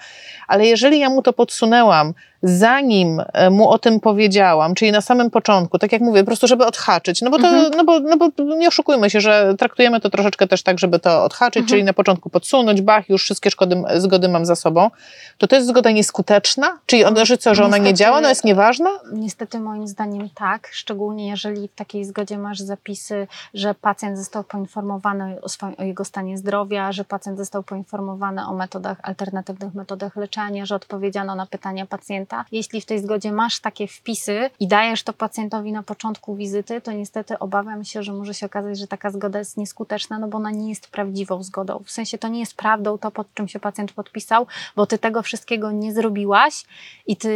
Ale 0.48 0.66
jeżeli 0.66 0.98
ja 0.98 1.10
mu 1.10 1.22
to 1.22 1.32
podsunęłam 1.32 2.14
zanim 2.42 3.22
e, 3.32 3.50
mu 3.50 3.68
o 3.68 3.78
tym 3.78 4.00
powiedziałam, 4.00 4.74
czyli 4.74 4.92
na 4.92 5.00
samym 5.00 5.30
początku, 5.30 5.78
tak 5.78 5.92
jak 5.92 6.02
mówię, 6.02 6.20
po 6.20 6.26
prostu 6.26 6.46
żeby 6.46 6.66
odhaczyć, 6.66 7.22
no 7.22 7.30
bo 7.30 7.38
to, 7.38 7.48
mhm. 7.48 7.70
no, 7.76 7.84
bo, 7.84 8.00
no 8.00 8.16
bo 8.16 8.56
nie 8.56 8.68
oszukujmy 8.68 9.10
się, 9.10 9.20
że 9.20 9.54
traktujemy 9.58 10.00
to 10.00 10.10
troszeczkę 10.10 10.46
też 10.46 10.62
tak, 10.62 10.78
żeby 10.78 10.98
to 10.98 11.24
odhaczyć, 11.24 11.60
mhm. 11.60 11.68
czyli 11.68 11.84
na 11.84 11.92
początku 11.92 12.30
podsunąć, 12.30 12.80
bach, 12.80 13.08
już 13.08 13.24
wszystkie 13.24 13.50
szkody, 13.50 13.82
zgody 13.96 14.28
mam 14.28 14.46
za 14.46 14.56
sobą, 14.56 14.90
to 15.38 15.46
to 15.46 15.56
jest 15.56 15.68
zgoda 15.68 15.90
nieskuteczna? 15.90 16.78
Czyli 16.86 17.04
ona, 17.04 17.24
że 17.24 17.38
co, 17.38 17.54
że 17.54 17.64
ona 17.64 17.78
nie 17.78 17.94
wiedziała, 18.02 18.20
no 18.20 18.28
jest 18.28 18.44
nieważna? 18.44 18.90
Niestety 19.12 19.60
moim 19.60 19.88
zdaniem 19.88 20.28
tak, 20.34 20.68
szczególnie 20.72 21.28
jeżeli 21.28 21.68
w 21.68 21.74
takiej 21.74 22.04
zgodzie 22.04 22.38
masz 22.38 22.60
zapisy, 22.60 23.26
że 23.54 23.74
pacjent 23.74 24.18
został 24.18 24.44
poinformowany 24.44 25.40
o, 25.42 25.48
swoim, 25.48 25.74
o 25.78 25.82
jego 25.82 26.04
stanie 26.04 26.38
zdrowia, 26.38 26.92
że 26.92 27.04
pacjent 27.04 27.38
został 27.38 27.62
poinformowany 27.62 28.46
o 28.46 28.54
metodach, 28.54 28.98
alternatywnych 29.02 29.74
metodach 29.74 30.16
leczenia, 30.16 30.66
że 30.66 30.74
odpowiedziano 30.74 31.34
na 31.34 31.46
pytania 31.46 31.86
pacjenta. 31.86 32.44
Jeśli 32.52 32.80
w 32.80 32.86
tej 32.86 32.98
zgodzie 32.98 33.32
masz 33.32 33.60
takie 33.60 33.88
wpisy 33.88 34.50
i 34.60 34.68
dajesz 34.68 35.02
to 35.02 35.12
pacjentowi 35.12 35.72
na 35.72 35.82
początku 35.82 36.36
wizyty, 36.36 36.80
to 36.80 36.92
niestety 36.92 37.38
obawiam 37.38 37.84
się, 37.84 38.02
że 38.02 38.12
może 38.12 38.34
się 38.34 38.46
okazać, 38.46 38.78
że 38.78 38.86
taka 38.86 39.10
zgoda 39.10 39.38
jest 39.38 39.56
nieskuteczna, 39.56 40.18
no 40.18 40.28
bo 40.28 40.38
ona 40.38 40.50
nie 40.50 40.68
jest 40.68 40.88
prawdziwą 40.88 41.42
zgodą. 41.42 41.82
W 41.84 41.90
sensie 41.90 42.18
to 42.18 42.28
nie 42.28 42.40
jest 42.40 42.54
prawdą 42.54 42.98
to, 42.98 43.10
pod 43.10 43.34
czym 43.34 43.48
się 43.48 43.60
pacjent 43.60 43.92
podpisał, 43.92 44.46
bo 44.76 44.86
ty 44.86 44.98
tego 44.98 45.22
wszystkiego 45.22 45.72
nie 45.72 45.92
zrobiłaś 45.92 46.64
i 47.06 47.16
ty 47.16 47.32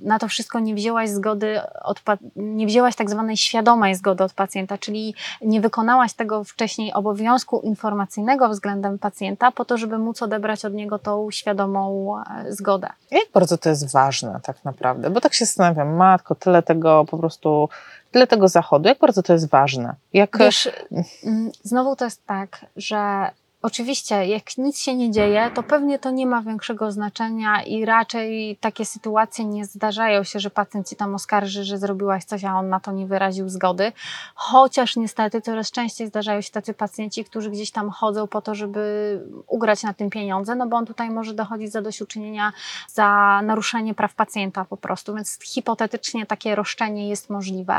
na 0.00 0.18
to 0.18 0.28
wszystko 0.28 0.60
nie 0.60 0.74
wzięłaś 0.74 1.10
zgody 1.10 1.60
od, 1.82 2.02
nie 2.36 2.66
wzięłaś 2.66 2.96
tak 2.96 3.10
zwanej 3.10 3.36
świadomej 3.36 3.94
zgody 3.94 4.24
od 4.24 4.32
pacjenta, 4.32 4.78
czyli 4.78 5.14
nie 5.42 5.60
wykonałaś 5.60 6.14
tego 6.14 6.44
wcześniej 6.44 6.92
obowiązku 6.92 7.60
informacyjnego 7.60 8.48
względem 8.48 8.98
pacjenta 8.98 9.52
po 9.52 9.64
to, 9.64 9.76
żeby 9.76 9.98
móc 9.98 10.22
odebrać 10.22 10.64
od 10.64 10.72
niego 10.72 10.98
tą 10.98 11.30
świadomą 11.30 12.14
e, 12.18 12.52
zgodę. 12.52 12.88
Jak 13.10 13.30
bardzo 13.34 13.58
to 13.58 13.68
jest 13.68 13.92
ważne 13.92 14.40
tak 14.42 14.64
naprawdę? 14.64 15.10
Bo 15.10 15.20
tak 15.20 15.34
się 15.34 15.44
zastanawiam, 15.44 15.96
matko, 15.96 16.34
tyle 16.34 16.62
tego 16.62 17.04
po 17.04 17.18
prostu 17.18 17.68
tyle 18.10 18.26
tego 18.26 18.48
zachodu, 18.48 18.88
jak 18.88 18.98
bardzo 18.98 19.22
to 19.22 19.32
jest 19.32 19.48
ważne? 19.48 19.94
Jak... 20.12 20.38
Wiesz, 20.38 20.70
mm, 21.24 21.50
znowu 21.62 21.96
to 21.96 22.04
jest 22.04 22.26
tak, 22.26 22.66
że 22.76 23.30
Oczywiście, 23.62 24.26
jak 24.26 24.58
nic 24.58 24.78
się 24.78 24.94
nie 24.94 25.10
dzieje, 25.10 25.50
to 25.54 25.62
pewnie 25.62 25.98
to 25.98 26.10
nie 26.10 26.26
ma 26.26 26.42
większego 26.42 26.92
znaczenia 26.92 27.62
i 27.62 27.84
raczej 27.84 28.56
takie 28.60 28.84
sytuacje 28.84 29.44
nie 29.44 29.64
zdarzają 29.64 30.24
się, 30.24 30.40
że 30.40 30.50
pacjent 30.50 30.88
ci 30.88 30.96
tam 30.96 31.14
oskarży, 31.14 31.64
że 31.64 31.78
zrobiłaś 31.78 32.24
coś, 32.24 32.44
a 32.44 32.58
on 32.58 32.68
na 32.68 32.80
to 32.80 32.92
nie 32.92 33.06
wyraził 33.06 33.48
zgody. 33.48 33.92
Chociaż 34.34 34.96
niestety 34.96 35.40
coraz 35.40 35.70
częściej 35.70 36.06
zdarzają 36.06 36.40
się 36.40 36.50
tacy 36.50 36.74
pacjenci, 36.74 37.24
którzy 37.24 37.50
gdzieś 37.50 37.70
tam 37.70 37.90
chodzą 37.90 38.26
po 38.26 38.42
to, 38.42 38.54
żeby 38.54 39.20
ugrać 39.46 39.82
na 39.82 39.94
tym 39.94 40.10
pieniądze, 40.10 40.54
no 40.54 40.66
bo 40.66 40.76
on 40.76 40.86
tutaj 40.86 41.10
może 41.10 41.34
dochodzić 41.34 41.72
zadośćuczynienia 41.72 42.52
za 42.88 43.40
naruszenie 43.44 43.94
praw 43.94 44.14
pacjenta 44.14 44.64
po 44.64 44.76
prostu, 44.76 45.14
więc 45.14 45.38
hipotetycznie 45.44 46.26
takie 46.26 46.54
roszczenie 46.54 47.08
jest 47.08 47.30
możliwe. 47.30 47.76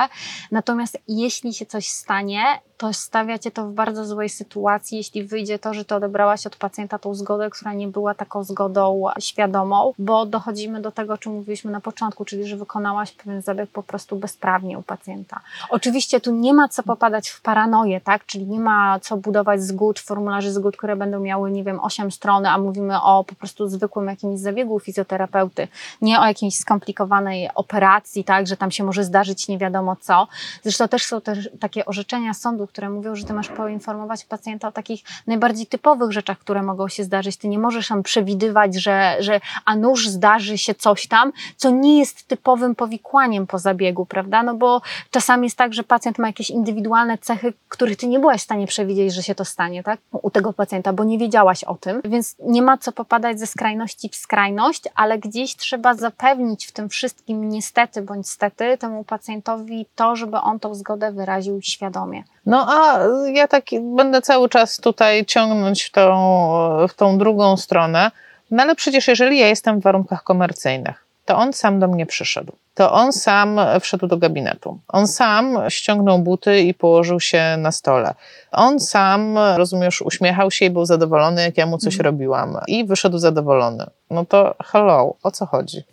Natomiast 0.51 0.97
jeśli 1.07 1.53
się 1.53 1.65
coś 1.65 1.87
stanie, 1.87 2.43
to 2.77 2.93
stawiacie 2.93 3.51
to 3.51 3.67
w 3.67 3.73
bardzo 3.73 4.05
złej 4.05 4.29
sytuacji, 4.29 4.97
jeśli 4.97 5.23
wyjdzie 5.23 5.59
to, 5.59 5.68
że 5.73 5.85
to 5.85 5.95
odebrałaś 5.95 6.47
od 6.47 6.55
pacjenta 6.55 6.99
tą 6.99 7.15
zgodę, 7.15 7.49
która 7.49 7.73
nie 7.73 7.87
była 7.87 8.13
taką 8.13 8.43
zgodą 8.43 9.03
świadomą, 9.19 9.93
bo 9.99 10.25
dochodzimy 10.25 10.81
do 10.81 10.91
tego, 10.91 11.13
o 11.13 11.17
czym 11.17 11.33
mówiliśmy 11.33 11.71
na 11.71 11.81
początku, 11.81 12.25
czyli 12.25 12.47
że 12.47 12.57
wykonałaś 12.57 13.11
pewien 13.11 13.41
zabieg 13.41 13.69
po 13.69 13.83
prostu 13.83 14.15
bezprawnie 14.15 14.79
u 14.79 14.81
pacjenta. 14.81 15.39
Oczywiście 15.69 16.21
tu 16.21 16.31
nie 16.31 16.53
ma 16.53 16.67
co 16.67 16.83
popadać 16.83 17.29
w 17.29 17.41
paranoję, 17.41 18.01
tak? 18.01 18.25
Czyli 18.25 18.45
nie 18.45 18.59
ma 18.59 18.99
co 18.99 19.17
budować 19.17 19.63
zgód, 19.63 19.99
formularzy 19.99 20.51
zgód, 20.51 20.77
które 20.77 20.95
będą 20.95 21.19
miały, 21.19 21.51
nie 21.51 21.63
wiem, 21.63 21.79
8 21.79 22.11
stron, 22.11 22.45
a 22.45 22.57
mówimy 22.57 23.01
o 23.01 23.23
po 23.23 23.35
prostu 23.35 23.67
zwykłym 23.67 24.07
jakimś 24.07 24.39
zabiegu 24.39 24.79
fizjoterapeuty, 24.79 25.67
nie 26.01 26.19
o 26.19 26.25
jakiejś 26.25 26.57
skomplikowanej 26.57 27.49
operacji, 27.55 28.23
tak? 28.23 28.47
Że 28.47 28.57
tam 28.57 28.71
się 28.71 28.83
może 28.83 29.03
zdarzyć 29.03 29.47
nie 29.47 29.57
wiadomo 29.57 29.95
co. 29.95 30.27
Zresztą 30.63 30.87
też 30.87 31.05
są 31.05 31.21
też 31.21 31.49
takie 31.59 31.85
orzeczenia 31.85 32.33
sądu, 32.33 32.67
które 32.67 32.89
mówią, 32.89 33.15
że 33.15 33.25
ty 33.25 33.33
masz 33.33 33.49
poinformować 33.49 34.25
pacjenta 34.25 34.67
o 34.67 34.71
takich 34.71 35.03
najbardziej 35.27 35.58
typowych 35.67 36.11
rzeczach, 36.11 36.39
które 36.39 36.63
mogą 36.63 36.87
się 36.87 37.03
zdarzyć. 37.03 37.37
Ty 37.37 37.47
nie 37.47 37.59
możesz 37.59 37.87
tam 37.87 38.03
przewidywać, 38.03 38.75
że, 38.75 39.15
że 39.19 39.41
a 39.65 39.75
nuż 39.75 40.07
zdarzy 40.07 40.57
się 40.57 40.75
coś 40.75 41.07
tam, 41.07 41.31
co 41.57 41.69
nie 41.69 41.99
jest 41.99 42.27
typowym 42.27 42.75
powikłaniem 42.75 43.47
po 43.47 43.59
zabiegu, 43.59 44.05
prawda? 44.05 44.43
No 44.43 44.55
bo 44.55 44.81
czasami 45.11 45.43
jest 45.43 45.57
tak, 45.57 45.73
że 45.73 45.83
pacjent 45.83 46.19
ma 46.19 46.27
jakieś 46.27 46.49
indywidualne 46.49 47.17
cechy, 47.17 47.53
których 47.69 47.97
ty 47.97 48.07
nie 48.07 48.19
byłaś 48.19 48.41
w 48.41 48.43
stanie 48.43 48.67
przewidzieć, 48.67 49.13
że 49.13 49.23
się 49.23 49.35
to 49.35 49.45
stanie, 49.45 49.83
tak? 49.83 49.99
U 50.11 50.31
tego 50.31 50.53
pacjenta, 50.53 50.93
bo 50.93 51.03
nie 51.03 51.17
wiedziałaś 51.17 51.63
o 51.63 51.75
tym, 51.75 52.01
więc 52.05 52.35
nie 52.39 52.61
ma 52.61 52.77
co 52.77 52.91
popadać 52.91 53.39
ze 53.39 53.47
skrajności 53.47 54.09
w 54.09 54.15
skrajność, 54.15 54.83
ale 54.95 55.19
gdzieś 55.19 55.55
trzeba 55.55 55.93
zapewnić 55.93 56.65
w 56.65 56.71
tym 56.71 56.89
wszystkim 56.89 57.49
niestety 57.49 58.01
bądź 58.01 58.29
stety 58.29 58.77
temu 58.77 59.03
pacjentowi 59.03 59.85
to, 59.95 60.15
żeby 60.15 60.37
on 60.37 60.59
tą 60.59 60.75
zgodę 60.75 61.11
wyraził 61.11 61.61
świadomie. 61.61 62.23
No 62.49 62.65
a 62.69 62.99
ja 63.33 63.47
tak 63.47 63.65
będę 63.95 64.21
cały 64.21 64.49
czas 64.49 64.77
tutaj 64.77 65.25
ciągnąć 65.25 65.83
w 65.83 65.91
tą, 65.91 66.87
w 66.89 66.93
tą 66.93 67.17
drugą 67.17 67.57
stronę. 67.57 68.11
No 68.51 68.63
ale 68.63 68.75
przecież 68.75 69.07
jeżeli 69.07 69.39
ja 69.39 69.47
jestem 69.47 69.79
w 69.79 69.83
warunkach 69.83 70.23
komercyjnych, 70.23 71.05
to 71.25 71.37
on 71.37 71.53
sam 71.53 71.79
do 71.79 71.87
mnie 71.87 72.05
przyszedł. 72.05 72.53
To 72.75 72.91
on 72.91 73.13
sam 73.13 73.59
wszedł 73.79 74.07
do 74.07 74.17
gabinetu. 74.17 74.79
On 74.87 75.07
sam 75.07 75.57
ściągnął 75.69 76.19
buty 76.19 76.59
i 76.59 76.73
położył 76.73 77.19
się 77.19 77.55
na 77.57 77.71
stole. 77.71 78.13
On 78.51 78.79
sam, 78.79 79.37
rozumiesz, 79.57 80.01
uśmiechał 80.01 80.51
się 80.51 80.65
i 80.65 80.69
był 80.69 80.85
zadowolony, 80.85 81.41
jak 81.41 81.57
ja 81.57 81.65
mu 81.65 81.77
coś 81.77 81.93
mhm. 81.93 82.05
robiłam. 82.05 82.57
I 82.67 82.85
wyszedł 82.85 83.17
zadowolony. 83.17 83.85
No 84.09 84.25
to 84.25 84.55
hello, 84.63 85.15
o 85.23 85.31
co 85.31 85.45
chodzi? 85.45 85.83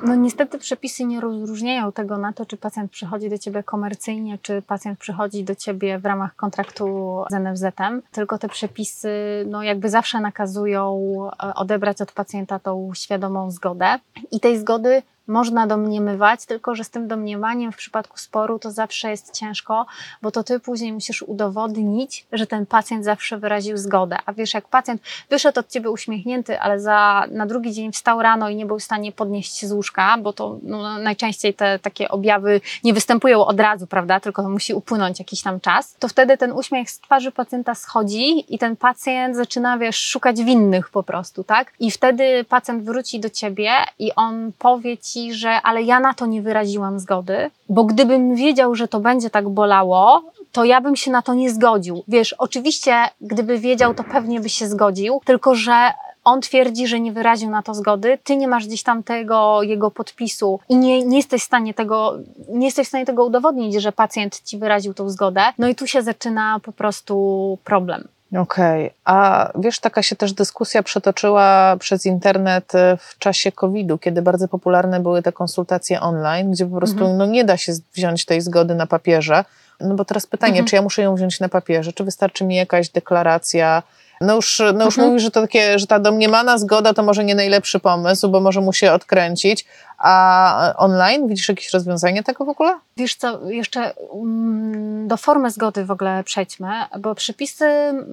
No 0.00 0.14
niestety 0.14 0.58
przepisy 0.58 1.04
nie 1.04 1.20
rozróżniają 1.20 1.92
tego 1.92 2.18
na 2.18 2.32
to, 2.32 2.46
czy 2.46 2.56
pacjent 2.56 2.90
przychodzi 2.90 3.30
do 3.30 3.38
ciebie 3.38 3.62
komercyjnie, 3.62 4.38
czy 4.42 4.62
pacjent 4.62 4.98
przychodzi 4.98 5.44
do 5.44 5.54
ciebie 5.54 5.98
w 5.98 6.04
ramach 6.04 6.36
kontraktu 6.36 7.24
z 7.30 7.34
NFZ-em, 7.34 8.02
tylko 8.12 8.38
te 8.38 8.48
przepisy 8.48 9.10
no 9.46 9.62
jakby 9.62 9.90
zawsze 9.90 10.20
nakazują 10.20 11.12
e, 11.42 11.54
odebrać 11.54 12.00
od 12.00 12.12
pacjenta 12.12 12.58
tą 12.58 12.90
świadomą 12.94 13.50
zgodę. 13.50 13.98
I 14.30 14.40
tej 14.40 14.58
zgody 14.58 15.02
można 15.28 15.66
domniemywać, 15.66 16.46
tylko 16.46 16.74
że 16.74 16.84
z 16.84 16.90
tym 16.90 17.08
domniemaniem 17.08 17.72
w 17.72 17.76
przypadku 17.76 18.18
sporu 18.18 18.58
to 18.58 18.70
zawsze 18.70 19.10
jest 19.10 19.34
ciężko, 19.34 19.86
bo 20.22 20.30
to 20.30 20.44
ty 20.44 20.60
później 20.60 20.92
musisz 20.92 21.22
udowodnić, 21.22 22.26
że 22.32 22.46
ten 22.46 22.66
pacjent 22.66 23.04
zawsze 23.04 23.38
wyraził 23.38 23.76
zgodę. 23.76 24.16
A 24.26 24.32
wiesz, 24.32 24.54
jak 24.54 24.68
pacjent 24.68 25.02
wyszedł 25.30 25.60
od 25.60 25.68
ciebie 25.68 25.90
uśmiechnięty, 25.90 26.60
ale 26.60 26.80
za, 26.80 27.24
na 27.30 27.46
drugi 27.46 27.72
dzień 27.72 27.92
wstał 27.92 28.22
rano 28.22 28.48
i 28.48 28.56
nie 28.56 28.66
był 28.66 28.78
w 28.78 28.82
stanie 28.82 29.12
podnieść 29.12 29.56
się 29.56 29.66
z 29.66 29.72
łóżka, 29.72 30.18
bo 30.18 30.32
to 30.32 30.58
no, 30.62 30.98
najczęściej 30.98 31.54
te 31.54 31.78
takie 31.78 32.08
objawy 32.08 32.60
nie 32.84 32.94
występują 32.94 33.44
od 33.44 33.60
razu, 33.60 33.86
prawda, 33.86 34.20
tylko 34.20 34.48
musi 34.48 34.74
upłynąć 34.74 35.18
jakiś 35.18 35.42
tam 35.42 35.60
czas, 35.60 35.96
to 35.98 36.08
wtedy 36.08 36.36
ten 36.36 36.52
uśmiech 36.52 36.90
z 36.90 37.00
twarzy 37.00 37.32
pacjenta 37.32 37.74
schodzi 37.74 38.54
i 38.54 38.58
ten 38.58 38.76
pacjent 38.76 39.36
zaczyna, 39.36 39.78
wiesz, 39.78 39.96
szukać 39.96 40.42
winnych 40.42 40.90
po 40.90 41.02
prostu, 41.02 41.44
tak? 41.44 41.72
I 41.80 41.90
wtedy 41.90 42.44
pacjent 42.44 42.84
wróci 42.84 43.20
do 43.20 43.30
ciebie 43.30 43.70
i 43.98 44.14
on 44.14 44.52
powie 44.58 44.98
ci, 44.98 45.15
że 45.32 45.62
ale 45.62 45.82
ja 45.82 46.00
na 46.00 46.14
to 46.14 46.26
nie 46.26 46.42
wyraziłam 46.42 47.00
zgody, 47.00 47.50
bo 47.68 47.84
gdybym 47.84 48.34
wiedział, 48.34 48.74
że 48.74 48.88
to 48.88 49.00
będzie 49.00 49.30
tak 49.30 49.48
bolało, 49.48 50.22
to 50.52 50.64
ja 50.64 50.80
bym 50.80 50.96
się 50.96 51.10
na 51.10 51.22
to 51.22 51.34
nie 51.34 51.50
zgodził. 51.50 52.02
Wiesz, 52.08 52.32
oczywiście, 52.32 52.92
gdyby 53.20 53.58
wiedział, 53.58 53.94
to 53.94 54.04
pewnie 54.04 54.40
by 54.40 54.48
się 54.48 54.68
zgodził, 54.68 55.20
tylko 55.24 55.54
że 55.54 55.92
on 56.24 56.40
twierdzi, 56.40 56.86
że 56.86 57.00
nie 57.00 57.12
wyraził 57.12 57.50
na 57.50 57.62
to 57.62 57.74
zgody, 57.74 58.18
ty 58.24 58.36
nie 58.36 58.48
masz 58.48 58.66
gdzieś 58.66 58.82
tam 58.82 59.02
tego 59.02 59.62
jego 59.62 59.90
podpisu 59.90 60.60
i 60.68 60.76
nie, 60.76 61.04
nie 61.04 61.16
jesteś 61.16 61.42
w 61.42 61.46
stanie 61.46 61.74
tego, 61.74 62.18
nie 62.48 62.66
jesteś 62.66 62.86
w 62.86 62.88
stanie 62.88 63.06
tego 63.06 63.24
udowodnić, 63.24 63.74
że 63.74 63.92
pacjent 63.92 64.42
ci 64.42 64.58
wyraził 64.58 64.94
tą 64.94 65.10
zgodę. 65.10 65.42
No 65.58 65.68
i 65.68 65.74
tu 65.74 65.86
się 65.86 66.02
zaczyna 66.02 66.60
po 66.62 66.72
prostu 66.72 67.58
problem. 67.64 68.08
Okej, 68.32 68.86
okay. 68.86 68.94
a 69.04 69.50
wiesz, 69.58 69.80
taka 69.80 70.02
się 70.02 70.16
też 70.16 70.32
dyskusja 70.32 70.82
przetoczyła 70.82 71.76
przez 71.78 72.06
internet 72.06 72.74
e, 72.74 72.96
w 73.00 73.18
czasie 73.18 73.52
COVID-u, 73.52 73.98
kiedy 73.98 74.22
bardzo 74.22 74.48
popularne 74.48 75.00
były 75.00 75.22
te 75.22 75.32
konsultacje 75.32 76.00
online, 76.00 76.50
gdzie 76.50 76.66
po 76.66 76.76
prostu 76.76 76.98
mhm. 76.98 77.18
no, 77.18 77.26
nie 77.26 77.44
da 77.44 77.56
się 77.56 77.72
wziąć 77.94 78.24
tej 78.24 78.40
zgody 78.40 78.74
na 78.74 78.86
papierze. 78.86 79.44
No 79.80 79.94
bo 79.94 80.04
teraz 80.04 80.26
pytanie, 80.26 80.52
mhm. 80.52 80.66
czy 80.66 80.76
ja 80.76 80.82
muszę 80.82 81.02
ją 81.02 81.14
wziąć 81.14 81.40
na 81.40 81.48
papierze, 81.48 81.92
czy 81.92 82.04
wystarczy 82.04 82.44
mi 82.44 82.56
jakaś 82.56 82.88
deklaracja, 82.88 83.82
no 84.20 84.34
już, 84.34 84.62
no 84.74 84.84
już 84.84 84.94
mhm. 84.94 85.08
mówi, 85.08 85.20
że 85.20 85.30
to 85.30 85.40
takie, 85.40 85.78
że 85.78 85.86
ta 85.86 85.98
domniemana 85.98 86.58
zgoda 86.58 86.94
to 86.94 87.02
może 87.02 87.24
nie 87.24 87.34
najlepszy 87.34 87.80
pomysł, 87.80 88.28
bo 88.28 88.40
może 88.40 88.60
mu 88.60 88.72
się 88.72 88.92
odkręcić, 88.92 89.66
a 89.98 90.74
online 90.76 91.28
widzisz 91.28 91.48
jakieś 91.48 91.72
rozwiązanie 91.72 92.22
tego 92.22 92.44
w 92.44 92.48
ogóle? 92.48 92.78
Wiesz 92.96 93.14
co, 93.14 93.50
jeszcze 93.50 93.92
mm, 94.14 95.08
do 95.08 95.16
formy 95.16 95.50
zgody 95.50 95.84
w 95.84 95.90
ogóle 95.90 96.24
przejdźmy, 96.24 96.68
bo 96.98 97.14
przepisy 97.14 97.66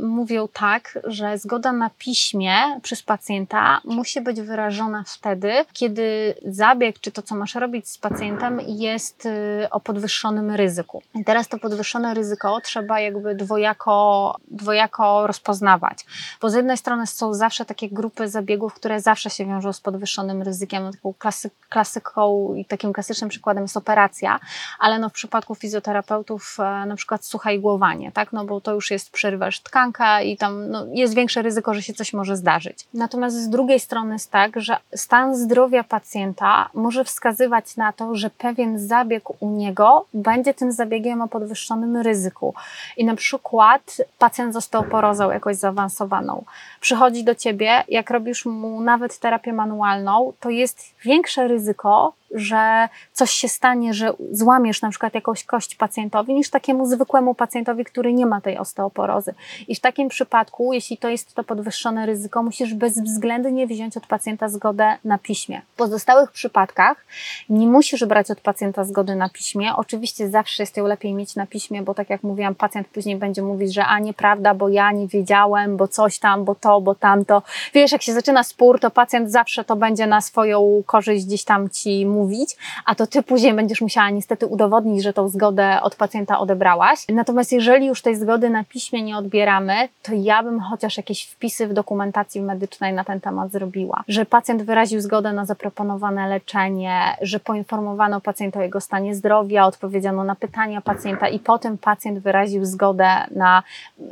mówią 0.04 0.48
tak, 0.54 1.00
że 1.04 1.38
zgoda 1.38 1.72
na 1.72 1.90
piśmie 1.98 2.56
przez 2.82 3.04
pacjenta 3.04 3.82
musi 3.86 4.22
być 4.22 4.42
wyrażona 4.42 5.04
wtedy, 5.08 5.54
kiedy 5.74 6.36
zabieg, 6.46 7.00
czy 7.00 7.12
to 7.12 7.22
co 7.22 7.36
masz 7.36 7.56
robić 7.56 7.90
z 7.90 7.98
pacjentem 7.98 8.62
jest 8.68 9.26
y, 9.26 9.68
o 9.72 9.80
podwyższonym 9.80 10.52
ryzyku. 10.52 11.02
I 11.16 11.26
teraz 11.26 11.48
to 11.48 11.58
podwyższone 11.58 12.14
ryzyko 12.14 12.62
trzeba 12.62 13.00
jakby 13.00 13.36
dwojako, 13.36 14.36
dwojako 14.52 15.28
rozpoznawać. 15.28 15.93
Bo 16.42 16.50
z 16.50 16.54
jednej 16.54 16.78
strony 16.78 17.08
są 17.08 17.34
zawsze 17.34 17.66
takie 17.66 17.90
grupy 17.90 18.30
zabiegów, 18.30 18.74
które 18.74 19.02
zawsze 19.02 19.30
się 19.30 19.46
wiążą 19.46 19.74
z 19.74 19.82
podwyższonym 19.82 20.42
ryzykiem, 20.42 20.92
taką 20.92 21.14
klasyką 21.14 21.64
klasyką 21.74 22.54
i 22.56 22.66
takim 22.66 22.94
klasycznym 22.94 23.30
przykładem 23.30 23.64
jest 23.64 23.78
operacja, 23.78 24.40
ale 24.80 25.00
no 25.00 25.10
w 25.10 25.14
przypadku 25.14 25.56
fizjoterapeutów 25.56 26.58
e, 26.60 26.86
na 26.86 26.96
przykład 26.96 27.26
słuchajgłowanie, 27.26 28.12
tak? 28.12 28.34
No 28.34 28.46
bo 28.46 28.62
to 28.62 28.74
już 28.74 28.92
jest 28.92 29.12
przerywasz 29.12 29.60
tkanka 29.60 30.22
i 30.22 30.38
tam 30.38 30.70
no, 30.70 30.86
jest 30.94 31.14
większe 31.14 31.42
ryzyko, 31.42 31.74
że 31.74 31.82
się 31.82 31.94
coś 31.94 32.14
może 32.14 32.38
zdarzyć. 32.38 32.88
Natomiast 32.94 33.36
z 33.36 33.50
drugiej 33.50 33.80
strony 33.80 34.14
jest 34.14 34.32
tak, 34.32 34.62
że 34.62 34.78
stan 34.96 35.36
zdrowia 35.36 35.84
pacjenta 35.84 36.70
może 36.74 37.04
wskazywać 37.04 37.78
na 37.78 37.94
to, 37.94 38.16
że 38.16 38.30
pewien 38.30 38.80
zabieg 38.80 39.24
u 39.42 39.50
niego 39.50 40.06
będzie 40.14 40.54
tym 40.54 40.72
zabiegiem 40.72 41.22
o 41.22 41.28
podwyższonym 41.28 41.98
ryzyku. 41.98 42.54
I 42.98 43.06
na 43.06 43.16
przykład 43.16 43.98
pacjent 44.18 44.54
został 44.54 44.84
porozą 44.84 45.32
jakoś 45.32 45.56
zaawansowaną. 45.90 46.46
Przychodzi 46.80 47.24
do 47.24 47.36
ciebie, 47.36 47.84
jak 47.88 48.10
robisz 48.10 48.46
mu 48.46 48.82
nawet 48.82 49.20
terapię 49.20 49.54
manualną, 49.54 50.34
to 50.40 50.50
jest 50.50 50.96
większe 51.04 51.48
ryzyko, 51.48 52.14
że 52.34 52.90
coś 53.14 53.32
się 53.32 53.48
stanie, 53.48 53.94
że 53.94 54.14
złamiesz 54.32 54.82
na 54.82 54.90
przykład 54.90 55.16
jakąś 55.16 55.44
kość 55.44 55.76
pacjentowi, 55.76 56.34
niż 56.34 56.50
takiemu 56.50 56.86
zwykłemu 56.86 57.36
pacjentowi, 57.36 57.86
który 57.86 58.14
nie 58.14 58.26
ma 58.26 58.42
tej 58.42 58.58
osteoporozy. 58.58 59.34
I 59.68 59.76
w 59.76 59.80
takim 59.80 60.10
przypadku, 60.10 60.74
jeśli 60.74 60.98
to 60.98 61.10
jest 61.10 61.34
to 61.34 61.44
podwyższone 61.44 62.06
ryzyko, 62.06 62.44
musisz 62.44 62.74
bezwzględnie 62.74 63.68
wziąć 63.68 63.98
od 63.98 64.08
pacjenta 64.08 64.50
zgodę 64.50 64.98
na 65.06 65.18
piśmie. 65.18 65.62
W 65.74 65.76
pozostałych 65.76 66.32
przypadkach 66.32 67.06
nie 67.50 67.68
musisz 67.68 68.06
brać 68.06 68.32
od 68.32 68.42
pacjenta 68.42 68.84
zgody 68.84 69.16
na 69.16 69.30
piśmie. 69.30 69.76
Oczywiście 69.76 70.30
zawsze 70.30 70.64
jest 70.64 70.78
ją 70.78 70.88
lepiej 70.88 71.14
mieć 71.14 71.36
na 71.36 71.48
piśmie, 71.48 71.82
bo 71.82 71.94
tak 71.94 72.10
jak 72.10 72.24
mówiłam, 72.24 72.56
pacjent 72.56 72.88
później 72.88 73.16
będzie 73.16 73.42
mówić, 73.42 73.74
że 73.74 73.86
a 73.86 74.00
nieprawda, 74.00 74.54
bo 74.54 74.70
ja 74.70 74.92
nie 74.92 75.08
wiedziałem, 75.08 75.78
bo 75.78 75.88
coś 75.88 76.20
tam, 76.20 76.44
bo 76.44 76.56
to, 76.56 76.82
bo 76.82 76.96
tamto. 76.96 77.44
Wiesz, 77.74 77.92
jak 77.92 78.02
się 78.02 78.14
zaczyna 78.14 78.44
spór, 78.44 78.80
to 78.80 78.92
pacjent 78.92 79.32
zawsze 79.32 79.64
to 79.64 79.76
będzie 79.76 80.08
na 80.08 80.22
swoją 80.22 80.84
korzyść 80.86 81.26
gdzieś 81.26 81.44
tam 81.44 81.70
ci 81.70 82.06
mówić, 82.24 82.58
a 82.86 82.96
to 82.96 83.08
ty 83.08 83.24
później 83.24 83.54
będziesz 83.54 83.82
musiała 83.82 84.10
niestety 84.10 84.48
udowodnić, 84.48 85.04
że 85.04 85.14
tą 85.14 85.30
zgodę 85.30 85.82
od 85.82 85.96
pacjenta 85.96 86.40
odebrałaś. 86.40 87.06
Natomiast 87.10 87.52
jeżeli 87.52 87.86
już 87.88 88.02
tej 88.02 88.16
zgody 88.16 88.50
na 88.50 88.64
piśmie 88.64 89.02
nie 89.04 89.18
odbieramy, 89.18 89.90
to 90.04 90.12
ja 90.16 90.44
bym 90.44 90.60
chociaż 90.60 90.98
jakieś 90.98 91.24
wpisy 91.26 91.68
w 91.68 91.74
dokumentacji 91.74 92.42
medycznej 92.42 92.94
na 92.94 93.04
ten 93.04 93.22
temat 93.22 93.52
zrobiła. 93.52 94.04
Że 94.08 94.26
pacjent 94.26 94.64
wyraził 94.64 95.02
zgodę 95.02 95.34
na 95.34 95.46
zaproponowane 95.46 96.28
leczenie, 96.28 97.18
że 97.22 97.40
poinformowano 97.40 98.22
pacjenta 98.22 98.60
o 98.60 98.64
jego 98.64 98.82
stanie 98.82 99.16
zdrowia, 99.16 99.66
odpowiedziano 99.66 100.24
na 100.24 100.36
pytania 100.36 100.82
pacjenta 100.82 101.28
i 101.28 101.40
potem 101.40 101.78
pacjent 101.78 102.20
wyraził 102.20 102.66
zgodę 102.66 103.10
na 103.36 103.64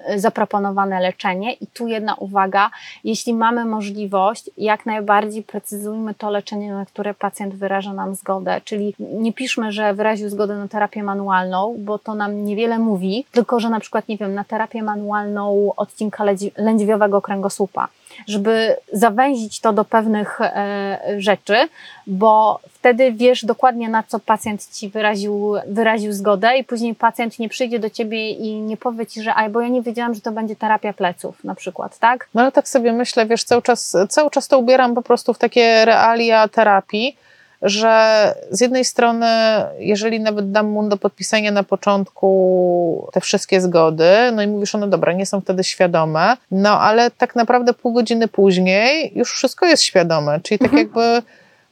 e, 0.05 0.19
zaproponowane 0.19 0.99
leczenie. 0.99 1.53
I 1.53 1.67
tu 1.67 1.87
jedna 1.87 2.15
uwaga, 2.15 2.69
jeśli 3.03 3.33
mamy 3.33 3.65
możliwość, 3.65 4.49
jak 4.57 4.85
najbardziej 4.85 5.43
precyzujmy 5.43 6.13
to 6.13 6.29
leczenie, 6.29 6.73
na 6.73 6.85
które 6.85 7.13
pacjent 7.13 7.55
wyraża 7.55 7.93
zgodę, 8.15 8.61
czyli 8.65 8.95
nie 8.99 9.33
piszmy, 9.33 9.71
że 9.71 9.93
wyraził 9.93 10.29
zgodę 10.29 10.55
na 10.55 10.67
terapię 10.67 11.03
manualną, 11.03 11.75
bo 11.77 11.99
to 11.99 12.15
nam 12.15 12.45
niewiele 12.45 12.79
mówi, 12.79 13.25
tylko 13.31 13.59
że 13.59 13.69
na 13.69 13.79
przykład, 13.79 14.07
nie 14.07 14.17
wiem, 14.17 14.33
na 14.33 14.43
terapię 14.43 14.83
manualną 14.83 15.73
odcinka 15.77 16.23
lędźwiowego 16.57 17.21
kręgosłupa, 17.21 17.87
żeby 18.27 18.75
zawęzić 18.93 19.59
to 19.59 19.73
do 19.73 19.85
pewnych 19.85 20.41
e, 20.41 20.99
rzeczy, 21.17 21.55
bo 22.07 22.59
wtedy 22.69 23.11
wiesz 23.11 23.45
dokładnie 23.45 23.89
na 23.89 24.03
co 24.03 24.19
pacjent 24.19 24.67
ci 24.73 24.89
wyraził, 24.89 25.53
wyraził 25.67 26.13
zgodę 26.13 26.57
i 26.57 26.63
później 26.63 26.95
pacjent 26.95 27.39
nie 27.39 27.49
przyjdzie 27.49 27.79
do 27.79 27.89
ciebie 27.89 28.29
i 28.29 28.53
nie 28.61 28.77
powie 28.77 29.05
ci, 29.05 29.21
że 29.21 29.33
a 29.33 29.49
bo 29.49 29.61
ja 29.61 29.67
nie 29.67 29.81
wiedziałam, 29.81 30.13
że 30.13 30.21
to 30.21 30.31
będzie 30.31 30.55
terapia 30.55 30.93
pleców 30.93 31.43
na 31.43 31.55
przykład, 31.55 31.99
tak? 31.99 32.27
No 32.33 32.41
ale 32.41 32.51
tak 32.51 32.67
sobie 32.67 32.93
myślę, 32.93 33.25
wiesz, 33.25 33.43
cały 33.43 33.61
czas, 33.61 33.97
cały 34.09 34.29
czas 34.29 34.47
to 34.47 34.59
ubieram 34.59 34.95
po 34.95 35.01
prostu 35.01 35.33
w 35.33 35.37
takie 35.37 35.85
realia 35.85 36.47
terapii, 36.47 37.17
że 37.61 38.35
z 38.51 38.61
jednej 38.61 38.85
strony, 38.85 39.27
jeżeli 39.79 40.19
nawet 40.19 40.51
dam 40.51 40.69
mu 40.69 40.89
do 40.89 40.97
podpisania 40.97 41.51
na 41.51 41.63
początku 41.63 43.09
te 43.13 43.21
wszystkie 43.21 43.61
zgody, 43.61 44.09
no 44.33 44.41
i 44.41 44.47
mówisz, 44.47 44.73
no 44.73 44.87
dobra, 44.87 45.13
nie 45.13 45.25
są 45.25 45.41
wtedy 45.41 45.63
świadome, 45.63 46.37
no 46.51 46.79
ale 46.79 47.11
tak 47.11 47.35
naprawdę 47.35 47.73
pół 47.73 47.93
godziny 47.93 48.27
później 48.27 49.11
już 49.15 49.33
wszystko 49.33 49.65
jest 49.65 49.83
świadome, 49.83 50.39
czyli 50.43 50.59
tak 50.59 50.73
mhm. 50.73 50.79
jakby. 50.79 51.21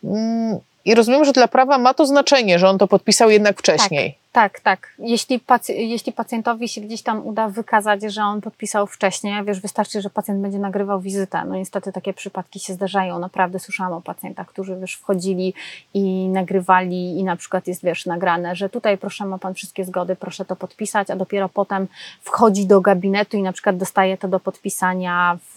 Mm, 0.03 0.57
I 0.85 0.95
rozumiem, 0.95 1.25
że 1.25 1.31
dla 1.31 1.47
prawa 1.47 1.77
ma 1.77 1.93
to 1.93 2.05
znaczenie, 2.05 2.59
że 2.59 2.69
on 2.69 2.77
to 2.77 2.87
podpisał 2.87 3.29
jednak 3.29 3.59
wcześniej. 3.59 4.11
Tak. 4.11 4.19
Tak, 4.39 4.59
tak. 4.59 4.93
Jeśli, 4.99 5.41
jeśli 5.69 6.13
pacjentowi 6.13 6.69
się 6.69 6.81
gdzieś 6.81 7.01
tam 7.01 7.27
uda 7.27 7.49
wykazać, 7.49 8.01
że 8.01 8.21
on 8.23 8.41
podpisał 8.41 8.87
wcześniej, 8.87 9.45
wiesz, 9.45 9.59
wystarczy, 9.59 10.01
że 10.01 10.09
pacjent 10.09 10.41
będzie 10.41 10.59
nagrywał 10.59 11.01
wizytę. 11.01 11.45
No 11.45 11.55
niestety 11.55 11.91
takie 11.91 12.13
przypadki 12.13 12.59
się 12.59 12.73
zdarzają. 12.73 13.19
Naprawdę 13.19 13.59
słyszałam 13.59 13.93
o 13.93 14.01
pacjentach, 14.01 14.47
którzy 14.47 14.77
wiesz, 14.77 14.95
wchodzili 14.95 15.53
i 15.93 16.27
nagrywali 16.27 17.19
i 17.19 17.23
na 17.23 17.35
przykład 17.35 17.67
jest, 17.67 17.83
wiesz, 17.83 18.05
nagrane, 18.05 18.55
że 18.55 18.69
tutaj 18.69 18.97
proszę, 18.97 19.25
ma 19.25 19.37
pan 19.37 19.53
wszystkie 19.53 19.85
zgody, 19.85 20.15
proszę 20.15 20.45
to 20.45 20.55
podpisać, 20.55 21.09
a 21.09 21.15
dopiero 21.15 21.49
potem 21.49 21.87
wchodzi 22.21 22.67
do 22.67 22.81
gabinetu 22.81 23.37
i 23.37 23.41
na 23.41 23.53
przykład 23.53 23.77
dostaje 23.77 24.17
to 24.17 24.27
do 24.27 24.39
podpisania 24.39 25.37
w, 25.43 25.55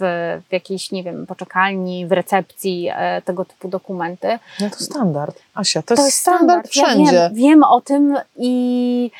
w 0.48 0.52
jakiejś, 0.52 0.90
nie 0.92 1.02
wiem, 1.02 1.26
poczekalni, 1.26 2.06
w 2.06 2.12
recepcji, 2.12 2.88
e, 2.92 3.22
tego 3.22 3.44
typu 3.44 3.68
dokumenty. 3.68 4.38
No 4.60 4.70
to 4.70 4.76
standard. 4.76 5.42
Asia, 5.54 5.82
to, 5.82 5.94
to 5.94 6.04
jest 6.04 6.18
standard, 6.18 6.42
standard 6.42 6.70
wszędzie. 6.70 7.16
Ja 7.16 7.28
wiem, 7.28 7.34
wiem 7.34 7.62
o 7.62 7.80
tym 7.80 8.16
i 8.36 8.82
i, 8.82 9.10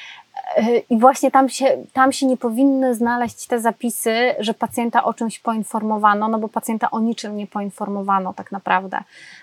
e, 0.57 0.79
i 0.79 0.99
właśnie 0.99 1.31
tam 1.31 1.49
się, 1.49 1.77
tam 1.93 2.13
się 2.13 2.27
nie 2.27 2.37
powinny 2.37 2.95
znaleźć 2.95 3.47
te 3.47 3.61
zapisy, 3.61 4.35
że 4.39 4.55
pacjenta 4.55 5.05
o 5.05 5.15
czymś 5.15 5.39
poinformowano, 5.39 6.29
no 6.29 6.39
bo 6.39 6.49
pacjenta 6.49 6.91
o 6.91 7.01
niczym 7.01 7.37
nie 7.37 7.47
poinformowano 7.47 8.33
tak 8.33 8.53
naprawdę. 8.53 8.99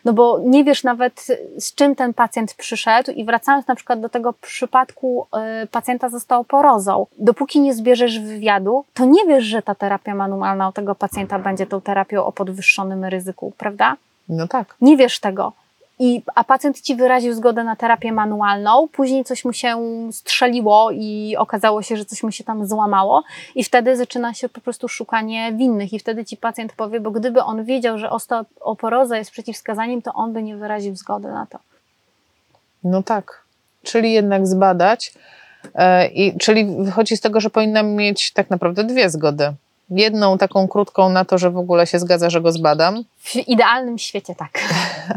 No 0.05 0.13
bo 0.13 0.39
nie 0.45 0.63
wiesz 0.63 0.83
nawet 0.83 1.27
z 1.59 1.75
czym 1.75 1.95
ten 1.95 2.13
pacjent 2.13 2.53
przyszedł 2.53 3.11
i 3.11 3.25
wracając 3.25 3.67
na 3.67 3.75
przykład 3.75 4.01
do 4.01 4.09
tego 4.09 4.33
przypadku 4.33 5.27
y, 5.63 5.67
pacjenta 5.67 6.09
został 6.09 6.43
porozą. 6.43 7.05
Dopóki 7.17 7.59
nie 7.59 7.73
zbierzesz 7.73 8.19
wywiadu, 8.19 8.85
to 8.93 9.05
nie 9.05 9.25
wiesz, 9.27 9.43
że 9.43 9.61
ta 9.61 9.75
terapia 9.75 10.15
manualna 10.15 10.69
u 10.69 10.71
tego 10.71 10.95
pacjenta 10.95 11.39
będzie 11.39 11.65
tą 11.65 11.81
terapią 11.81 12.25
o 12.25 12.31
podwyższonym 12.31 13.05
ryzyku, 13.05 13.53
prawda? 13.57 13.95
No 14.29 14.47
tak. 14.47 14.75
Nie 14.81 14.97
wiesz 14.97 15.19
tego 15.19 15.53
i, 15.99 16.23
a 16.35 16.43
pacjent 16.43 16.81
ci 16.81 16.95
wyraził 16.95 17.33
zgodę 17.33 17.63
na 17.63 17.75
terapię 17.75 18.11
manualną, 18.11 18.87
później 18.91 19.23
coś 19.23 19.45
mu 19.45 19.53
się 19.53 19.77
strzeliło 20.11 20.91
i 20.91 21.35
okazało 21.37 21.81
się, 21.81 21.97
że 21.97 22.05
coś 22.05 22.23
mu 22.23 22.31
się 22.31 22.43
tam 22.43 22.67
złamało, 22.67 23.23
i 23.55 23.63
wtedy 23.63 23.97
zaczyna 23.97 24.33
się 24.33 24.49
po 24.49 24.61
prostu 24.61 24.87
szukanie 24.87 25.53
winnych, 25.53 25.93
i 25.93 25.99
wtedy 25.99 26.25
ci 26.25 26.37
pacjent 26.37 26.73
powie, 26.73 26.99
bo 26.99 27.11
gdyby 27.11 27.43
on 27.43 27.63
wiedział, 27.63 27.97
że 27.97 28.09
osteoporoza 28.09 29.17
jest 29.17 29.31
przeciwwskazaniem, 29.31 30.01
to 30.01 30.13
on 30.13 30.33
by 30.33 30.43
nie 30.43 30.57
wyraził 30.57 30.95
zgody 30.95 31.27
na 31.27 31.45
to. 31.45 31.59
No 32.83 33.03
tak. 33.03 33.43
Czyli 33.83 34.11
jednak 34.13 34.47
zbadać. 34.47 35.13
E, 35.75 36.07
I, 36.07 36.37
czyli 36.37 36.65
wychodzi 36.65 37.17
z 37.17 37.21
tego, 37.21 37.39
że 37.41 37.49
powinnam 37.49 37.87
mieć 37.87 38.31
tak 38.31 38.49
naprawdę 38.49 38.83
dwie 38.83 39.09
zgody 39.09 39.53
jedną 39.89 40.37
taką 40.37 40.67
krótką 40.67 41.09
na 41.09 41.25
to, 41.25 41.37
że 41.37 41.51
w 41.51 41.57
ogóle 41.57 41.87
się 41.87 41.99
zgadza, 41.99 42.29
że 42.29 42.41
go 42.41 42.51
zbadam. 42.51 43.03
W 43.17 43.35
idealnym 43.35 43.97
świecie 43.97 44.35
tak. 44.35 44.59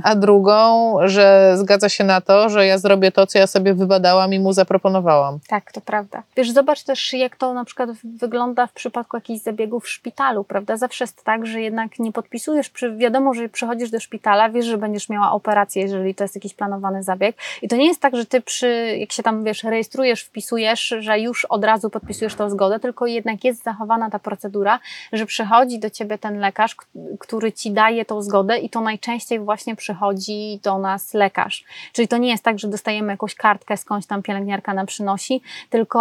A 0.02 0.14
drugą, 0.14 0.96
że 1.04 1.52
zgadza 1.56 1.88
się 1.88 2.04
na 2.04 2.20
to, 2.20 2.48
że 2.48 2.66
ja 2.66 2.78
zrobię 2.78 3.12
to, 3.12 3.26
co 3.26 3.38
ja 3.38 3.46
sobie 3.46 3.74
wybadałam 3.74 4.34
i 4.34 4.38
mu 4.38 4.52
zaproponowałam. 4.52 5.38
Tak, 5.48 5.72
to 5.72 5.80
prawda. 5.80 6.22
Wiesz, 6.36 6.50
zobacz 6.50 6.82
też, 6.82 7.12
jak 7.12 7.36
to 7.36 7.54
na 7.54 7.64
przykład 7.64 7.90
wygląda 8.04 8.66
w 8.66 8.72
przypadku 8.72 9.16
jakichś 9.16 9.42
zabiegów 9.42 9.84
w 9.84 9.88
szpitalu, 9.88 10.44
prawda? 10.44 10.76
Zawsze 10.76 11.04
jest 11.04 11.24
tak, 11.24 11.46
że 11.46 11.60
jednak 11.60 11.98
nie 11.98 12.12
podpisujesz, 12.12 12.70
wiadomo, 12.96 13.34
że 13.34 13.48
przychodzisz 13.48 13.90
do 13.90 14.00
szpitala, 14.00 14.50
wiesz, 14.50 14.66
że 14.66 14.78
będziesz 14.78 15.08
miała 15.08 15.32
operację, 15.32 15.82
jeżeli 15.82 16.14
to 16.14 16.24
jest 16.24 16.34
jakiś 16.34 16.54
planowany 16.54 17.02
zabieg. 17.02 17.36
I 17.62 17.68
to 17.68 17.76
nie 17.76 17.86
jest 17.86 18.00
tak, 18.00 18.16
że 18.16 18.26
ty 18.26 18.40
przy, 18.40 18.96
jak 18.98 19.12
się 19.12 19.22
tam, 19.22 19.44
wiesz, 19.44 19.64
rejestrujesz, 19.64 20.22
wpisujesz, 20.22 20.94
że 20.98 21.20
już 21.20 21.44
od 21.44 21.64
razu 21.64 21.90
podpisujesz 21.90 22.34
tą 22.34 22.50
zgodę, 22.50 22.80
tylko 22.80 23.06
jednak 23.06 23.44
jest 23.44 23.62
zachowana 23.62 24.10
ta 24.10 24.18
procedura 24.18 24.61
procedura, 24.62 24.80
że 25.12 25.26
przychodzi 25.26 25.78
do 25.78 25.90
ciebie 25.90 26.18
ten 26.18 26.38
lekarz, 26.38 26.76
który 27.18 27.52
ci 27.52 27.70
daje 27.70 28.04
tą 28.04 28.22
zgodę 28.22 28.58
i 28.58 28.70
to 28.70 28.80
najczęściej 28.80 29.40
właśnie 29.40 29.76
przychodzi 29.76 30.60
do 30.62 30.78
nas 30.78 31.14
lekarz. 31.14 31.64
Czyli 31.92 32.08
to 32.08 32.16
nie 32.16 32.30
jest 32.30 32.44
tak, 32.44 32.58
że 32.58 32.68
dostajemy 32.68 33.12
jakąś 33.12 33.34
kartkę 33.34 33.76
skądś 33.76 34.06
tam 34.06 34.22
pielęgniarka 34.22 34.74
nam 34.74 34.86
przynosi, 34.86 35.42
tylko 35.70 36.00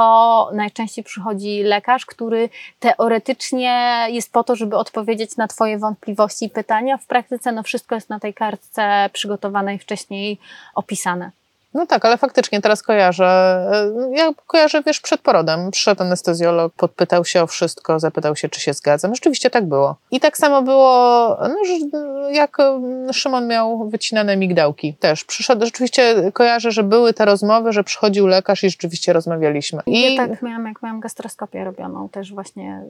najczęściej 0.54 1.04
przychodzi 1.04 1.63
lekarz, 1.63 2.06
który 2.06 2.50
teoretycznie 2.80 4.06
jest 4.10 4.32
po 4.32 4.43
to, 4.43 4.56
żeby 4.56 4.78
odpowiedzieć 4.78 5.38
na 5.38 5.47
twoje 5.47 5.78
wątpliwości 5.78 6.45
i 6.45 6.50
pytania. 6.50 6.97
W 6.97 7.06
praktyce 7.06 7.52
no 7.52 7.63
wszystko 7.63 7.95
jest 7.95 8.10
na 8.10 8.19
tej 8.19 8.34
kartce 8.34 9.10
przygotowane 9.13 9.76
i 9.76 9.80
wcześniej 9.80 10.38
opisane. 10.76 11.40
No 11.74 11.86
tak, 11.86 12.06
ale 12.06 12.18
faktycznie 12.18 12.62
teraz 12.62 12.84
kojarzę. 12.84 13.26
E, 13.26 14.18
ja 14.18 14.30
kojarzę, 14.48 14.84
wiesz, 14.84 15.00
przed 15.00 15.22
porodem. 15.22 15.72
Przyszedł 15.72 16.04
anestezjolog, 16.04 16.74
podpytał 16.74 17.26
się 17.26 17.44
o 17.44 17.48
wszystko, 17.48 18.00
zapytał 18.00 18.36
się, 18.36 18.50
czy 18.50 18.60
się 18.60 18.74
zgadzam. 18.74 19.16
Rzeczywiście 19.16 19.50
tak 19.50 19.66
było. 19.66 19.96
I 20.12 20.20
tak 20.20 20.38
samo 20.38 20.62
było, 20.62 21.38
no, 21.42 22.30
jak 22.30 22.58
Szymon 23.12 23.48
miał 23.48 23.90
wycinane 23.90 24.38
migdałki 24.38 24.94
też. 24.94 25.26
Przyszedł, 25.26 25.66
rzeczywiście 25.66 26.32
kojarzę, 26.32 26.72
że 26.72 26.84
były 26.84 27.14
te 27.14 27.26
rozmowy, 27.26 27.74
że 27.74 27.84
przychodził 27.84 28.28
lekarz 28.28 28.64
i 28.64 28.70
rzeczywiście 28.70 29.14
rozmawialiśmy. 29.14 29.82
I 29.86 30.16
ja 30.16 30.28
tak 30.28 30.42
miałam, 30.42 30.66
jak 30.66 30.82
miałam 30.84 31.00
gastroskopię 31.00 31.64
robioną, 31.64 32.10
też 32.10 32.34
właśnie 32.34 32.84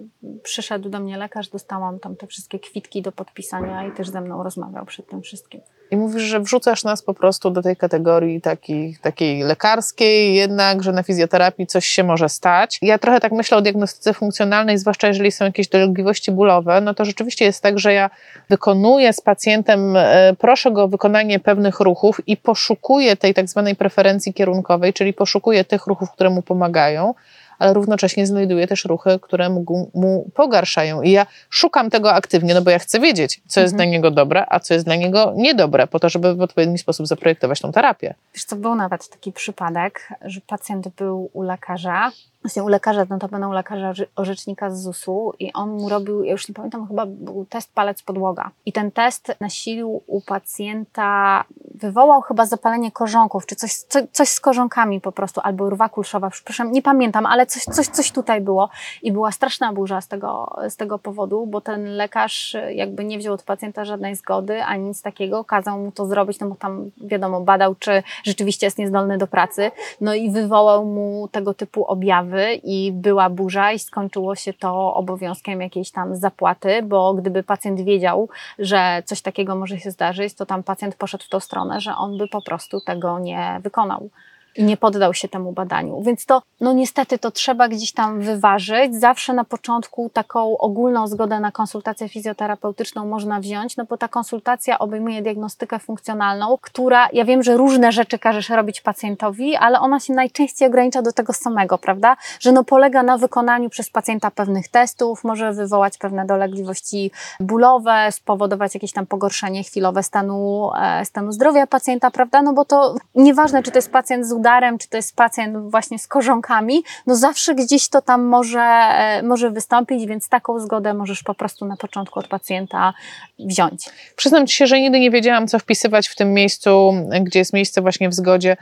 przyszedł 0.44 0.90
do 0.90 1.00
mnie 1.00 1.18
lekarz, 1.18 1.50
dostałam 1.50 2.00
tam 2.00 2.16
te 2.16 2.28
wszystkie 2.28 2.60
kwitki 2.60 3.02
do 3.02 3.12
podpisania 3.12 3.88
i 3.88 3.92
też 3.92 4.10
ze 4.10 4.22
mną 4.22 4.44
rozmawiał 4.44 4.86
przed 4.86 5.08
tym 5.08 5.22
wszystkim. 5.22 5.62
I 5.92 5.98
mówisz, 5.98 6.24
że 6.24 6.40
wrzucasz 6.40 6.84
nas 6.84 7.02
po 7.02 7.14
prostu 7.14 7.50
do 7.50 7.62
tej 7.62 7.76
kategorii 7.76 8.42
takiej, 8.42 8.98
takiej 9.02 9.44
lekarskiej, 9.44 10.36
jednak, 10.36 10.84
że 10.84 10.92
na 10.92 11.04
fizjoterapii 11.04 11.68
coś 11.68 11.86
się 11.86 12.04
może 12.04 12.30
stać. 12.30 12.78
Ja 12.82 12.98
trochę 12.98 13.20
tak 13.20 13.32
myślę 13.32 13.58
o 13.58 13.62
diagnostyce 13.62 14.14
funkcjonalnej, 14.14 14.78
zwłaszcza 14.78 15.08
jeżeli 15.08 15.32
są 15.32 15.46
jakieś 15.46 15.68
dolegliwości 15.68 16.32
bólowe, 16.32 16.82
no 16.82 16.94
to 16.94 17.06
rzeczywiście 17.06 17.46
jest 17.46 17.64
tak, 17.64 17.80
że 17.80 17.94
ja 17.94 18.10
wykonuję 18.50 19.14
z 19.14 19.22
pacjentem, 19.22 19.96
e, 19.98 20.34
proszę 20.40 20.72
go 20.72 20.84
o 20.84 20.88
wykonanie 20.88 21.40
pewnych 21.40 21.80
ruchów 21.80 22.22
i 22.28 22.38
poszukuję 22.38 23.16
tej 23.16 23.34
tak 23.34 23.50
zwanej 23.50 23.76
preferencji 23.76 24.34
kierunkowej, 24.34 24.94
czyli 24.94 25.14
poszukuję 25.14 25.64
tych 25.66 25.88
ruchów, 25.88 26.12
które 26.12 26.30
mu 26.30 26.42
pomagają, 26.42 27.14
ale 27.62 27.74
równocześnie 27.74 28.28
znajduję 28.28 28.68
też 28.68 28.86
ruchy, 28.86 29.20
które 29.22 29.50
mu, 29.50 29.90
mu 29.94 30.30
pogarszają. 30.34 31.02
I 31.02 31.12
ja 31.12 31.26
szukam 31.50 31.90
tego 31.90 32.14
aktywnie, 32.14 32.54
no 32.54 32.62
bo 32.62 32.72
ja 32.72 32.80
chcę 32.80 33.00
wiedzieć, 33.00 33.42
co 33.48 33.60
jest 33.62 33.74
Mhm. 33.74 33.78
dla 33.90 33.92
niego 33.98 34.12
dobre, 34.12 34.46
a 34.50 34.60
co 34.60 34.74
jest 34.74 34.86
dla 34.86 34.96
niego 34.96 35.34
niedobre, 35.36 35.88
po 35.88 36.00
to, 36.00 36.10
żeby 36.10 36.36
w 36.36 36.42
odpowiedni 36.42 36.78
sposób 36.78 37.08
zaprojektować 37.08 37.60
tą 37.60 37.72
terapię. 37.72 38.14
Wiesz 38.36 38.44
co, 38.44 38.56
był 38.56 38.76
nawet 38.76 39.10
taki 39.10 39.32
przypadek, 39.32 40.10
że 40.26 40.42
pacjent 40.48 40.88
był 40.88 41.30
u 41.34 41.42
lekarza, 41.42 42.12
właśnie 42.44 42.64
u 42.64 42.68
lekarza, 42.68 43.06
no 43.10 43.20
to 43.20 43.28
będą 43.28 43.52
lekarza 43.52 43.94
orzecznika 44.16 44.70
z 44.70 44.82
ZUS-u 44.82 45.34
i 45.40 45.54
on 45.54 45.70
mu 45.70 45.90
robił, 45.90 46.24
ja 46.24 46.32
już 46.32 46.48
nie 46.48 46.54
pamiętam, 46.54 46.88
chyba 46.88 47.06
był 47.06 47.46
test 47.50 47.74
palec 47.74 48.04
podłoga. 48.04 48.52
I 48.66 48.74
ten 48.74 48.92
test 48.92 49.32
nasilił 49.40 50.04
u 50.08 50.22
pacjenta, 50.22 51.44
wywołał 51.76 52.22
chyba 52.22 52.46
zapalenie 52.46 52.92
korzonków, 52.92 53.46
czy 53.46 53.56
coś, 53.56 53.74
co, 53.74 54.00
coś 54.12 54.30
z 54.30 54.40
korzonkami 54.40 55.02
po 55.02 55.12
prostu, 55.12 55.42
albo 55.44 55.70
rwa 55.70 55.90
kulszowa, 55.90 56.30
przepraszam, 56.30 56.72
nie 56.72 56.82
pamiętam, 56.82 57.26
ale 57.26 57.46
coś, 57.46 57.64
coś, 57.64 57.88
coś 57.88 58.12
tutaj 58.12 58.42
było 58.42 58.70
i 59.02 59.12
była 59.12 59.32
straszna 59.32 59.74
burza 59.74 60.02
z 60.02 60.08
tego, 60.08 60.56
z 60.70 60.76
tego 60.76 61.00
powodu, 61.00 61.46
bo 61.48 61.62
ten 61.62 61.96
lekarz 61.96 62.58
jakby 62.70 63.06
nie 63.06 63.18
wziął 63.18 63.34
od 63.34 63.44
pacjenta 63.44 63.86
żadnej 63.86 64.16
zgody, 64.16 64.64
ani 64.64 64.84
nic 64.84 65.02
takiego, 65.02 65.44
kazał 65.44 65.80
mu 65.80 65.92
to 65.92 66.06
zrobić, 66.06 66.40
no 66.40 66.48
bo 66.48 66.56
tam 66.56 66.92
wiadomo, 67.02 67.42
badał, 67.42 67.76
czy 67.76 68.04
rzeczywiście 68.24 68.68
jest 68.68 68.78
niezdolny 68.78 69.18
do 69.18 69.28
pracy, 69.28 69.72
no 70.02 70.14
i 70.14 70.32
wywołał 70.32 70.86
mu 70.86 71.28
tego 71.32 71.54
typu 71.54 71.86
objawy 71.86 72.31
i 72.64 72.92
była 72.92 73.30
burza 73.30 73.72
i 73.72 73.80
skończyło 73.80 74.36
się 74.36 74.54
to 74.54 74.94
obowiązkiem 74.94 75.62
jakiejś 75.62 75.92
tam 75.92 76.16
zapłaty, 76.16 76.82
bo 76.84 77.14
gdyby 77.14 77.44
pacjent 77.44 77.82
wiedział, 77.82 78.30
że 78.60 79.04
coś 79.06 79.22
takiego 79.22 79.56
może 79.56 79.80
się 79.80 79.92
zdarzyć, 79.92 80.34
to 80.34 80.46
tam 80.46 80.64
pacjent 80.64 80.96
poszedł 80.96 81.24
w 81.24 81.30
tą 81.30 81.40
stronę, 81.40 81.82
że 81.82 81.96
on 81.96 82.18
by 82.18 82.28
po 82.28 82.42
prostu 82.42 82.82
tego 82.82 83.20
nie 83.20 83.60
wykonał 83.64 84.10
i 84.56 84.64
nie 84.64 84.78
poddał 84.78 85.14
się 85.14 85.28
temu 85.28 85.52
badaniu. 85.52 86.02
Więc 86.02 86.26
to, 86.26 86.42
no 86.62 86.74
niestety, 86.74 87.20
to 87.20 87.32
trzeba 87.32 87.68
gdzieś 87.68 87.92
tam 87.92 88.22
wyważyć. 88.22 88.96
Zawsze 88.96 89.34
na 89.34 89.44
początku 89.44 90.10
taką 90.14 90.58
ogólną 90.58 91.08
zgodę 91.08 91.40
na 91.40 91.52
konsultację 91.52 92.10
fizjoterapeutyczną 92.10 93.06
można 93.06 93.40
wziąć, 93.40 93.78
no 93.78 93.86
bo 93.86 93.98
ta 93.98 94.08
konsultacja 94.08 94.80
obejmuje 94.80 95.22
diagnostykę 95.22 95.80
funkcjonalną, 95.80 96.58
która, 96.62 97.08
ja 97.14 97.26
wiem, 97.26 97.44
że 97.44 97.58
różne 97.58 97.92
rzeczy 97.92 98.20
każesz 98.20 98.50
robić 98.50 98.82
pacjentowi, 98.82 99.56
ale 99.56 99.80
ona 99.80 100.00
się 100.00 100.14
najczęściej 100.14 100.68
ogranicza 100.68 101.02
do 101.02 101.12
tego 101.12 101.34
samego, 101.34 101.78
prawda? 101.78 102.18
Że 102.40 102.52
no 102.52 102.64
polega 102.64 103.04
na 103.04 103.18
wykonaniu 103.18 103.70
przez 103.70 103.90
pacjenta 103.90 104.32
pewnych 104.32 104.68
testów, 104.68 105.24
może 105.24 105.54
wywołać 105.54 105.98
pewne 105.98 106.26
dolegliwości 106.26 107.12
bólowe, 107.40 108.12
spowodować 108.12 108.74
jakieś 108.74 108.92
tam 108.94 109.06
pogorszenie 109.06 109.64
chwilowe 109.64 110.04
stanu, 110.04 110.70
e, 110.82 111.06
stanu 111.06 111.32
zdrowia 111.32 111.68
pacjenta, 111.68 112.12
prawda? 112.12 112.42
No 112.42 112.54
bo 112.54 112.66
to 112.66 112.96
nieważne, 113.16 113.64
czy 113.64 113.72
to 113.72 113.78
jest 113.78 113.92
pacjent 113.92 114.26
z 114.26 114.34
udarem, 114.42 114.78
czy 114.78 114.90
to 114.90 114.98
jest 114.98 115.16
pacjent 115.16 115.72
właśnie 115.72 116.00
z 116.00 116.08
korzonkami, 116.08 116.84
no 117.08 117.16
zawsze 117.16 117.56
gdzieś 117.56 117.90
to 117.90 118.02
tam 118.02 118.24
może, 118.24 118.62
e, 118.62 119.24
może 119.24 119.52
wystąpić, 119.52 120.06
więc 120.06 120.30
taką 120.30 120.60
zgodę 120.60 120.94
możesz 120.94 121.24
po 121.24 121.34
prostu 121.34 121.66
na 121.66 121.78
początku 121.78 122.20
od 122.20 122.28
pacjenta 122.28 122.94
wziąć. 123.40 123.90
Przyznam 124.16 124.48
ci 124.48 124.56
się, 124.56 124.68
że 124.68 124.80
nigdy 124.80 125.00
nie 125.00 125.12
wiedziałam, 125.12 125.48
co 125.48 125.60
wpisywać 125.60 126.08
w 126.08 126.16
tym 126.16 126.34
miejscu, 126.34 126.94
gdzie 127.22 127.40
jest 127.40 127.54
miejsce 127.54 127.82
właśnie 127.82 128.10
w 128.10 128.14
zgodzie, 128.14 128.58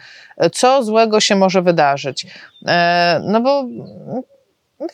co 0.52 0.84
złego 0.84 1.20
się 1.20 1.36
może 1.36 1.62
wydarzyć. 1.62 2.28
E, 2.68 3.22
No 3.24 3.42
bo 3.42 3.66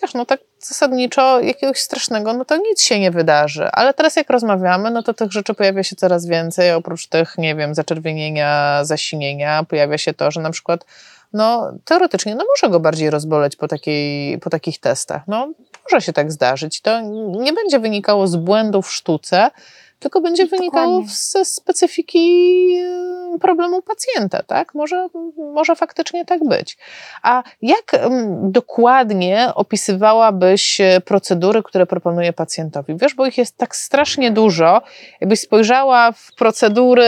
wiesz, 0.02 0.14
no 0.14 0.26
tak 0.26 0.40
zasadniczo 0.60 1.40
jakiegoś 1.40 1.80
strasznego, 1.80 2.34
no 2.34 2.46
to 2.46 2.58
nic 2.58 2.82
się 2.82 3.00
nie 3.00 3.12
wydarzy. 3.12 3.70
Ale 3.72 3.94
teraz 3.94 4.16
jak 4.16 4.30
rozmawiamy, 4.30 4.92
no 4.92 5.04
to 5.04 5.14
tych 5.14 5.32
rzeczy 5.32 5.54
pojawia 5.54 5.84
się 5.84 5.96
coraz 5.96 6.26
więcej. 6.26 6.72
Oprócz 6.72 7.08
tych, 7.08 7.38
nie 7.38 7.56
wiem, 7.56 7.76
zaczerwienienia, 7.76 8.80
zasinienia, 8.86 9.64
pojawia 9.64 9.98
się 9.98 10.14
to, 10.14 10.32
że 10.32 10.42
na 10.42 10.52
przykład 10.52 10.86
no 11.34 11.72
teoretycznie, 11.86 12.36
no 12.36 12.46
może 12.50 12.72
go 12.72 12.80
bardziej 12.80 13.10
rozboleć 13.10 13.56
po, 13.56 13.68
takiej, 13.68 14.40
po 14.40 14.50
takich 14.50 14.80
testach. 14.80 15.22
No 15.28 15.54
może 15.84 16.02
się 16.02 16.14
tak 16.14 16.32
zdarzyć. 16.32 16.82
To 16.82 17.02
nie 17.42 17.54
będzie 17.54 17.80
wynikało 17.80 18.28
z 18.28 18.36
błędu 18.36 18.82
w 18.82 18.92
sztuce, 18.92 19.52
tylko 20.00 20.22
będzie 20.22 20.44
Dokładnie. 20.44 20.70
wynikało 20.70 21.04
ze 21.08 21.46
specyfiki 21.46 22.78
e, 22.84 23.25
problemu 23.40 23.82
pacjenta, 23.82 24.44
tak? 24.44 24.74
Może, 24.74 25.08
może 25.54 25.76
faktycznie 25.76 26.26
tak 26.26 26.44
być. 26.48 26.78
A 27.24 27.44
jak 27.62 27.94
em, 27.94 28.52
dokładnie 28.52 29.50
opisywałabyś 29.56 30.82
e, 30.82 31.02
procedury, 31.02 31.64
które 31.64 31.86
proponuje 31.86 32.34
pacjentowi? 32.34 32.96
Wiesz, 32.98 33.14
bo 33.16 33.26
ich 33.26 33.38
jest 33.38 33.58
tak 33.58 33.76
strasznie 33.76 34.32
dużo. 34.32 34.82
Jakbyś 35.22 35.40
spojrzała 35.40 36.12
w 36.12 36.32
procedury 36.38 37.06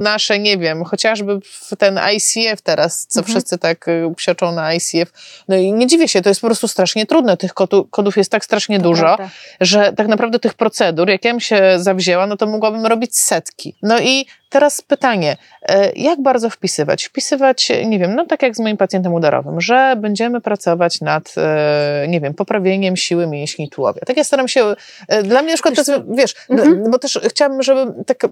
nasze, 0.00 0.38
nie 0.38 0.58
wiem, 0.58 0.84
chociażby 0.84 1.40
w 1.40 1.76
ten 1.78 2.00
ICF 2.16 2.60
teraz, 2.62 3.06
co 3.06 3.20
Mhm. 3.20 3.32
wszyscy 3.34 3.58
tak 3.58 3.88
e, 3.88 4.14
psioczą 4.16 4.52
na 4.52 4.74
ICF. 4.74 5.12
No 5.48 5.56
i 5.56 5.72
nie 5.72 5.86
dziwię 5.86 6.08
się, 6.08 6.22
to 6.22 6.28
jest 6.28 6.40
po 6.40 6.46
prostu 6.46 6.68
strasznie 6.68 7.06
trudne. 7.06 7.36
Tych 7.36 7.54
kodu, 7.54 7.84
kodów 7.90 8.16
jest 8.16 8.30
tak 8.30 8.44
strasznie 8.44 8.76
To 8.78 8.82
dużo 8.82 9.02
prawda. 9.02 9.28
że 9.60 9.92
tak 9.92 10.08
naprawdę 10.08 10.38
tych 10.38 10.54
procedur, 10.54 11.08
jak 11.10 11.24
ja 11.24 11.30
bym 11.30 11.40
się 11.40 11.62
zawzięła, 11.76 12.26
no 12.26 12.36
to 12.36 12.46
mogłabym 12.46 12.86
robić 12.86 13.18
setki. 13.18 13.74
No 13.82 14.00
i 14.00 14.26
teraz 14.54 14.82
pytanie, 14.82 15.36
e, 15.62 15.92
jak 15.96 16.22
bardzo 16.22 16.50
wpisywać? 16.50 17.04
Wpisywać, 17.04 17.72
nie 17.86 17.98
wiem, 17.98 18.14
no 18.14 18.26
tak 18.26 18.42
jak 18.42 18.56
z 18.56 18.60
moim 18.60 18.76
pacjentem 18.76 19.14
udarowym, 19.14 19.60
że 19.60 19.96
będziemy 19.96 20.40
pracować 20.40 21.00
nad, 21.00 21.34
e, 21.36 22.06
nie 22.08 22.20
wiem, 22.20 22.34
poprawieniem 22.34 22.96
siły 22.96 23.26
mięśni 23.26 23.70
tułowia. 23.70 24.00
Tak 24.06 24.16
ja 24.16 24.24
staram 24.24 24.48
się, 24.48 24.74
e, 25.08 25.22
dla 25.22 25.42
mnie 25.42 25.50
na 25.50 25.54
przykład, 25.54 25.74
Wiesz 25.74 25.86
to 25.86 25.92
jest, 25.92 26.04
wiesz, 26.16 26.34
Mhm. 26.50 26.82
no 26.82 26.90
bo 26.90 26.98
też 26.98 27.20
chciałabym, 27.28 27.62
żeby 27.62 28.04
tak 28.06 28.26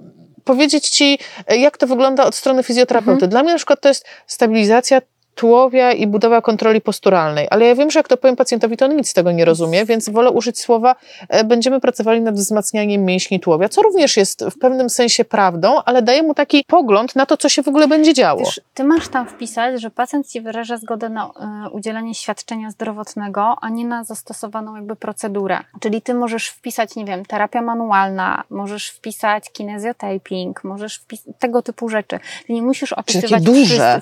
powiedzieć 0.44 0.88
ci, 0.88 1.18
jak 1.48 1.78
to 1.78 1.86
wygląda 1.86 2.24
od 2.24 2.34
strony 2.34 2.62
fizjoterapeuty. 2.62 3.12
Mhm. 3.12 3.30
Dla 3.30 3.42
mnie 3.42 3.52
na 3.52 3.56
przykład 3.58 3.80
to 3.80 3.88
jest 3.88 4.06
stabilizacja 4.26 5.02
tułowia 5.34 5.92
i 5.92 6.06
budowa 6.06 6.40
kontroli 6.42 6.80
posturalnej. 6.80 7.46
Ale 7.50 7.66
ja 7.66 7.74
wiem, 7.74 7.90
że 7.90 7.98
jak 7.98 8.08
to 8.08 8.16
powiem 8.16 8.36
pacjentowi, 8.36 8.76
to 8.76 8.84
on 8.84 8.96
nic 8.96 9.08
z 9.08 9.12
tego 9.12 9.32
nie 9.32 9.44
rozumie, 9.44 9.84
więc 9.84 10.08
wolę 10.08 10.30
użyć 10.30 10.60
słowa 10.60 10.96
e, 11.28 11.44
będziemy 11.44 11.80
pracowali 11.80 12.20
nad 12.20 12.34
wzmacnianiem 12.34 13.04
mięśni 13.04 13.40
tułowia, 13.40 13.68
co 13.68 13.82
również 13.82 14.16
jest 14.16 14.44
w 14.44 14.58
pewnym 14.58 14.90
sensie 14.90 15.24
prawdą, 15.24 15.82
ale 15.84 16.02
daje 16.02 16.22
mu 16.22 16.34
taki 16.34 16.64
pogląd 16.66 17.16
na 17.16 17.26
to, 17.26 17.36
co 17.36 17.48
się 17.48 17.62
w 17.62 17.68
ogóle 17.68 17.88
będzie 17.88 18.14
działo. 18.14 18.40
Wiesz, 18.40 18.60
ty 18.74 18.84
masz 18.84 19.08
tam 19.08 19.26
wpisać, 19.26 19.80
że 19.80 19.90
pacjent 19.90 20.28
ci 20.28 20.40
wyraża 20.40 20.76
zgodę 20.76 21.08
na 21.08 21.24
e, 21.66 21.70
udzielenie 21.70 22.14
świadczenia 22.14 22.70
zdrowotnego, 22.70 23.56
a 23.60 23.68
nie 23.68 23.86
na 23.86 24.04
zastosowaną 24.04 24.76
jakby 24.76 24.96
procedurę. 24.96 25.58
Czyli 25.80 26.02
ty 26.02 26.14
możesz 26.14 26.48
wpisać, 26.48 26.96
nie 26.96 27.04
wiem, 27.04 27.24
terapia 27.24 27.62
manualna, 27.62 28.44
możesz 28.50 28.88
wpisać 28.88 29.50
kinezjotaping, 29.52 30.64
możesz 30.64 30.96
wpisać 30.96 31.34
tego 31.38 31.62
typu 31.62 31.88
rzeczy. 31.88 32.18
Ty 32.46 32.52
nie 32.52 32.62
musisz 32.62 32.92
opisywać 32.92 33.42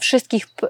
wszystkich 0.01 0.47
p- 0.49 0.69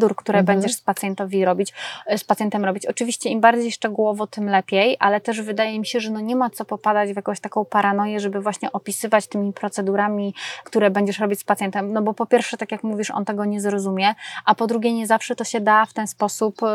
procedur, 0.00 0.16
które 0.16 0.38
Mhm. 0.38 0.46
będziesz 0.58 0.76
z 0.76 0.80
pacjentowi 0.80 1.44
robić, 1.44 1.72
e, 2.06 2.18
z 2.18 2.24
pacjentem 2.24 2.64
robić. 2.64 2.86
Oczywiście 2.86 3.30
im 3.30 3.40
bardziej 3.40 3.72
szczegółowo, 3.72 4.26
tym 4.26 4.48
lepiej, 4.48 4.96
ale 5.00 5.20
też 5.20 5.42
wydaje 5.42 5.78
mi 5.78 5.86
się, 5.86 6.00
że 6.00 6.10
no 6.10 6.20
nie 6.20 6.36
ma 6.36 6.50
co 6.50 6.64
popadać 6.64 7.12
w 7.12 7.16
jakąś 7.16 7.40
taką 7.40 7.64
paranoję, 7.64 8.20
żeby 8.20 8.40
właśnie 8.40 8.72
opisywać 8.72 9.26
tymi 9.26 9.52
procedurami, 9.52 10.34
które 10.64 10.90
będziesz 10.90 11.18
robić 11.18 11.40
z 11.40 11.44
pacjentem. 11.44 11.92
No 11.92 12.02
bo 12.02 12.14
po 12.14 12.26
pierwsze, 12.26 12.56
tak 12.56 12.72
jak 12.72 12.82
mówisz, 12.84 13.10
on 13.10 13.24
tego 13.24 13.44
nie 13.44 13.60
zrozumie, 13.60 14.14
a 14.44 14.54
po 14.54 14.66
drugie, 14.66 14.92
nie 14.92 15.06
zawsze 15.06 15.36
to 15.36 15.44
się 15.44 15.60
da 15.60 15.86
w 15.86 15.92
ten 15.92 16.06
sposób 16.06 16.62
y, 16.62 16.66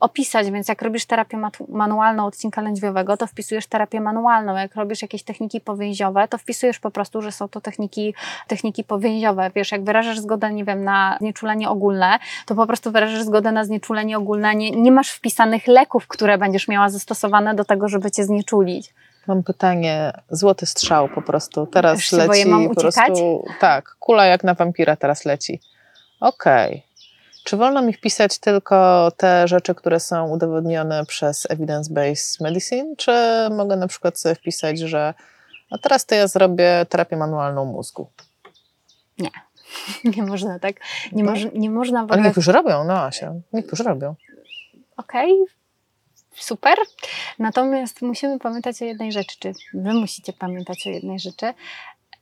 opisać, 0.00 0.50
więc 0.50 0.68
jak 0.68 0.82
robisz 0.82 1.06
terapię 1.06 1.38
manualną 1.68 2.26
odcinka 2.26 2.62
lędźwiowego, 2.62 3.16
to 3.16 3.26
wpisujesz 3.26 3.66
terapię 3.66 4.00
manualną. 4.00 4.56
Jak 4.56 4.74
robisz 4.74 5.02
jakieś 5.02 5.22
techniki 5.22 5.60
powięziowe, 5.60 6.28
to 6.28 6.38
wpisujesz 6.38 6.78
po 6.78 6.90
prostu, 6.90 7.22
że 7.22 7.32
są 7.32 7.48
to 7.48 7.60
techniki, 7.60 8.14
techniki 8.48 8.84
powięziowe. 8.84 9.50
Wiesz, 9.54 9.72
jak 9.72 9.84
wyrażasz 9.84 10.18
zgodę, 10.18 10.52
nie 10.52 10.64
wiem, 10.64 10.84
na 10.84 11.16
znieczulenie 11.20 11.68
ogólne, 11.68 12.18
to 12.46 12.54
po 12.54 12.66
prostu 12.66 12.92
wyrażasz 12.92 13.22
zgodę 13.22 13.52
na 13.52 13.64
znieczulenie 13.64 14.18
ogólne. 14.18 14.54
Nie, 14.54 14.70
nie 14.70 14.92
masz 14.92 15.10
wpisanych 15.10 15.66
leków, 15.66 16.06
które 16.06 16.38
będziesz 16.38 16.68
miała 16.68 16.88
zastosowane 16.88 17.54
do 17.54 17.64
tego, 17.64 17.88
żeby 17.88 18.10
cię 18.10 18.24
znieczulić. 18.24 18.94
Mam 19.26 19.42
pytanie, 19.42 20.12
złoty 20.30 20.66
strzał 20.66 21.08
po 21.08 21.22
prostu. 21.22 21.66
Teraz 21.66 22.12
leci 22.12 22.50
boję, 22.50 22.68
po 22.68 22.80
prostu. 22.80 23.44
Tak, 23.60 23.96
kula 23.98 24.26
jak 24.26 24.44
na 24.44 24.54
wampira 24.54 24.96
teraz 24.96 25.24
leci. 25.24 25.60
Okej. 26.20 26.85
Czy 27.46 27.56
wolno 27.56 27.82
mi 27.82 27.92
wpisać 27.92 28.38
tylko 28.38 29.08
te 29.16 29.48
rzeczy, 29.48 29.74
które 29.74 30.00
są 30.00 30.28
udowodnione 30.28 31.04
przez 31.06 31.46
evidence-based 31.50 32.40
medicine, 32.42 32.96
czy 32.96 33.12
mogę 33.50 33.76
na 33.76 33.88
przykład 33.88 34.18
sobie 34.18 34.34
wpisać, 34.34 34.78
że 34.78 35.14
a 35.70 35.78
teraz 35.78 36.06
to 36.06 36.14
ja 36.14 36.28
zrobię 36.28 36.86
terapię 36.88 37.16
manualną 37.16 37.64
mózgu? 37.64 38.10
Nie 40.16 40.22
można 40.22 40.58
tak. 40.58 40.76
Nie, 41.12 41.24
No. 41.24 41.30
moż, 41.30 41.40
nie 41.54 41.70
można 41.70 41.98
w 42.00 42.02
Ale 42.02 42.12
ogóle 42.12 42.22
niektórzy 42.22 42.52
robią, 42.52 42.84
no 42.84 43.02
Asia, 43.04 43.34
niektórzy 43.52 43.84
robią. 43.84 44.14
Okej, 44.96 45.32
super. 46.34 46.74
Natomiast 47.38 48.02
musimy 48.02 48.38
pamiętać 48.38 48.82
o 48.82 48.84
jednej 48.84 49.12
rzeczy, 49.12 49.36
czy 49.40 49.52
wy 49.74 49.94
musicie 49.94 50.32
pamiętać 50.32 50.86
o 50.86 50.90
jednej 50.90 51.18
rzeczy, 51.18 51.54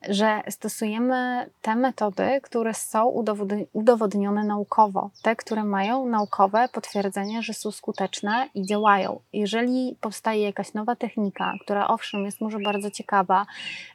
że 0.08 0.42
stosujemy 0.48 1.50
te 1.62 1.76
metody, 1.76 2.40
które 2.42 2.74
są 2.74 3.24
udowodnione 3.72 4.44
naukowo, 4.44 5.10
te, 5.22 5.36
które 5.36 5.64
mają 5.64 6.06
naukowe 6.06 6.68
potwierdzenie, 6.72 7.42
że 7.42 7.54
są 7.54 7.70
skuteczne 7.70 8.48
i 8.54 8.66
działają. 8.66 9.20
Jeżeli 9.32 9.96
powstaje 10.00 10.42
jakaś 10.42 10.74
nowa 10.74 10.96
technika, 10.96 11.52
która 11.62 11.88
owszem 11.88 12.24
jest 12.24 12.40
może 12.40 12.58
bardzo 12.58 12.90
ciekawa 12.90 13.46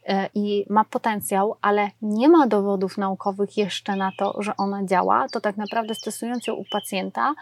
e, 0.05 0.29
i 0.35 0.65
ma 0.69 0.85
potencjał, 0.85 1.55
ale 1.61 1.89
nie 2.01 2.29
ma 2.29 2.47
dowodów 2.47 2.97
naukowych 2.97 3.57
jeszcze 3.57 3.95
na 3.95 4.11
to, 4.19 4.35
że 4.39 4.57
ona 4.57 4.85
działa, 4.85 5.27
to 5.31 5.41
tak 5.41 5.57
naprawdę 5.57 5.95
stosując 5.95 6.47
ją 6.47 6.53
u 6.53 6.65
pacjenta, 6.71 7.33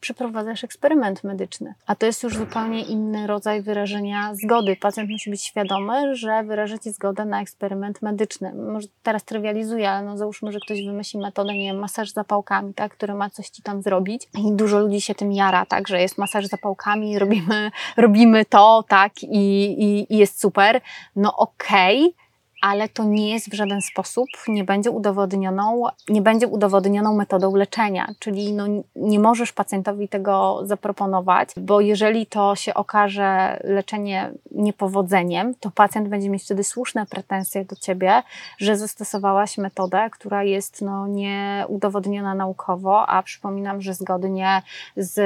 przeprowadzasz 0.00 0.64
eksperyment 0.64 1.24
medyczny. 1.24 1.74
A 1.86 1.94
to 1.94 2.06
jest 2.06 2.22
już 2.22 2.36
zupełnie 2.36 2.82
inny 2.82 3.26
rodzaj 3.26 3.62
wyrażenia 3.62 4.34
zgody. 4.34 4.76
Pacjent 4.76 5.10
musi 5.10 5.30
być 5.30 5.42
świadomy, 5.42 6.16
że 6.16 6.44
wyraża 6.44 6.78
ci 6.78 6.92
zgodę 6.92 7.24
na 7.24 7.42
eksperyment 7.42 8.02
medyczny. 8.02 8.54
Może 8.54 8.88
teraz 9.02 9.24
trywializuję, 9.24 9.90
ale 9.90 10.06
no 10.06 10.16
załóżmy, 10.16 10.52
że 10.52 10.58
ktoś 10.60 10.86
wymyśli 10.86 11.20
metodę, 11.20 11.52
nie 11.52 11.72
wiem, 11.72 11.78
masaż 11.78 12.10
zapałkami, 12.10 12.74
tak, 12.74 12.92
który 12.92 13.14
ma 13.14 13.30
coś 13.30 13.48
ci 13.48 13.62
tam 13.62 13.82
zrobić 13.82 14.28
i 14.38 14.52
dużo 14.52 14.80
ludzi 14.80 15.00
się 15.00 15.14
tym 15.14 15.32
jara, 15.32 15.66
tak, 15.66 15.88
że 15.88 16.00
jest 16.00 16.18
masaż 16.18 16.46
zapałkami, 16.46 17.18
robimy, 17.18 17.70
robimy 17.96 18.44
to, 18.44 18.84
tak, 18.88 19.22
i, 19.22 19.64
i, 19.82 20.14
i 20.14 20.18
jest 20.18 20.40
super. 20.40 20.80
No 21.16 21.36
okej, 21.36 22.00
okay 22.00 22.25
ale 22.60 22.88
to 22.88 23.04
nie 23.04 23.30
jest 23.30 23.50
w 23.50 23.54
żaden 23.54 23.82
sposób, 23.82 24.28
nie 24.48 24.64
będzie 24.64 24.90
udowodnioną, 24.90 25.82
nie 26.08 26.22
będzie 26.22 26.48
udowodnioną 26.48 27.16
metodą 27.16 27.56
leczenia, 27.56 28.06
czyli 28.18 28.52
no, 28.52 28.64
nie 28.96 29.20
możesz 29.20 29.52
pacjentowi 29.52 30.08
tego 30.08 30.60
zaproponować, 30.64 31.48
bo 31.56 31.80
jeżeli 31.80 32.26
to 32.26 32.56
się 32.56 32.74
okaże 32.74 33.60
leczenie 33.64 34.32
niepowodzeniem, 34.50 35.54
to 35.54 35.70
pacjent 35.70 36.08
będzie 36.08 36.30
mieć 36.30 36.44
wtedy 36.44 36.64
słuszne 36.64 37.06
pretensje 37.06 37.64
do 37.64 37.76
ciebie, 37.76 38.22
że 38.58 38.76
zastosowałaś 38.76 39.58
metodę, 39.58 40.08
która 40.12 40.44
jest 40.44 40.82
no, 40.82 41.06
nieudowodniona 41.06 42.34
naukowo, 42.34 43.06
a 43.06 43.22
przypominam, 43.22 43.82
że 43.82 43.94
zgodnie 43.94 44.62
z 44.96 45.16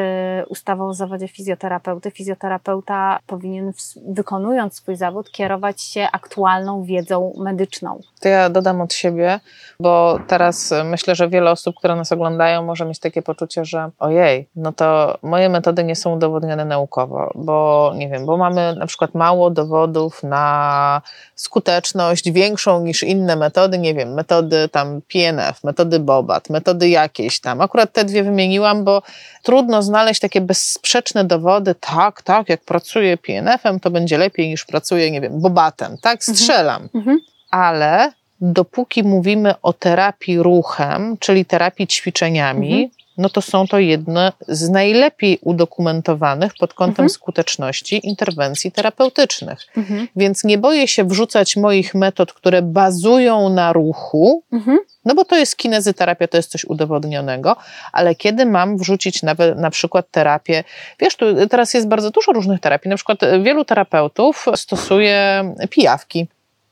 ustawą 0.48 0.88
o 0.88 0.94
zawodzie 0.94 1.28
fizjoterapeuty, 1.28 2.10
fizjoterapeuta 2.10 3.18
powinien 3.26 3.72
wykonując 4.06 4.74
swój 4.74 4.96
zawód 4.96 5.30
kierować 5.30 5.82
się 5.82 6.08
aktualną 6.12 6.82
wiedzą 6.82 7.19
medyczną. 7.38 8.00
To 8.20 8.28
ja 8.28 8.50
dodam 8.50 8.80
od 8.80 8.92
siebie, 8.94 9.40
bo 9.80 10.18
teraz 10.26 10.74
myślę, 10.84 11.14
że 11.14 11.28
wiele 11.28 11.50
osób, 11.50 11.76
które 11.76 11.96
nas 11.96 12.12
oglądają, 12.12 12.64
może 12.64 12.84
mieć 12.84 12.98
takie 12.98 13.22
poczucie, 13.22 13.64
że 13.64 13.90
ojej, 13.98 14.48
no 14.56 14.72
to 14.72 15.18
moje 15.22 15.48
metody 15.48 15.84
nie 15.84 15.96
są 15.96 16.16
udowodnione 16.16 16.64
naukowo, 16.64 17.30
bo 17.34 17.92
nie 17.96 18.08
wiem, 18.08 18.26
bo 18.26 18.36
mamy 18.36 18.74
na 18.78 18.86
przykład 18.86 19.14
mało 19.14 19.50
dowodów 19.50 20.22
na 20.22 21.02
skuteczność 21.34 22.30
większą 22.32 22.80
niż 22.80 23.02
inne 23.02 23.36
metody, 23.36 23.78
nie 23.78 23.94
wiem, 23.94 24.14
metody 24.14 24.68
tam 24.68 25.00
PNF, 25.12 25.64
metody 25.64 25.98
Bobat, 26.00 26.50
metody 26.50 26.88
jakieś 26.88 27.40
tam. 27.40 27.60
Akurat 27.60 27.92
te 27.92 28.04
dwie 28.04 28.22
wymieniłam, 28.22 28.84
bo 28.84 29.02
trudno 29.42 29.82
znaleźć 29.82 30.20
takie 30.20 30.40
bezsprzeczne 30.40 31.24
dowody, 31.24 31.74
tak, 31.80 32.22
tak, 32.22 32.48
jak 32.48 32.60
pracuję 32.64 33.16
PNF-em, 33.16 33.80
to 33.80 33.90
będzie 33.90 34.18
lepiej 34.18 34.48
niż 34.48 34.64
pracuję, 34.64 35.10
nie 35.10 35.20
wiem, 35.20 35.40
Bobatem, 35.40 35.96
tak, 36.02 36.20
mhm. 36.20 36.36
strzelam. 36.36 36.88
Mhm 36.94 37.09
ale 37.50 38.12
dopóki 38.40 39.02
mówimy 39.02 39.54
o 39.62 39.72
terapii 39.72 40.38
ruchem, 40.38 41.16
czyli 41.20 41.44
terapii 41.44 41.86
ćwiczeniami, 41.86 42.72
mhm. 42.72 42.90
no 43.18 43.28
to 43.28 43.42
są 43.42 43.66
to 43.66 43.78
jedne 43.78 44.32
z 44.48 44.68
najlepiej 44.68 45.38
udokumentowanych 45.42 46.52
pod 46.60 46.74
kątem 46.74 46.92
mhm. 46.92 47.08
skuteczności 47.08 48.06
interwencji 48.06 48.72
terapeutycznych. 48.72 49.58
Mhm. 49.76 50.08
Więc 50.16 50.44
nie 50.44 50.58
boję 50.58 50.88
się 50.88 51.04
wrzucać 51.04 51.56
moich 51.56 51.94
metod, 51.94 52.32
które 52.32 52.62
bazują 52.62 53.48
na 53.48 53.72
ruchu, 53.72 54.42
mhm. 54.52 54.78
no 55.04 55.14
bo 55.14 55.24
to 55.24 55.36
jest 55.36 55.56
kinezyterapia, 55.56 56.28
to 56.28 56.36
jest 56.36 56.50
coś 56.50 56.64
udowodnionego, 56.64 57.56
ale 57.92 58.14
kiedy 58.14 58.46
mam 58.46 58.78
wrzucić 58.78 59.22
nawet 59.22 59.58
na 59.58 59.70
przykład 59.70 60.10
terapię, 60.10 60.64
wiesz, 61.00 61.16
tu 61.16 61.46
teraz 61.48 61.74
jest 61.74 61.88
bardzo 61.88 62.10
dużo 62.10 62.32
różnych 62.32 62.60
terapii, 62.60 62.88
na 62.88 62.96
przykład 62.96 63.18
wielu 63.42 63.64
terapeutów 63.64 64.46
stosuje 64.54 65.44
pijawki. 65.70 66.26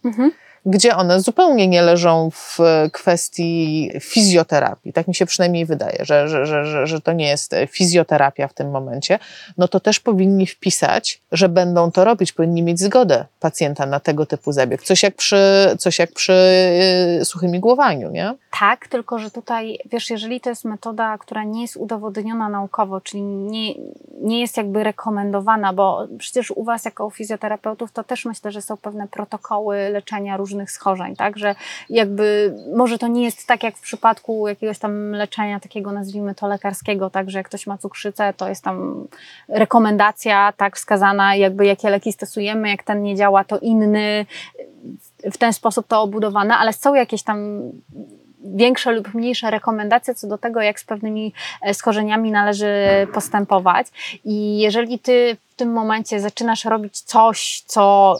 Mhm 0.04 0.30
gdzie 0.68 0.96
one 0.96 1.20
zupełnie 1.20 1.68
nie 1.68 1.82
leżą 1.82 2.30
w 2.30 2.58
kwestii 2.92 3.90
fizjoterapii. 4.00 4.92
Tak 4.92 5.08
mi 5.08 5.14
się 5.14 5.26
przynajmniej 5.26 5.66
wydaje, 5.66 5.98
że, 6.04 6.28
że, 6.28 6.46
że, 6.46 6.86
że 6.86 7.00
to 7.00 7.12
nie 7.12 7.28
jest 7.28 7.54
fizjoterapia 7.68 8.48
w 8.48 8.54
tym 8.54 8.70
momencie. 8.70 9.18
No 9.58 9.68
to 9.68 9.80
też 9.80 10.00
powinni 10.00 10.46
wpisać, 10.46 11.20
że 11.32 11.48
będą 11.48 11.92
to 11.92 12.04
robić, 12.04 12.32
powinni 12.32 12.62
mieć 12.62 12.80
zgodę 12.80 13.24
pacjenta 13.40 13.86
na 13.86 14.00
tego 14.00 14.26
typu 14.26 14.52
zabieg. 14.52 14.82
Coś 14.82 15.02
jak 15.02 15.14
przy, 15.14 15.36
coś 15.78 15.98
jak 15.98 16.12
przy 16.12 16.32
yy, 17.18 17.24
suchym 17.24 17.54
igłowaniu, 17.54 18.10
nie? 18.10 18.34
Tak, 18.60 18.88
tylko 18.88 19.18
że 19.18 19.30
tutaj, 19.30 19.78
wiesz, 19.92 20.10
jeżeli 20.10 20.40
to 20.40 20.50
jest 20.50 20.64
metoda, 20.64 21.18
która 21.18 21.44
nie 21.44 21.62
jest 21.62 21.76
udowodniona 21.76 22.48
naukowo, 22.48 23.00
czyli 23.00 23.22
nie, 23.22 23.74
nie 24.20 24.40
jest 24.40 24.56
jakby 24.56 24.84
rekomendowana, 24.84 25.72
bo 25.72 26.06
przecież 26.18 26.50
u 26.50 26.64
Was 26.64 26.84
jako 26.84 27.06
u 27.06 27.10
fizjoterapeutów 27.10 27.92
to 27.92 28.04
też 28.04 28.24
myślę, 28.24 28.52
że 28.52 28.62
są 28.62 28.76
pewne 28.76 29.08
protokoły 29.08 29.88
leczenia 29.88 30.36
różnych 30.36 30.70
schorzeń, 30.70 31.16
tak, 31.16 31.38
że 31.38 31.54
jakby 31.90 32.54
może 32.76 32.98
to 32.98 33.06
nie 33.06 33.24
jest 33.24 33.46
tak 33.46 33.62
jak 33.62 33.76
w 33.76 33.80
przypadku 33.80 34.48
jakiegoś 34.48 34.78
tam 34.78 35.10
leczenia 35.10 35.60
takiego 35.60 35.92
nazwijmy 35.92 36.34
to 36.34 36.46
lekarskiego, 36.48 37.10
tak, 37.10 37.30
że 37.30 37.38
jak 37.38 37.48
ktoś 37.48 37.66
ma 37.66 37.78
cukrzycę, 37.78 38.34
to 38.36 38.48
jest 38.48 38.64
tam 38.64 39.06
rekomendacja 39.48 40.52
tak? 40.56 40.76
Wskazana, 40.76 41.34
jakby 41.34 41.66
jakie 41.66 41.90
leki 41.90 42.12
stosujemy, 42.12 42.68
jak 42.68 42.82
ten 42.82 43.02
nie 43.02 43.16
działa, 43.16 43.44
to 43.44 43.58
inny, 43.58 44.26
w 45.32 45.38
ten 45.38 45.52
sposób 45.52 45.86
to 45.86 46.02
obudowane, 46.02 46.56
ale 46.56 46.72
są 46.72 46.94
jakieś 46.94 47.22
tam 47.22 47.60
większe 48.54 48.92
lub 48.92 49.14
mniejsze 49.14 49.50
rekomendacje 49.50 50.14
co 50.14 50.26
do 50.26 50.38
tego, 50.38 50.60
jak 50.60 50.80
z 50.80 50.84
pewnymi 50.84 51.32
e, 51.62 51.74
schorzeniami 51.74 52.30
należy 52.30 52.74
postępować. 53.14 53.86
I 54.24 54.58
jeżeli 54.58 54.98
ty 54.98 55.36
w 55.50 55.56
tym 55.56 55.72
momencie 55.72 56.20
zaczynasz 56.20 56.64
robić 56.64 57.00
coś, 57.00 57.62
co 57.66 58.16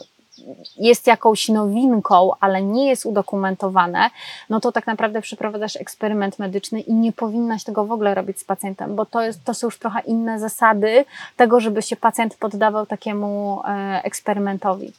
jest 0.77 1.07
jakąś 1.07 1.49
nowinką, 1.49 2.31
ale 2.39 2.61
nie 2.61 2.89
jest 2.89 3.05
udokumentowane, 3.05 4.09
no 4.49 4.59
to 4.59 4.71
tak 4.71 4.87
naprawdę 4.87 5.21
przeprowadzasz 5.21 5.75
eksperyment 5.75 6.39
medyczny 6.39 6.79
i 6.79 6.93
nie 6.93 7.11
powinnaś 7.11 7.63
tego 7.63 7.85
w 7.85 7.91
ogóle 7.91 8.15
robić 8.15 8.39
z 8.39 8.43
pacjentem, 8.43 8.95
bo 8.95 9.05
to, 9.05 9.21
jest, 9.21 9.43
to 9.43 9.53
są 9.53 9.67
już 9.67 9.79
trochę 9.79 9.99
inne 9.99 10.39
zasady 10.39 11.05
tego, 11.35 11.59
żeby 11.59 11.81
się 11.81 11.95
pacjent 11.95 12.35
poddawał 12.35 12.85
takiemu 12.85 13.61
e, 13.65 14.01
eksperymentowi. 14.03 14.93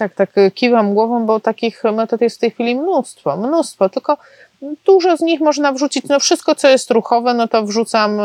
Tak, 0.00 0.14
tak, 0.14 0.38
y, 0.38 0.50
kiwam 0.50 0.94
głową, 0.94 1.26
bo 1.26 1.40
takich 1.40 1.82
metod 1.84 2.20
jest 2.20 2.36
w 2.36 2.40
tej 2.40 2.50
chwili 2.50 2.76
mnóstwo, 2.76 3.36
mnóstwo, 3.36 3.88
tylko 3.88 4.16
dużo 4.86 5.16
z 5.16 5.20
nich 5.20 5.40
można 5.40 5.72
wrzucić, 5.72 6.04
no 6.08 6.20
wszystko, 6.20 6.54
co 6.54 6.68
jest 6.68 6.90
ruchowe, 6.90 7.34
no 7.34 7.48
to 7.48 7.62
wrzucam 7.62 8.20
y, 8.20 8.22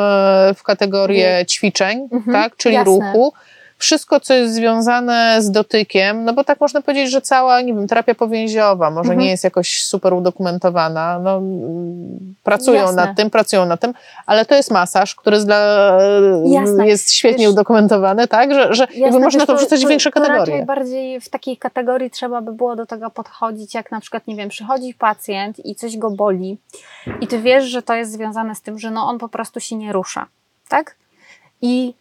w 0.55 0.63
kategorię 0.63 1.45
ćwiczeń, 1.45 2.07
mhm, 2.11 2.33
tak, 2.33 2.57
czyli 2.57 2.75
jasne. 2.75 2.95
ruchu 2.95 3.33
wszystko, 3.77 4.19
co 4.19 4.33
jest 4.33 4.53
związane 4.53 5.41
z 5.41 5.51
dotykiem, 5.51 6.23
no 6.23 6.33
bo 6.33 6.43
tak 6.43 6.61
można 6.61 6.81
powiedzieć, 6.81 7.11
że 7.11 7.21
cała, 7.21 7.61
nie 7.61 7.73
wiem, 7.73 7.88
terapia 7.88 8.15
powięziowa 8.15 8.89
może 8.91 9.09
mhm. 9.09 9.19
nie 9.19 9.29
jest 9.29 9.43
jakoś 9.43 9.83
super 9.83 10.13
udokumentowana, 10.13 11.19
no, 11.19 11.41
pracują 12.43 12.81
Jasne. 12.81 13.05
nad 13.05 13.17
tym, 13.17 13.29
pracują 13.29 13.65
nad 13.65 13.79
tym, 13.79 13.93
ale 14.25 14.45
to 14.45 14.55
jest 14.55 14.71
masaż, 14.71 15.15
który 15.15 15.35
jest, 15.35 15.45
dla, 15.45 15.97
jest 16.85 17.11
świetnie 17.11 17.45
Wiesz, 17.45 17.53
udokumentowany, 17.53 18.27
tak, 18.27 18.53
że, 18.53 18.73
że 18.73 18.88
jakby 18.95 19.19
można 19.19 19.45
to 19.45 19.55
wrzucać 19.55 19.85
w 19.85 19.89
większe 19.89 20.11
kategorie. 20.11 20.39
Raczej 20.39 20.65
bardziej 20.65 21.21
w 21.21 21.29
takiej 21.29 21.57
kategorii 21.57 22.09
trzeba 22.09 22.41
by 22.41 22.53
było 22.53 22.75
do 22.75 22.85
tego 22.85 23.09
podchodzić, 23.09 23.73
jak 23.73 23.91
na 23.91 23.99
przykład, 23.99 24.27
nie 24.27 24.35
wiem, 24.35 24.49
przychodzi 24.49 24.93
pacjent 24.93 25.65
i 25.65 25.75
coś 25.75 25.97
go 25.97 26.11
boli 26.11 26.57
i 27.21 27.27
ty 27.27 27.41
wiesz, 27.41 27.65
że 27.65 27.81
to 27.81 27.93
jest 27.93 28.11
związane 28.11 28.55
z 28.55 28.61
tym, 28.61 28.79
że 28.79 28.91
no 28.91 29.07
on 29.07 29.17
po 29.17 29.29
prostu 29.29 29.59
się 29.59 29.75
nie 29.75 29.93
rusza, 29.93 30.25
tak? 30.69 30.95
I 31.61 31.93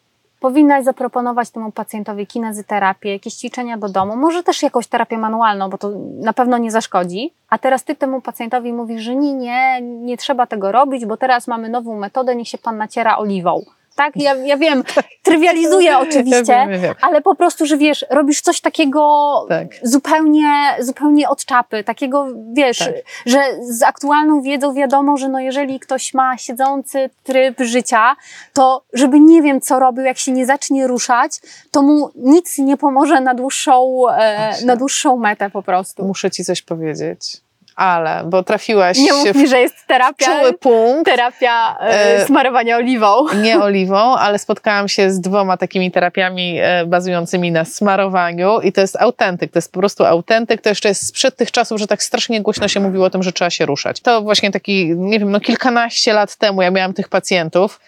powinnaś 0.44 0.84
zaproponować 0.84 1.50
temu 1.50 1.72
pacjentowi 1.72 2.26
kinezyterapię, 2.26 3.12
jakieś 3.12 3.34
ćwiczenia 3.34 3.78
do 3.78 3.88
domu, 3.88 4.16
może 4.16 4.42
też 4.42 4.62
jakąś 4.62 4.86
terapię 4.86 5.18
manualną, 5.18 5.70
bo 5.70 5.78
to 5.78 5.90
na 6.20 6.32
pewno 6.32 6.58
nie 6.58 6.70
zaszkodzi. 6.70 7.32
A 7.50 7.58
teraz 7.58 7.84
ty 7.84 7.94
temu 7.94 8.20
pacjentowi 8.20 8.72
mówisz, 8.72 9.02
że 9.02 9.16
nie, 9.16 9.34
nie, 9.34 9.80
nie 9.82 10.16
trzeba 10.16 10.46
tego 10.46 10.72
robić, 10.72 11.06
bo 11.06 11.16
teraz 11.16 11.46
mamy 11.48 11.68
nową 11.68 11.98
metodę, 11.98 12.36
niech 12.36 12.48
się 12.48 12.58
pan 12.58 12.76
naciera 12.76 13.18
oliwą 13.18 13.64
tak? 13.94 14.16
Ja, 14.16 14.34
ja 14.34 14.56
wiem, 14.56 14.84
trywializuję 15.22 15.98
oczywiście, 15.98 16.52
ja 16.52 16.66
wiem, 16.66 16.70
ja 16.70 16.78
wiem. 16.78 16.94
ale 17.00 17.22
po 17.22 17.34
prostu, 17.34 17.66
że 17.66 17.76
wiesz, 17.76 18.04
robisz 18.10 18.40
coś 18.40 18.60
takiego 18.60 19.46
tak. 19.48 19.68
zupełnie, 19.82 20.52
zupełnie 20.80 21.28
od 21.28 21.44
czapy, 21.44 21.84
takiego, 21.84 22.26
wiesz, 22.52 22.78
tak. 22.78 22.94
że 23.26 23.38
z 23.60 23.82
aktualną 23.82 24.42
wiedzą 24.42 24.74
wiadomo, 24.74 25.16
że 25.16 25.28
no 25.28 25.40
jeżeli 25.40 25.80
ktoś 25.80 26.14
ma 26.14 26.38
siedzący 26.38 27.10
tryb 27.22 27.60
życia, 27.60 28.16
to 28.52 28.84
żeby 28.92 29.20
nie 29.20 29.42
wiem, 29.42 29.60
co 29.60 29.78
robił, 29.78 30.04
jak 30.04 30.18
się 30.18 30.32
nie 30.32 30.46
zacznie 30.46 30.86
ruszać, 30.86 31.40
to 31.70 31.82
mu 31.82 32.10
nic 32.16 32.58
nie 32.58 32.76
pomoże 32.76 33.20
na 33.20 33.34
dłuższą, 33.34 34.02
e, 34.18 34.64
na 34.64 34.76
dłuższą 34.76 35.16
metę 35.16 35.50
po 35.50 35.62
prostu. 35.62 36.04
Muszę 36.04 36.30
ci 36.30 36.44
coś 36.44 36.62
powiedzieć 36.62 37.43
Ale, 37.76 38.22
bo 38.26 38.42
trafiłaś 38.42 38.98
Nie 38.98 39.12
mów 39.12 39.34
mi, 39.34 39.48
że 39.48 39.60
jest 39.60 39.86
terapia, 39.86 40.26
czuły 40.26 40.52
punkt, 40.52 41.04
terapia 41.10 41.76
e, 41.80 42.16
E, 42.16 42.26
smarowania 42.26 42.76
oliwą. 42.76 43.26
nie 43.42 43.60
oliwą, 43.68 44.16
ale 44.16 44.38
spotkałam 44.38 44.88
się 44.88 45.10
z 45.10 45.20
dwoma 45.20 45.56
takimi 45.56 45.90
terapiami 45.90 46.58
e, 46.60 46.86
bazującymi 46.86 47.52
na 47.52 47.64
smarowaniu 47.64 48.60
i 48.60 48.72
to 48.72 48.80
jest 48.80 48.96
autentyk, 48.96 49.52
to 49.52 49.58
jest 49.58 49.72
po 49.72 49.80
prostu 49.80 50.04
autentyk, 50.04 50.60
to 50.60 50.68
jeszcze 50.68 50.88
jest 50.88 51.06
sprzed 51.06 51.36
tych 51.36 51.50
czasów, 51.50 51.78
że 51.80 51.86
tak 51.86 52.02
strasznie 52.02 52.42
głośno 52.42 52.68
się 52.68 52.80
mówiło 52.80 53.06
o 53.06 53.10
tym, 53.10 53.22
że 53.22 53.32
trzeba 53.32 53.50
się 53.50 53.66
ruszać. 53.66 54.00
To 54.00 54.22
właśnie 54.22 54.50
taki, 54.50 54.94
nie 54.96 55.18
wiem, 55.18 55.30
no 55.30 55.40
kilkanaście 55.40 56.12
lat 56.12 56.36
temu 56.36 56.62
ja 56.62 56.70
miałam 56.70 56.92
tych 56.94 57.08
pacjentów, 57.08 57.80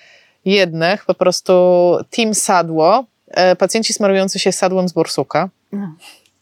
jednych, 0.44 1.04
po 1.04 1.14
prostu 1.14 1.52
team 2.10 2.34
sadło, 2.34 3.04
pacjenci 3.58 3.92
smarujący 3.92 4.38
się 4.38 4.52
sadłem 4.52 4.88
z 4.88 4.92
borsuka, 4.92 5.48
No. 5.72 5.92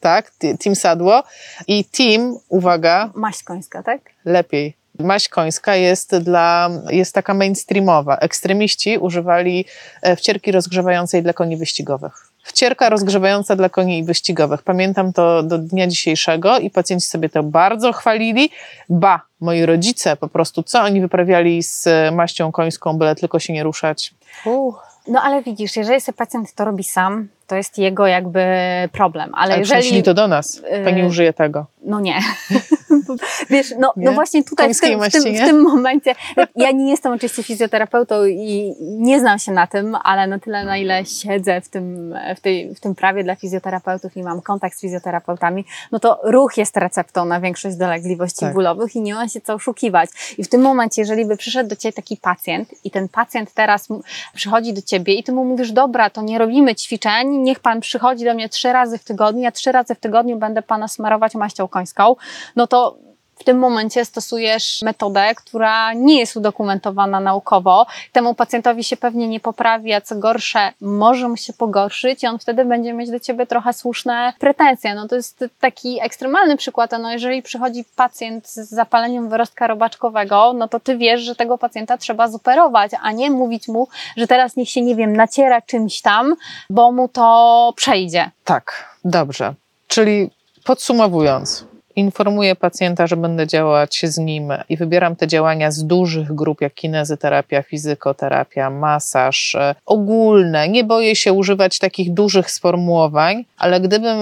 Tak, 0.04 0.32
team 0.62 0.76
sadło 0.76 1.22
i 1.66 1.84
team, 1.84 2.36
uwaga, 2.48 3.10
Maść 3.14 3.42
końska, 3.42 3.82
tak? 3.82 4.00
lepiej. 4.24 4.76
Maść 4.98 5.28
końska 5.28 5.76
jest 5.76 6.16
dla, 6.16 6.70
jest 6.90 7.14
taka 7.14 7.34
mainstreamowa. 7.34 8.16
Ekstremiści 8.16 8.98
używali 8.98 9.64
e, 10.02 10.16
wcierki 10.16 10.52
rozgrzewającej 10.52 11.22
dla 11.22 11.32
koni 11.32 11.56
wyścigowych. 11.56 12.12
Wcierka 12.42 12.88
rozgrzewająca 12.88 13.56
dla 13.56 13.68
koni 13.68 14.04
wyścigowych. 14.04 14.62
Pamiętam 14.62 15.12
to 15.12 15.42
do 15.42 15.58
dnia 15.58 15.86
dzisiejszego 15.86 16.58
i 16.58 16.70
pacjenci 16.70 17.06
sobie 17.06 17.28
to 17.28 17.42
bardzo 17.42 17.92
chwalili. 17.92 18.50
Ba, 18.88 19.20
moi 19.40 19.66
rodzice 19.66 20.16
po 20.16 20.28
prostu, 20.28 20.62
co 20.62 20.80
oni 20.80 21.00
wyprawiali 21.00 21.62
z 21.62 21.88
maścią 22.14 22.52
końską, 22.52 22.98
byle 22.98 23.14
tylko 23.14 23.38
się 23.38 23.52
nie 23.52 23.62
ruszać. 23.62 24.14
Uh. 24.44 24.74
No 25.08 25.22
ale 25.22 25.42
widzisz, 25.42 25.76
jeżeli 25.76 26.00
sobie 26.00 26.16
pacjent 26.16 26.54
to 26.54 26.64
robi 26.64 26.84
sam, 26.84 27.28
to 27.46 27.56
jest 27.56 27.78
jego 27.78 28.06
jakby 28.06 28.44
problem. 28.92 29.30
Ale, 29.34 29.54
Ale 29.54 29.58
jeżeli. 29.58 30.02
to 30.02 30.14
do 30.14 30.28
nas. 30.28 30.62
Pani 30.84 31.02
y, 31.02 31.06
użyje 31.06 31.32
tego. 31.32 31.66
No 31.82 32.00
nie. 32.00 32.14
Wiesz, 33.50 33.74
no, 33.78 33.92
Nie? 33.96 34.04
no 34.04 34.12
właśnie 34.12 34.44
tutaj 34.44 34.74
w 34.74 34.80
tym, 34.80 35.00
w, 35.00 35.12
tym, 35.12 35.24
nie? 35.24 35.42
w 35.44 35.46
tym 35.48 35.62
momencie, 35.62 36.14
ja 36.56 36.70
nie 36.70 36.90
jestem 36.90 37.12
oczywiście 37.12 37.42
fizjoterapeutą 37.42 38.24
i 38.24 38.74
nie 38.80 39.20
znam 39.20 39.38
się 39.38 39.52
na 39.52 39.66
tym, 39.66 39.96
ale 40.04 40.26
na 40.26 40.38
tyle, 40.38 40.64
na 40.64 40.76
ile 40.76 41.04
siedzę 41.04 41.60
w 41.60 41.68
tym, 41.68 42.14
w 42.36 42.40
tej, 42.40 42.74
w 42.74 42.80
tym 42.80 42.94
prawie 42.94 43.24
dla 43.24 43.36
fizjoterapeutów 43.36 44.16
i 44.16 44.22
mam 44.22 44.42
kontakt 44.42 44.78
z 44.78 44.80
fizjoterapeutami, 44.80 45.64
no 45.92 46.00
to 46.00 46.20
ruch 46.24 46.56
jest 46.56 46.76
receptą 46.76 47.24
na 47.24 47.40
większość 47.40 47.76
dolegliwości 47.76 48.40
Tak. 48.40 48.54
bólowych 48.54 48.96
i 48.96 49.00
nie 49.00 49.14
ma 49.14 49.28
się 49.28 49.40
co 49.40 49.54
oszukiwać. 49.54 50.10
I 50.38 50.44
w 50.44 50.48
tym 50.48 50.60
momencie, 50.60 51.02
jeżeli 51.02 51.24
by 51.24 51.36
przyszedł 51.36 51.68
do 51.68 51.76
Ciebie 51.76 51.92
taki 51.92 52.16
pacjent 52.16 52.68
i 52.84 52.90
ten 52.90 53.08
pacjent 53.08 53.52
teraz 53.54 53.88
przychodzi 54.34 54.72
do 54.72 54.82
Ciebie 54.82 55.14
i 55.14 55.24
Ty 55.24 55.32
mu 55.32 55.44
mówisz, 55.44 55.72
dobra, 55.72 56.10
to 56.10 56.22
nie 56.22 56.38
robimy 56.38 56.74
ćwiczeń, 56.74 57.33
niech 57.42 57.60
Pan 57.60 57.80
przychodzi 57.80 58.24
do 58.24 58.34
mnie 58.34 58.48
trzy 58.48 58.72
razy 58.72 58.98
w 58.98 59.04
tygodniu, 59.04 59.42
ja 59.42 59.52
trzy 59.52 59.72
razy 59.72 59.94
w 59.94 60.00
tygodniu 60.00 60.36
będę 60.36 60.62
Pana 60.62 60.88
smarować 60.88 61.34
maścią 61.34 61.68
końską, 61.68 62.16
no 62.56 62.66
to 62.66 63.03
w 63.36 63.44
tym 63.44 63.58
momencie 63.58 64.04
stosujesz 64.04 64.82
metodę, 64.82 65.34
która 65.34 65.92
nie 65.92 66.18
jest 66.18 66.36
udokumentowana 66.36 67.20
naukowo. 67.20 67.86
Temu 68.12 68.34
pacjentowi 68.34 68.84
się 68.84 68.96
pewnie 68.96 69.28
nie 69.28 69.40
poprawi, 69.40 69.92
a 69.92 70.00
co 70.00 70.16
gorsze, 70.16 70.72
może 70.80 71.28
mu 71.28 71.36
się 71.36 71.52
pogorszyć 71.52 72.22
i 72.22 72.26
on 72.26 72.38
wtedy 72.38 72.64
będzie 72.64 72.92
mieć 72.92 73.10
do 73.10 73.20
ciebie 73.20 73.46
trochę 73.46 73.72
słuszne 73.72 74.32
pretensje. 74.38 74.94
No 74.94 75.08
to 75.08 75.16
jest 75.16 75.44
taki 75.60 76.00
ekstremalny 76.02 76.56
przykład. 76.56 76.90
No 77.00 77.12
jeżeli 77.12 77.42
przychodzi 77.42 77.84
pacjent 77.96 78.48
z 78.48 78.68
zapaleniem 78.70 79.28
wyrostka 79.28 79.66
robaczkowego, 79.66 80.52
no 80.52 80.68
to 80.68 80.80
ty 80.80 80.96
wiesz, 80.96 81.20
że 81.20 81.34
tego 81.34 81.58
pacjenta 81.58 81.98
trzeba 81.98 82.28
zoperować, 82.28 82.90
a 83.02 83.12
nie 83.12 83.30
mówić 83.30 83.68
mu, 83.68 83.88
że 84.16 84.26
teraz 84.26 84.56
niech 84.56 84.70
się, 84.70 84.82
nie 84.82 84.96
wiem, 84.96 85.16
naciera 85.16 85.62
czymś 85.62 86.00
tam, 86.00 86.34
bo 86.70 86.92
mu 86.92 87.08
to 87.08 87.72
przejdzie. 87.76 88.30
Tak, 88.44 88.94
dobrze. 89.04 89.54
Czyli 89.88 90.30
podsumowując, 90.64 91.64
informuję 91.96 92.56
pacjenta, 92.56 93.06
że 93.06 93.16
będę 93.16 93.46
działać 93.46 94.00
z 94.04 94.18
nim 94.18 94.52
i 94.68 94.76
wybieram 94.76 95.16
te 95.16 95.26
działania 95.26 95.70
z 95.70 95.84
dużych 95.84 96.34
grup, 96.34 96.60
jak 96.60 96.74
kinezyterapia, 96.74 97.62
fizykoterapia, 97.62 98.70
masaż, 98.70 99.54
e, 99.54 99.74
ogólne. 99.86 100.68
Nie 100.68 100.84
boję 100.84 101.16
się 101.16 101.32
używać 101.32 101.78
takich 101.78 102.14
dużych 102.14 102.50
sformułowań, 102.50 103.44
ale 103.58 103.80
gdybym 103.80 104.18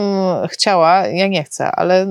chciała, 0.48 1.06
ja 1.06 1.28
nie 1.28 1.44
chcę, 1.44 1.72
ale 1.72 2.06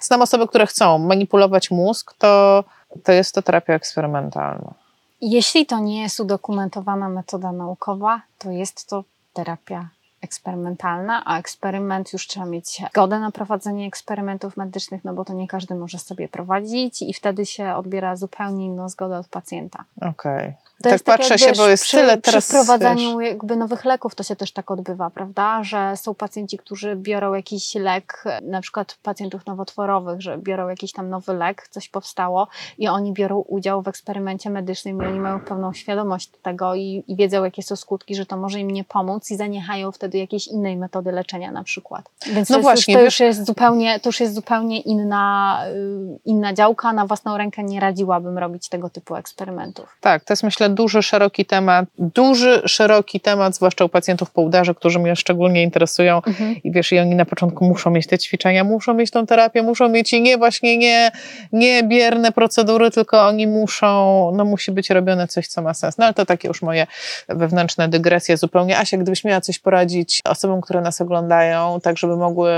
znam 0.00 0.22
osoby, 0.22 0.48
które 0.48 0.66
chcą 0.66 0.98
manipulować 0.98 1.70
mózg, 1.70 2.14
to, 2.18 2.64
to 3.04 3.12
jest 3.12 3.34
to 3.34 3.42
terapia 3.42 3.74
eksperymentalna. 3.74 4.74
Jeśli 5.20 5.66
to 5.66 5.78
nie 5.78 6.02
jest 6.02 6.20
udokumentowana 6.20 7.08
metoda 7.08 7.52
naukowa, 7.52 8.20
to 8.38 8.50
jest 8.50 8.88
to 8.88 9.04
terapia 9.32 9.88
eksperymentalna, 10.22 11.22
a 11.24 11.38
eksperyment 11.38 12.12
już 12.12 12.26
trzeba 12.26 12.46
mieć 12.46 12.82
zgodę 12.90 13.18
na 13.18 13.30
prowadzenie 13.30 13.86
eksperymentów 13.86 14.56
medycznych, 14.56 15.04
no 15.04 15.14
bo 15.14 15.24
to 15.24 15.32
nie 15.32 15.48
każdy 15.48 15.74
może 15.74 15.98
sobie 15.98 16.28
prowadzić 16.28 17.02
i 17.02 17.14
wtedy 17.14 17.46
się 17.46 17.74
odbiera 17.74 18.16
zupełnie 18.16 18.66
inną 18.66 18.88
zgodę 18.88 19.18
od 19.18 19.28
pacjenta. 19.28 19.84
Okej. 20.00 20.54
To 20.78 20.90
Tak 20.90 20.92
tak 20.92 21.02
patrzę 21.02 21.34
jak, 21.34 21.40
się, 21.40 21.46
wiesz, 21.46 21.58
bo 21.58 21.68
jest 21.68 21.84
przy, 21.84 21.96
tyle 21.96 22.18
teraz. 22.18 22.44
Przy 22.44 22.48
wprowadzaniu 22.48 23.18
wiesz, 23.18 23.28
jakby 23.28 23.56
nowych 23.56 23.84
leków 23.84 24.14
to 24.14 24.22
się 24.22 24.36
też 24.36 24.52
tak 24.52 24.70
odbywa, 24.70 25.10
prawda? 25.10 25.64
Że 25.64 25.92
są 25.96 26.14
pacjenci, 26.14 26.58
którzy 26.58 26.96
biorą 26.96 27.34
jakiś 27.34 27.74
lek, 27.74 28.24
na 28.42 28.60
przykład 28.60 28.96
pacjentów 29.02 29.46
nowotworowych, 29.46 30.20
że 30.22 30.38
biorą 30.38 30.68
jakiś 30.68 30.92
tam 30.92 31.10
nowy 31.10 31.34
lek, 31.34 31.68
coś 31.70 31.88
powstało 31.88 32.48
i 32.78 32.88
oni 32.88 33.12
biorą 33.12 33.38
udział 33.48 33.82
w 33.82 33.88
eksperymencie 33.88 34.50
medycznym 34.50 35.02
i 35.02 35.06
oni 35.06 35.20
mają 35.20 35.40
pełną 35.40 35.72
świadomość 35.72 36.30
tego 36.42 36.74
i, 36.74 37.04
i 37.08 37.16
wiedzą, 37.16 37.44
jakie 37.44 37.62
są 37.62 37.76
skutki, 37.76 38.14
że 38.14 38.26
to 38.26 38.36
może 38.36 38.60
im 38.60 38.70
nie 38.70 38.84
pomóc 38.84 39.30
i 39.30 39.36
zaniechają 39.36 39.92
wtedy 39.92 40.18
jakiejś 40.18 40.48
innej 40.48 40.76
metody 40.76 41.12
leczenia 41.12 41.50
na 41.52 41.64
przykład. 41.64 42.04
Więc 42.26 42.48
No 42.50 42.56
to, 42.56 42.62
właśnie, 42.62 42.94
wiesz- 42.94 43.00
to, 43.00 43.04
już 43.04 43.20
jest 43.20 43.46
zupełnie, 43.46 44.00
to 44.00 44.08
już 44.08 44.20
jest 44.20 44.34
zupełnie 44.34 44.80
inna, 44.80 45.58
y, 45.74 46.18
inna 46.24 46.52
działka. 46.52 46.92
Na 46.92 47.06
własną 47.06 47.36
rękę 47.36 47.62
nie 47.62 47.80
radziłabym 47.80 48.38
robić 48.38 48.68
tego 48.68 48.90
typu 48.90 49.16
eksperymentów. 49.16 49.96
Tak, 50.00 50.24
to 50.24 50.32
jest 50.32 50.42
myślę 50.42 50.71
duży, 50.72 51.02
szeroki 51.02 51.44
temat, 51.44 51.84
duży, 51.98 52.62
szeroki 52.66 53.20
temat, 53.20 53.54
zwłaszcza 53.56 53.84
u 53.84 53.88
pacjentów 53.88 54.30
po 54.30 54.42
udarze, 54.42 54.74
którzy 54.74 54.98
mnie 54.98 55.16
szczególnie 55.16 55.62
interesują 55.62 56.22
Mhm. 56.26 56.56
i 56.64 56.72
wiesz, 56.72 56.92
i 56.92 56.98
oni 56.98 57.14
na 57.14 57.24
początku 57.24 57.64
muszą 57.64 57.90
mieć 57.90 58.06
te 58.06 58.18
ćwiczenia, 58.18 58.64
muszą 58.64 58.94
mieć 58.94 59.10
tą 59.10 59.26
terapię, 59.26 59.62
muszą 59.62 59.88
mieć 59.88 60.12
i 60.12 60.22
nie 60.22 60.38
właśnie 60.38 60.78
nie, 60.78 61.12
nie 61.52 61.82
bierne 61.82 62.32
procedury, 62.32 62.90
tylko 62.90 63.26
oni 63.26 63.46
muszą, 63.46 64.30
no 64.34 64.44
musi 64.44 64.72
być 64.72 64.90
robione 64.90 65.28
coś, 65.28 65.46
co 65.46 65.62
ma 65.62 65.74
sens. 65.74 65.98
No 65.98 66.04
ale 66.04 66.14
to 66.14 66.26
takie 66.26 66.48
już 66.48 66.62
moje 66.62 66.86
wewnętrzne 67.28 67.88
dygresje 67.88 68.36
zupełnie. 68.36 68.78
Asia, 68.78 68.96
gdybyś 68.96 69.24
miała 69.24 69.40
coś 69.40 69.58
poradzić 69.58 70.20
osobom, 70.24 70.60
które 70.60 70.80
nas 70.80 71.00
oglądają, 71.00 71.80
tak 71.82 71.98
żeby 71.98 72.16
mogły, 72.16 72.50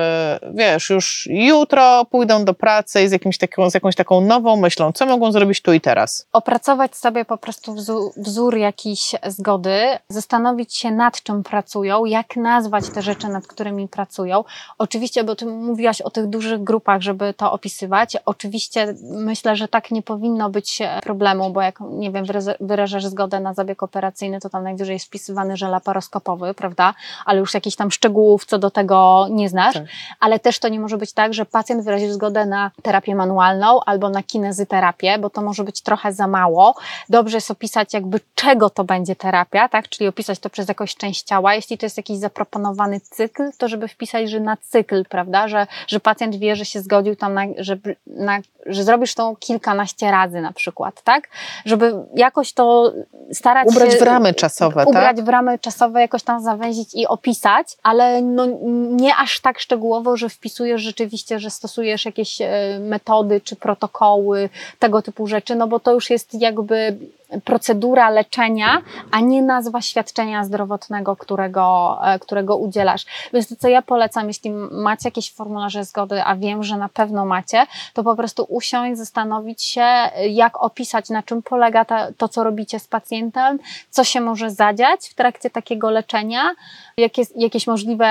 wiesz, 0.55 0.91
już 0.91 1.29
jutro 1.31 2.05
pójdą 2.05 2.45
do 2.45 2.55
pracy 2.55 3.09
z, 3.09 3.12
jakimś 3.12 3.39
taką, 3.39 3.71
z 3.71 3.75
jakąś 3.75 3.95
taką 3.95 4.21
nową 4.21 4.57
myślą, 4.57 4.93
co 4.93 5.07
mogą 5.07 5.33
zrobić 5.33 5.62
tu 5.62 5.73
i 5.73 5.81
teraz? 5.81 6.27
opracować 6.33 6.97
sobie 6.97 7.25
po 7.25 7.37
prostu 7.39 7.75
wzór, 7.75 7.93
wzór 8.16 8.57
jakiejś 8.57 9.14
zgody, 9.26 9.80
zastanowić 10.09 10.76
się 10.76 10.90
nad 10.90 11.22
czym 11.22 11.42
pracują, 11.42 12.05
jak 12.05 12.36
nazwać 12.36 12.90
te 12.90 13.03
rzeczy, 13.03 13.28
nad 13.28 13.47
którymi 13.47 13.88
pracują. 13.88 14.45
Oczywiście, 14.78 15.24
bo 15.24 15.36
ty 15.36 15.47
mówiłaś 15.47 16.01
o 16.01 16.11
tych 16.11 16.26
dużych 16.26 16.64
grupach, 16.64 17.03
żeby 17.03 17.34
to 17.34 17.53
opisywać. 17.53 18.16
Oczywiście 18.26 18.95
myślę, 19.03 19.57
że 19.57 19.68
tak 19.68 19.90
nie 19.90 20.03
powinno 20.03 20.51
być 20.51 20.82
problemu, 21.03 21.51
bo 21.51 21.62
jak, 21.62 21.78
nie 21.80 22.11
wiem, 22.11 22.24
wyrażasz 22.61 23.07
zgodę 23.07 23.40
na 23.40 23.55
zabieg 23.55 23.82
operacyjny, 23.82 24.40
to 24.40 24.51
tam 24.51 24.64
najwyżej 24.64 24.95
jest 24.95 25.07
wpisywany, 25.07 25.57
że 25.57 25.68
laparoskopowy, 25.68 26.55
prawda? 26.55 26.95
Ale 27.26 27.40
już 27.40 27.55
jakichś 27.55 27.76
tam 27.76 27.90
szczegółów 27.90 28.45
co 28.45 28.59
do 28.59 28.70
tego 28.70 29.26
nie 29.30 29.49
znasz. 29.49 29.74
Tak. 29.74 29.84
Ale 30.20 30.38
też 30.38 30.59
to 30.59 30.68
nie 30.68 30.80
może 30.80 30.99
być 30.99 31.12
tak, 31.12 31.34
że 31.34 31.47
pacjent 31.47 31.84
wyraził 31.84 32.12
zgodę 32.12 32.47
na 32.47 32.70
terapię 32.82 33.14
manualną 33.14 33.80
albo 33.86 34.11
na 34.11 34.22
kinezyterapię, 34.22 35.18
bo 35.18 35.30
to 35.30 35.42
może 35.42 35.64
być 35.64 35.82
trochę 35.82 36.12
za 36.12 36.26
mało. 36.26 36.74
Dobrze 37.09 37.36
jest 37.36 37.51
opisać 37.51 37.84
jakby 37.93 38.20
czego 38.35 38.70
to 38.70 38.85
będzie 38.85 39.16
terapia, 39.16 39.68
tak? 39.68 39.89
Czyli 39.89 40.09
opisać 40.09 40.39
to 40.39 40.51
przez 40.51 40.68
jakąś 40.68 40.97
część 40.97 41.22
ciała. 41.22 41.55
Jeśli 41.55 41.78
to 41.78 41.87
jest 41.87 41.97
jakiś 41.97 42.18
zaproponowany 42.18 43.01
cykl, 43.01 43.43
to 43.59 43.68
żeby 43.68 43.89
wpisać, 43.89 44.30
że 44.30 44.41
na 44.41 44.57
cykl, 44.57 45.05
prawda? 45.05 45.49
Że, 45.49 45.66
że 45.87 46.01
pacjent 46.01 46.37
wie, 46.37 46.57
że 46.57 46.64
się 46.64 46.80
zgodził 46.80 47.16
tam, 47.16 47.35
na, 47.35 47.43
że, 47.59 47.78
na, 48.07 48.41
że 48.66 48.85
zrobisz 48.85 49.14
to 49.14 49.37
kilkanaście 49.41 50.11
razy 50.11 50.41
na 50.41 50.53
przykład, 50.53 51.03
tak? 51.03 51.28
Żeby 51.64 51.93
jakoś 52.14 52.53
to 52.53 52.93
starać 53.33 53.68
Ubrać 53.68 53.93
się... 53.93 53.99
w 53.99 54.03
ramy 54.03 54.35
czasowe, 54.35 54.85
ubrać 54.87 55.16
tak? 55.16 55.25
w 55.25 55.29
ramy 55.29 55.59
czasowe, 55.59 56.01
jakoś 56.01 56.22
tam 56.22 56.43
zawęzić 56.43 56.95
i 56.95 57.07
opisać, 57.07 57.77
ale 57.83 58.22
no, 58.22 58.47
nie 58.91 59.16
aż 59.16 59.41
tak 59.41 59.59
szczegółowo, 59.59 60.16
że 60.16 60.29
wpisujesz 60.29 60.83
rzeczywiście, 60.83 61.41
że 61.41 61.51
stosujesz 61.51 62.05
jakieś 62.05 62.41
e, 62.41 62.79
metody 62.81 63.41
czy 63.41 63.57
protokoły, 63.57 64.49
tego 64.79 65.03
typu 65.03 65.27
rzeczy, 65.27 65.55
no 65.55 65.66
bo 65.66 65.81
to 65.81 65.93
już 65.93 66.11
jest 66.11 66.35
jakby 66.35 66.97
procedura 67.45 68.11
leczenia, 68.11 68.83
a 69.11 69.20
nie 69.20 69.43
nazwa 69.43 69.81
świadczenia 69.81 70.45
zdrowotnego, 70.45 71.16
którego, 71.16 71.99
e, 72.05 72.18
którego 72.18 72.57
udzielasz. 72.57 73.07
Więc 73.33 73.49
to, 73.49 73.57
co 73.57 73.68
ja 73.68 73.83
polecam, 73.83 74.29
jeśli 74.29 74.51
macie 74.70 75.09
jakieś 75.09 75.33
formularze 75.33 75.85
zgody, 75.85 76.22
a 76.22 76.37
wiem, 76.37 76.64
że 76.64 76.77
na 76.77 76.89
pewno 76.89 77.25
macie, 77.25 77.66
to 77.95 78.03
po 78.03 78.16
prostu 78.16 78.47
usiąść, 78.49 78.99
zastanowić 78.99 79.62
się, 79.62 79.87
jak 80.29 80.62
opisać, 80.62 81.11
na 81.11 81.22
czym 81.22 81.43
polega 81.43 81.85
ta, 81.85 82.12
to, 82.16 82.29
co 82.29 82.45
robicie 82.45 82.79
z 82.79 82.87
pacjentem, 82.87 83.14
co 83.91 84.05
się 84.05 84.21
może 84.21 84.51
zadziać 84.51 85.09
w 85.09 85.15
trakcie 85.15 85.51
takiego 85.51 85.91
leczenia, 85.91 86.55
jakie, 86.97 87.23
jakieś 87.37 87.67
możliwe, 87.67 88.07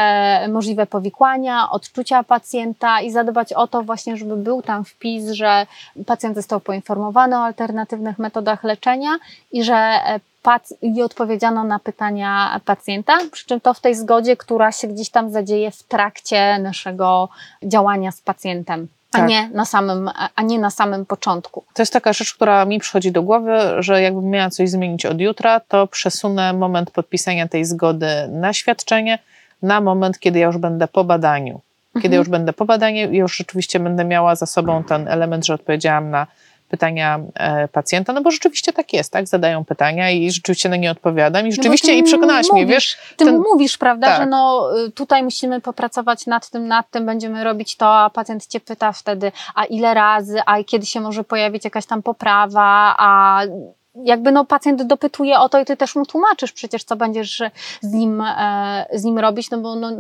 możliwe 0.48 0.86
powikłania, 0.86 1.70
odczucia 1.70 2.24
pacjenta 2.24 3.02
i 3.02 3.12
zadbać 3.12 3.54
o 3.54 3.68
to 3.68 3.82
właśnie, 3.82 4.18
żeby 4.18 4.36
był 4.36 4.62
tam 4.62 4.86
wpis, 4.86 5.32
że 5.32 5.66
pacjent 6.06 6.36
został 6.36 6.60
poinformowany 6.60 7.36
o 7.36 7.44
alternatywnych 7.44 8.20
metodach 8.20 8.64
leczenia 8.64 9.18
i 9.52 9.64
że 9.64 9.76
e, 9.76 10.20
i 10.82 11.02
odpowiedziano 11.02 11.64
na 11.64 11.80
pytania 11.80 12.60
pacjenta, 12.66 13.18
przy 13.32 13.46
czym 13.46 13.62
to 13.62 13.74
w 13.74 13.80
tej 13.80 13.96
zgodzie, 13.96 14.38
która 14.38 14.72
się 14.72 14.88
gdzieś 14.88 15.10
tam 15.10 15.32
zadzieje 15.32 15.72
w 15.72 15.84
trakcie 15.84 16.60
naszego 16.60 17.30
działania 17.64 18.12
z 18.12 18.22
pacjentem. 18.22 18.88
A, 19.14 19.18
tak. 19.18 19.30
nie 19.30 19.50
na 19.50 19.66
samym, 19.66 20.10
a 20.36 20.42
nie 20.42 20.60
na 20.60 20.70
samym 20.70 21.06
początku. 21.06 21.64
To 21.74 21.82
jest 21.82 21.94
taka 21.94 22.14
rzecz, 22.14 22.34
która 22.34 22.66
mi 22.66 22.80
przychodzi 22.80 23.12
do 23.12 23.24
głowy, 23.24 23.58
że 23.80 24.02
jakbym 24.02 24.30
miała 24.30 24.50
coś 24.50 24.70
zmienić 24.70 25.06
od 25.06 25.22
jutra, 25.22 25.60
to 25.60 25.88
przesunę 25.88 26.54
moment 26.54 26.92
podpisania 26.92 27.48
tej 27.48 27.66
zgody 27.66 28.08
na 28.32 28.54
świadczenie 28.54 29.20
na 29.62 29.82
moment, 29.82 30.20
kiedy 30.20 30.40
ja 30.40 30.48
już 30.48 30.58
będę 30.58 30.88
po 30.88 31.04
badaniu. 31.04 31.62
Kiedy 31.94 32.08
mhm. 32.08 32.20
już 32.20 32.30
będę 32.30 32.54
po 32.54 32.66
badaniu, 32.66 33.12
już 33.12 33.38
rzeczywiście 33.38 33.80
będę 33.80 34.06
miała 34.06 34.36
za 34.36 34.46
sobą 34.46 34.84
ten 34.84 35.08
element, 35.08 35.46
że 35.46 35.54
odpowiedziałam 35.54 36.10
na 36.10 36.28
pytania 36.74 37.20
e, 37.36 37.68
pacjenta, 37.68 38.14
no 38.14 38.22
bo 38.22 38.32
rzeczywiście 38.32 38.74
tak 38.74 38.94
jest, 38.94 39.12
tak? 39.12 39.28
Zadają 39.28 39.66
pytania 39.66 40.12
i 40.12 40.32
rzeczywiście 40.32 40.70
na 40.70 40.76
nie 40.76 40.92
odpowiadam 40.92 41.46
i 41.46 41.50
no 41.50 41.56
rzeczywiście 41.56 41.92
no 41.94 42.00
i 42.00 42.04
przekonałaś 42.04 42.46
mówisz, 42.52 42.66
mnie, 42.66 42.74
wiesz? 42.74 42.98
Ty 43.18 43.26
ten... 43.26 43.38
mówisz, 43.38 43.78
prawda, 43.78 44.08
tak. 44.08 44.18
że 44.18 44.26
no 44.26 44.70
y, 44.88 44.92
tutaj 44.92 45.24
musimy 45.24 45.62
popracować 45.62 46.28
nad 46.28 46.50
tym, 46.50 46.68
nad 46.68 46.90
tym, 46.90 47.06
będziemy 47.06 47.44
robić 47.44 47.78
to, 47.78 47.96
a 48.00 48.10
pacjent 48.10 48.48
cię 48.48 48.60
pyta 48.60 48.92
wtedy, 48.92 49.32
a 49.56 49.66
ile 49.66 49.94
razy, 49.94 50.40
a 50.46 50.64
kiedy 50.64 50.86
się 50.86 51.02
może 51.02 51.24
pojawić 51.24 51.64
jakaś 51.64 51.86
tam 51.86 52.04
poprawa, 52.04 52.96
a 52.98 53.42
jakby 53.96 54.32
no 54.32 54.46
pacjent 54.46 54.84
dopytuje 54.84 55.40
o 55.40 55.50
to 55.50 55.60
i 55.60 55.66
ty 55.66 55.78
też 55.78 55.96
mu 55.96 56.06
tłumaczysz 56.06 56.52
przecież, 56.52 56.84
co 56.84 56.96
będziesz 56.96 57.42
z 57.82 57.94
nim, 57.94 58.22
e, 58.22 58.86
z 58.94 59.04
nim 59.04 59.20
robić, 59.20 59.50
no 59.52 59.58
bo 59.58 59.76
no, 59.76 59.92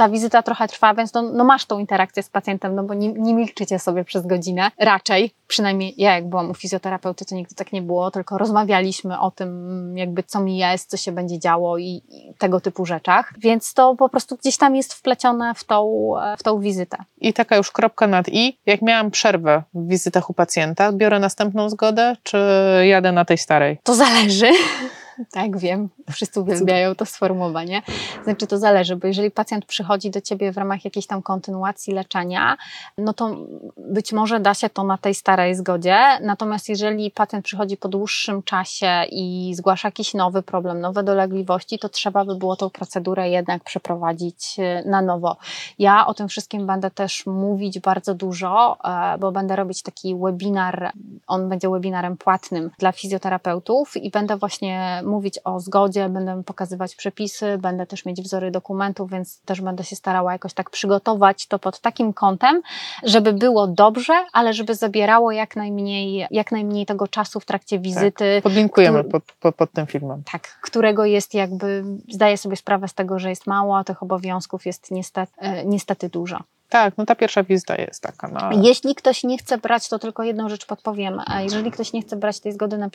ta 0.00 0.08
wizyta 0.08 0.42
trochę 0.42 0.68
trwa, 0.68 0.94
więc 0.94 1.14
no, 1.14 1.22
no 1.22 1.44
masz 1.44 1.66
tą 1.66 1.78
interakcję 1.78 2.22
z 2.22 2.28
pacjentem, 2.28 2.74
no 2.74 2.82
bo 2.82 2.94
nie, 2.94 3.12
nie 3.12 3.34
milczycie 3.34 3.78
sobie 3.78 4.04
przez 4.04 4.26
godzinę, 4.26 4.70
raczej, 4.78 5.34
przynajmniej 5.46 5.94
ja 5.96 6.14
jak 6.14 6.28
byłam 6.28 6.50
u 6.50 6.54
fizjoterapeuty, 6.54 7.24
to 7.24 7.34
nigdy 7.34 7.54
tak 7.54 7.72
nie 7.72 7.82
było, 7.82 8.10
tylko 8.10 8.38
rozmawialiśmy 8.38 9.20
o 9.20 9.30
tym 9.30 9.50
jakby 9.98 10.22
co 10.22 10.40
mi 10.40 10.58
jest, 10.58 10.90
co 10.90 10.96
się 10.96 11.12
będzie 11.12 11.38
działo 11.38 11.78
i, 11.78 12.02
i 12.08 12.34
tego 12.38 12.60
typu 12.60 12.86
rzeczach, 12.86 13.32
więc 13.38 13.74
to 13.74 13.96
po 13.96 14.08
prostu 14.08 14.36
gdzieś 14.36 14.56
tam 14.56 14.76
jest 14.76 14.94
wplecione 14.94 15.54
w 15.54 15.64
tą, 15.64 16.12
w 16.38 16.42
tą 16.42 16.60
wizytę. 16.60 16.96
I 17.20 17.32
taka 17.32 17.56
już 17.56 17.70
kropka 17.70 18.06
nad 18.06 18.28
i, 18.28 18.58
jak 18.66 18.82
miałam 18.82 19.10
przerwę 19.10 19.62
w 19.74 19.88
wizytach 19.88 20.30
u 20.30 20.34
pacjenta, 20.34 20.92
biorę 20.92 21.18
następną 21.18 21.70
zgodę, 21.70 22.16
czy 22.22 22.38
jadę 22.84 23.12
na 23.12 23.24
tej 23.24 23.38
starej? 23.38 23.78
To 23.84 23.94
zależy. 23.94 24.50
Tak, 25.32 25.58
wiem. 25.58 25.88
Wszyscy 26.10 26.40
uwielbiają 26.40 26.94
to 26.94 27.06
sformułowanie. 27.06 27.82
Znaczy, 28.24 28.46
to 28.46 28.58
zależy, 28.58 28.96
bo 28.96 29.06
jeżeli 29.06 29.30
pacjent 29.30 29.64
przychodzi 29.64 30.10
do 30.10 30.20
ciebie 30.20 30.52
w 30.52 30.56
ramach 30.56 30.84
jakiejś 30.84 31.06
tam 31.06 31.22
kontynuacji 31.22 31.94
leczenia, 31.94 32.56
no 32.98 33.12
to 33.12 33.36
być 33.76 34.12
może 34.12 34.40
da 34.40 34.54
się 34.54 34.70
to 34.70 34.84
na 34.84 34.98
tej 34.98 35.14
starej 35.14 35.54
zgodzie. 35.54 35.98
Natomiast 36.22 36.68
jeżeli 36.68 37.10
pacjent 37.10 37.44
przychodzi 37.44 37.76
po 37.76 37.88
dłuższym 37.88 38.42
czasie 38.42 39.04
i 39.10 39.52
zgłasza 39.54 39.88
jakiś 39.88 40.14
nowy 40.14 40.42
problem, 40.42 40.80
nowe 40.80 41.02
dolegliwości, 41.02 41.78
to 41.78 41.88
trzeba 41.88 42.24
by 42.24 42.34
było 42.34 42.56
tą 42.56 42.70
procedurę 42.70 43.30
jednak 43.30 43.64
przeprowadzić 43.64 44.56
e, 44.58 44.82
na 44.86 45.02
nowo. 45.02 45.36
Ja 45.78 46.06
o 46.06 46.14
tym 46.14 46.28
wszystkim 46.28 46.66
będę 46.66 46.90
też 46.90 47.26
mówić 47.26 47.78
bardzo 47.78 48.14
dużo, 48.14 48.78
e, 48.84 49.18
bo 49.18 49.32
będę 49.32 49.56
robić 49.56 49.82
taki 49.82 50.16
webinar, 50.16 50.92
on 51.26 51.48
będzie 51.48 51.70
webinarem 51.70 52.16
płatnym 52.16 52.70
dla 52.78 52.92
fizjoterapeutów 52.92 53.96
i 53.96 54.10
będę 54.10 54.36
właśnie 54.36 54.99
mówić 55.02 55.38
o 55.44 55.60
zgodzie, 55.60 56.08
będę 56.08 56.42
pokazywać 56.42 56.94
przepisy, 56.94 57.58
będę 57.58 57.86
też 57.86 58.04
mieć 58.04 58.22
wzory 58.22 58.50
dokumentów, 58.50 59.10
więc 59.10 59.40
też 59.40 59.60
będę 59.60 59.84
się 59.84 59.96
starała 59.96 60.32
jakoś 60.32 60.54
tak 60.54 60.70
przygotować 60.70 61.46
to 61.46 61.58
pod 61.58 61.80
takim 61.80 62.12
kątem, 62.12 62.62
żeby 63.02 63.32
było 63.32 63.66
dobrze, 63.66 64.24
ale 64.32 64.52
żeby 64.52 64.74
zabierało 64.74 65.32
jak 65.32 65.56
najmniej, 65.56 66.26
jak 66.30 66.52
najmniej 66.52 66.86
tego 66.86 67.08
czasu 67.08 67.40
w 67.40 67.44
trakcie 67.44 67.76
tak, 67.76 67.84
wizyty. 67.84 68.34
Tak, 68.34 68.42
podlinkujemy 68.42 69.04
pod, 69.04 69.22
pod, 69.40 69.54
pod 69.54 69.72
tym 69.72 69.86
filmem. 69.86 70.22
Tak, 70.32 70.58
którego 70.62 71.04
jest 71.04 71.34
jakby, 71.34 71.84
zdaję 72.08 72.36
sobie 72.36 72.56
sprawę 72.56 72.88
z 72.88 72.94
tego, 72.94 73.18
że 73.18 73.30
jest 73.30 73.46
mało, 73.46 73.78
a 73.78 73.84
tych 73.84 74.02
obowiązków 74.02 74.66
jest 74.66 74.90
niestety, 74.90 75.32
niestety 75.64 76.08
dużo. 76.08 76.38
Tak, 76.70 76.98
no 76.98 77.06
ta 77.06 77.14
pierwsza 77.14 77.42
wizyta 77.42 77.76
jest 77.76 78.02
taka. 78.02 78.28
No. 78.28 78.62
Jeśli 78.62 78.94
ktoś 78.94 79.24
nie 79.24 79.38
chce 79.38 79.58
brać, 79.58 79.88
to 79.88 79.98
tylko 79.98 80.22
jedną 80.22 80.48
rzecz 80.48 80.66
podpowiem. 80.66 81.20
Jeżeli 81.42 81.70
ktoś 81.70 81.92
nie 81.92 82.02
chce 82.02 82.16
brać 82.16 82.40
tej 82.40 82.52
zgody 82.52 82.78
na 82.78 82.90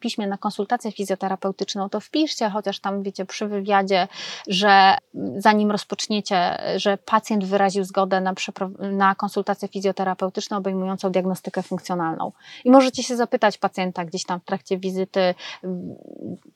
piśmie 0.00 0.26
na 0.26 0.38
konsultację 0.38 0.92
fizjoterapeutyczną, 0.92 1.88
to 1.88 2.00
wpiszcie 2.00 2.50
chociaż 2.50 2.80
tam, 2.80 3.02
wiecie, 3.02 3.24
przy 3.24 3.46
wywiadzie, 3.46 4.08
że 4.46 4.96
zanim 5.36 5.70
rozpoczniecie, 5.70 6.58
że 6.76 6.98
pacjent 6.98 7.44
wyraził 7.44 7.84
zgodę 7.84 8.20
na, 8.20 8.34
na 8.80 9.14
konsultację 9.14 9.68
fizjoterapeutyczną 9.68 10.56
obejmującą 10.56 11.12
diagnostykę 11.12 11.62
funkcjonalną. 11.62 12.32
I 12.64 12.70
możecie 12.70 13.02
się 13.02 13.16
zapytać 13.16 13.58
pacjenta 13.58 14.04
gdzieś 14.04 14.24
tam 14.24 14.40
w 14.40 14.44
trakcie 14.44 14.78
wizyty, 14.78 15.34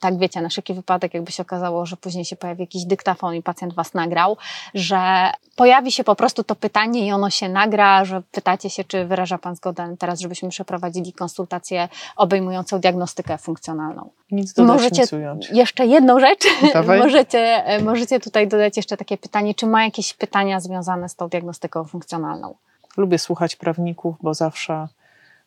tak 0.01 0.19
wiecie, 0.19 0.41
na 0.41 0.49
wszelki 0.49 0.75
wypadek, 0.75 1.15
jakby 1.15 1.33
się 1.33 1.43
okazało, 1.43 1.87
że 1.87 1.97
później 1.97 2.25
się 2.25 2.37
pojawi 2.37 2.61
jakiś 2.61 2.85
dyktafon 2.85 3.35
i 3.35 3.43
pacjent 3.43 3.75
was 3.75 3.95
nagrał, 3.95 4.37
że 4.75 5.31
pojawi 5.57 5.93
się 5.93 6.05
po 6.05 6.17
prostu 6.17 6.45
to 6.45 6.55
pytanie 6.63 7.07
i 7.07 7.13
ono 7.13 7.31
się 7.31 7.49
nagra, 7.49 8.05
że 8.05 8.23
pytacie 8.33 8.71
się, 8.71 8.85
czy 8.85 9.05
wyraża 9.05 9.39
Pan 9.39 9.57
zgodę 9.57 9.97
teraz, 9.99 10.21
żebyśmy 10.21 10.49
przeprowadzili 10.49 11.13
konsultację 11.13 11.89
obejmującą 12.17 12.81
diagnostykę 12.81 13.39
funkcjonalną. 13.39 14.11
Nic 14.31 14.53
dodać, 14.53 14.77
możecie 14.77 15.03
nic 15.03 15.13
ująć. 15.13 15.51
Jeszcze 15.51 15.87
jedną 15.87 16.21
rzecz. 16.21 16.45
możecie, 17.05 17.65
możecie 17.83 18.21
tutaj 18.21 18.49
dodać 18.49 18.77
jeszcze 18.77 18.97
takie 18.97 19.19
pytanie, 19.19 19.55
czy 19.55 19.67
ma 19.67 19.85
jakieś 19.85 20.15
pytania 20.15 20.61
związane 20.61 21.09
z 21.09 21.15
tą 21.15 21.29
diagnostyką 21.29 21.85
funkcjonalną? 21.85 22.55
Lubię 22.97 23.19
słuchać 23.19 23.57
prawników, 23.57 24.17
bo 24.23 24.35
zawsze 24.35 24.89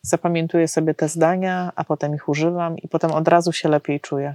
zapamiętuję 0.02 0.68
sobie 0.68 0.94
te 0.94 1.08
zdania, 1.08 1.72
a 1.76 1.84
potem 1.84 2.14
ich 2.14 2.28
używam 2.28 2.78
i 2.78 2.88
potem 2.88 3.10
od 3.10 3.28
razu 3.28 3.52
się 3.52 3.68
lepiej 3.68 4.00
czuję. 4.00 4.34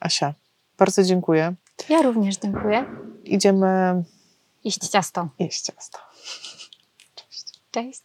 Asia, 0.00 0.34
bardzo 0.78 1.02
dziękuję. 1.02 1.54
Ja 1.88 2.02
również 2.02 2.36
dziękuję. 2.36 2.84
Idziemy 3.24 4.02
Iść 4.66 4.88
ciasto. 4.88 5.28
Iść 5.38 5.62
ciasto. 5.62 5.98
Cześć. 7.14 7.44
Cześć. 7.70 8.02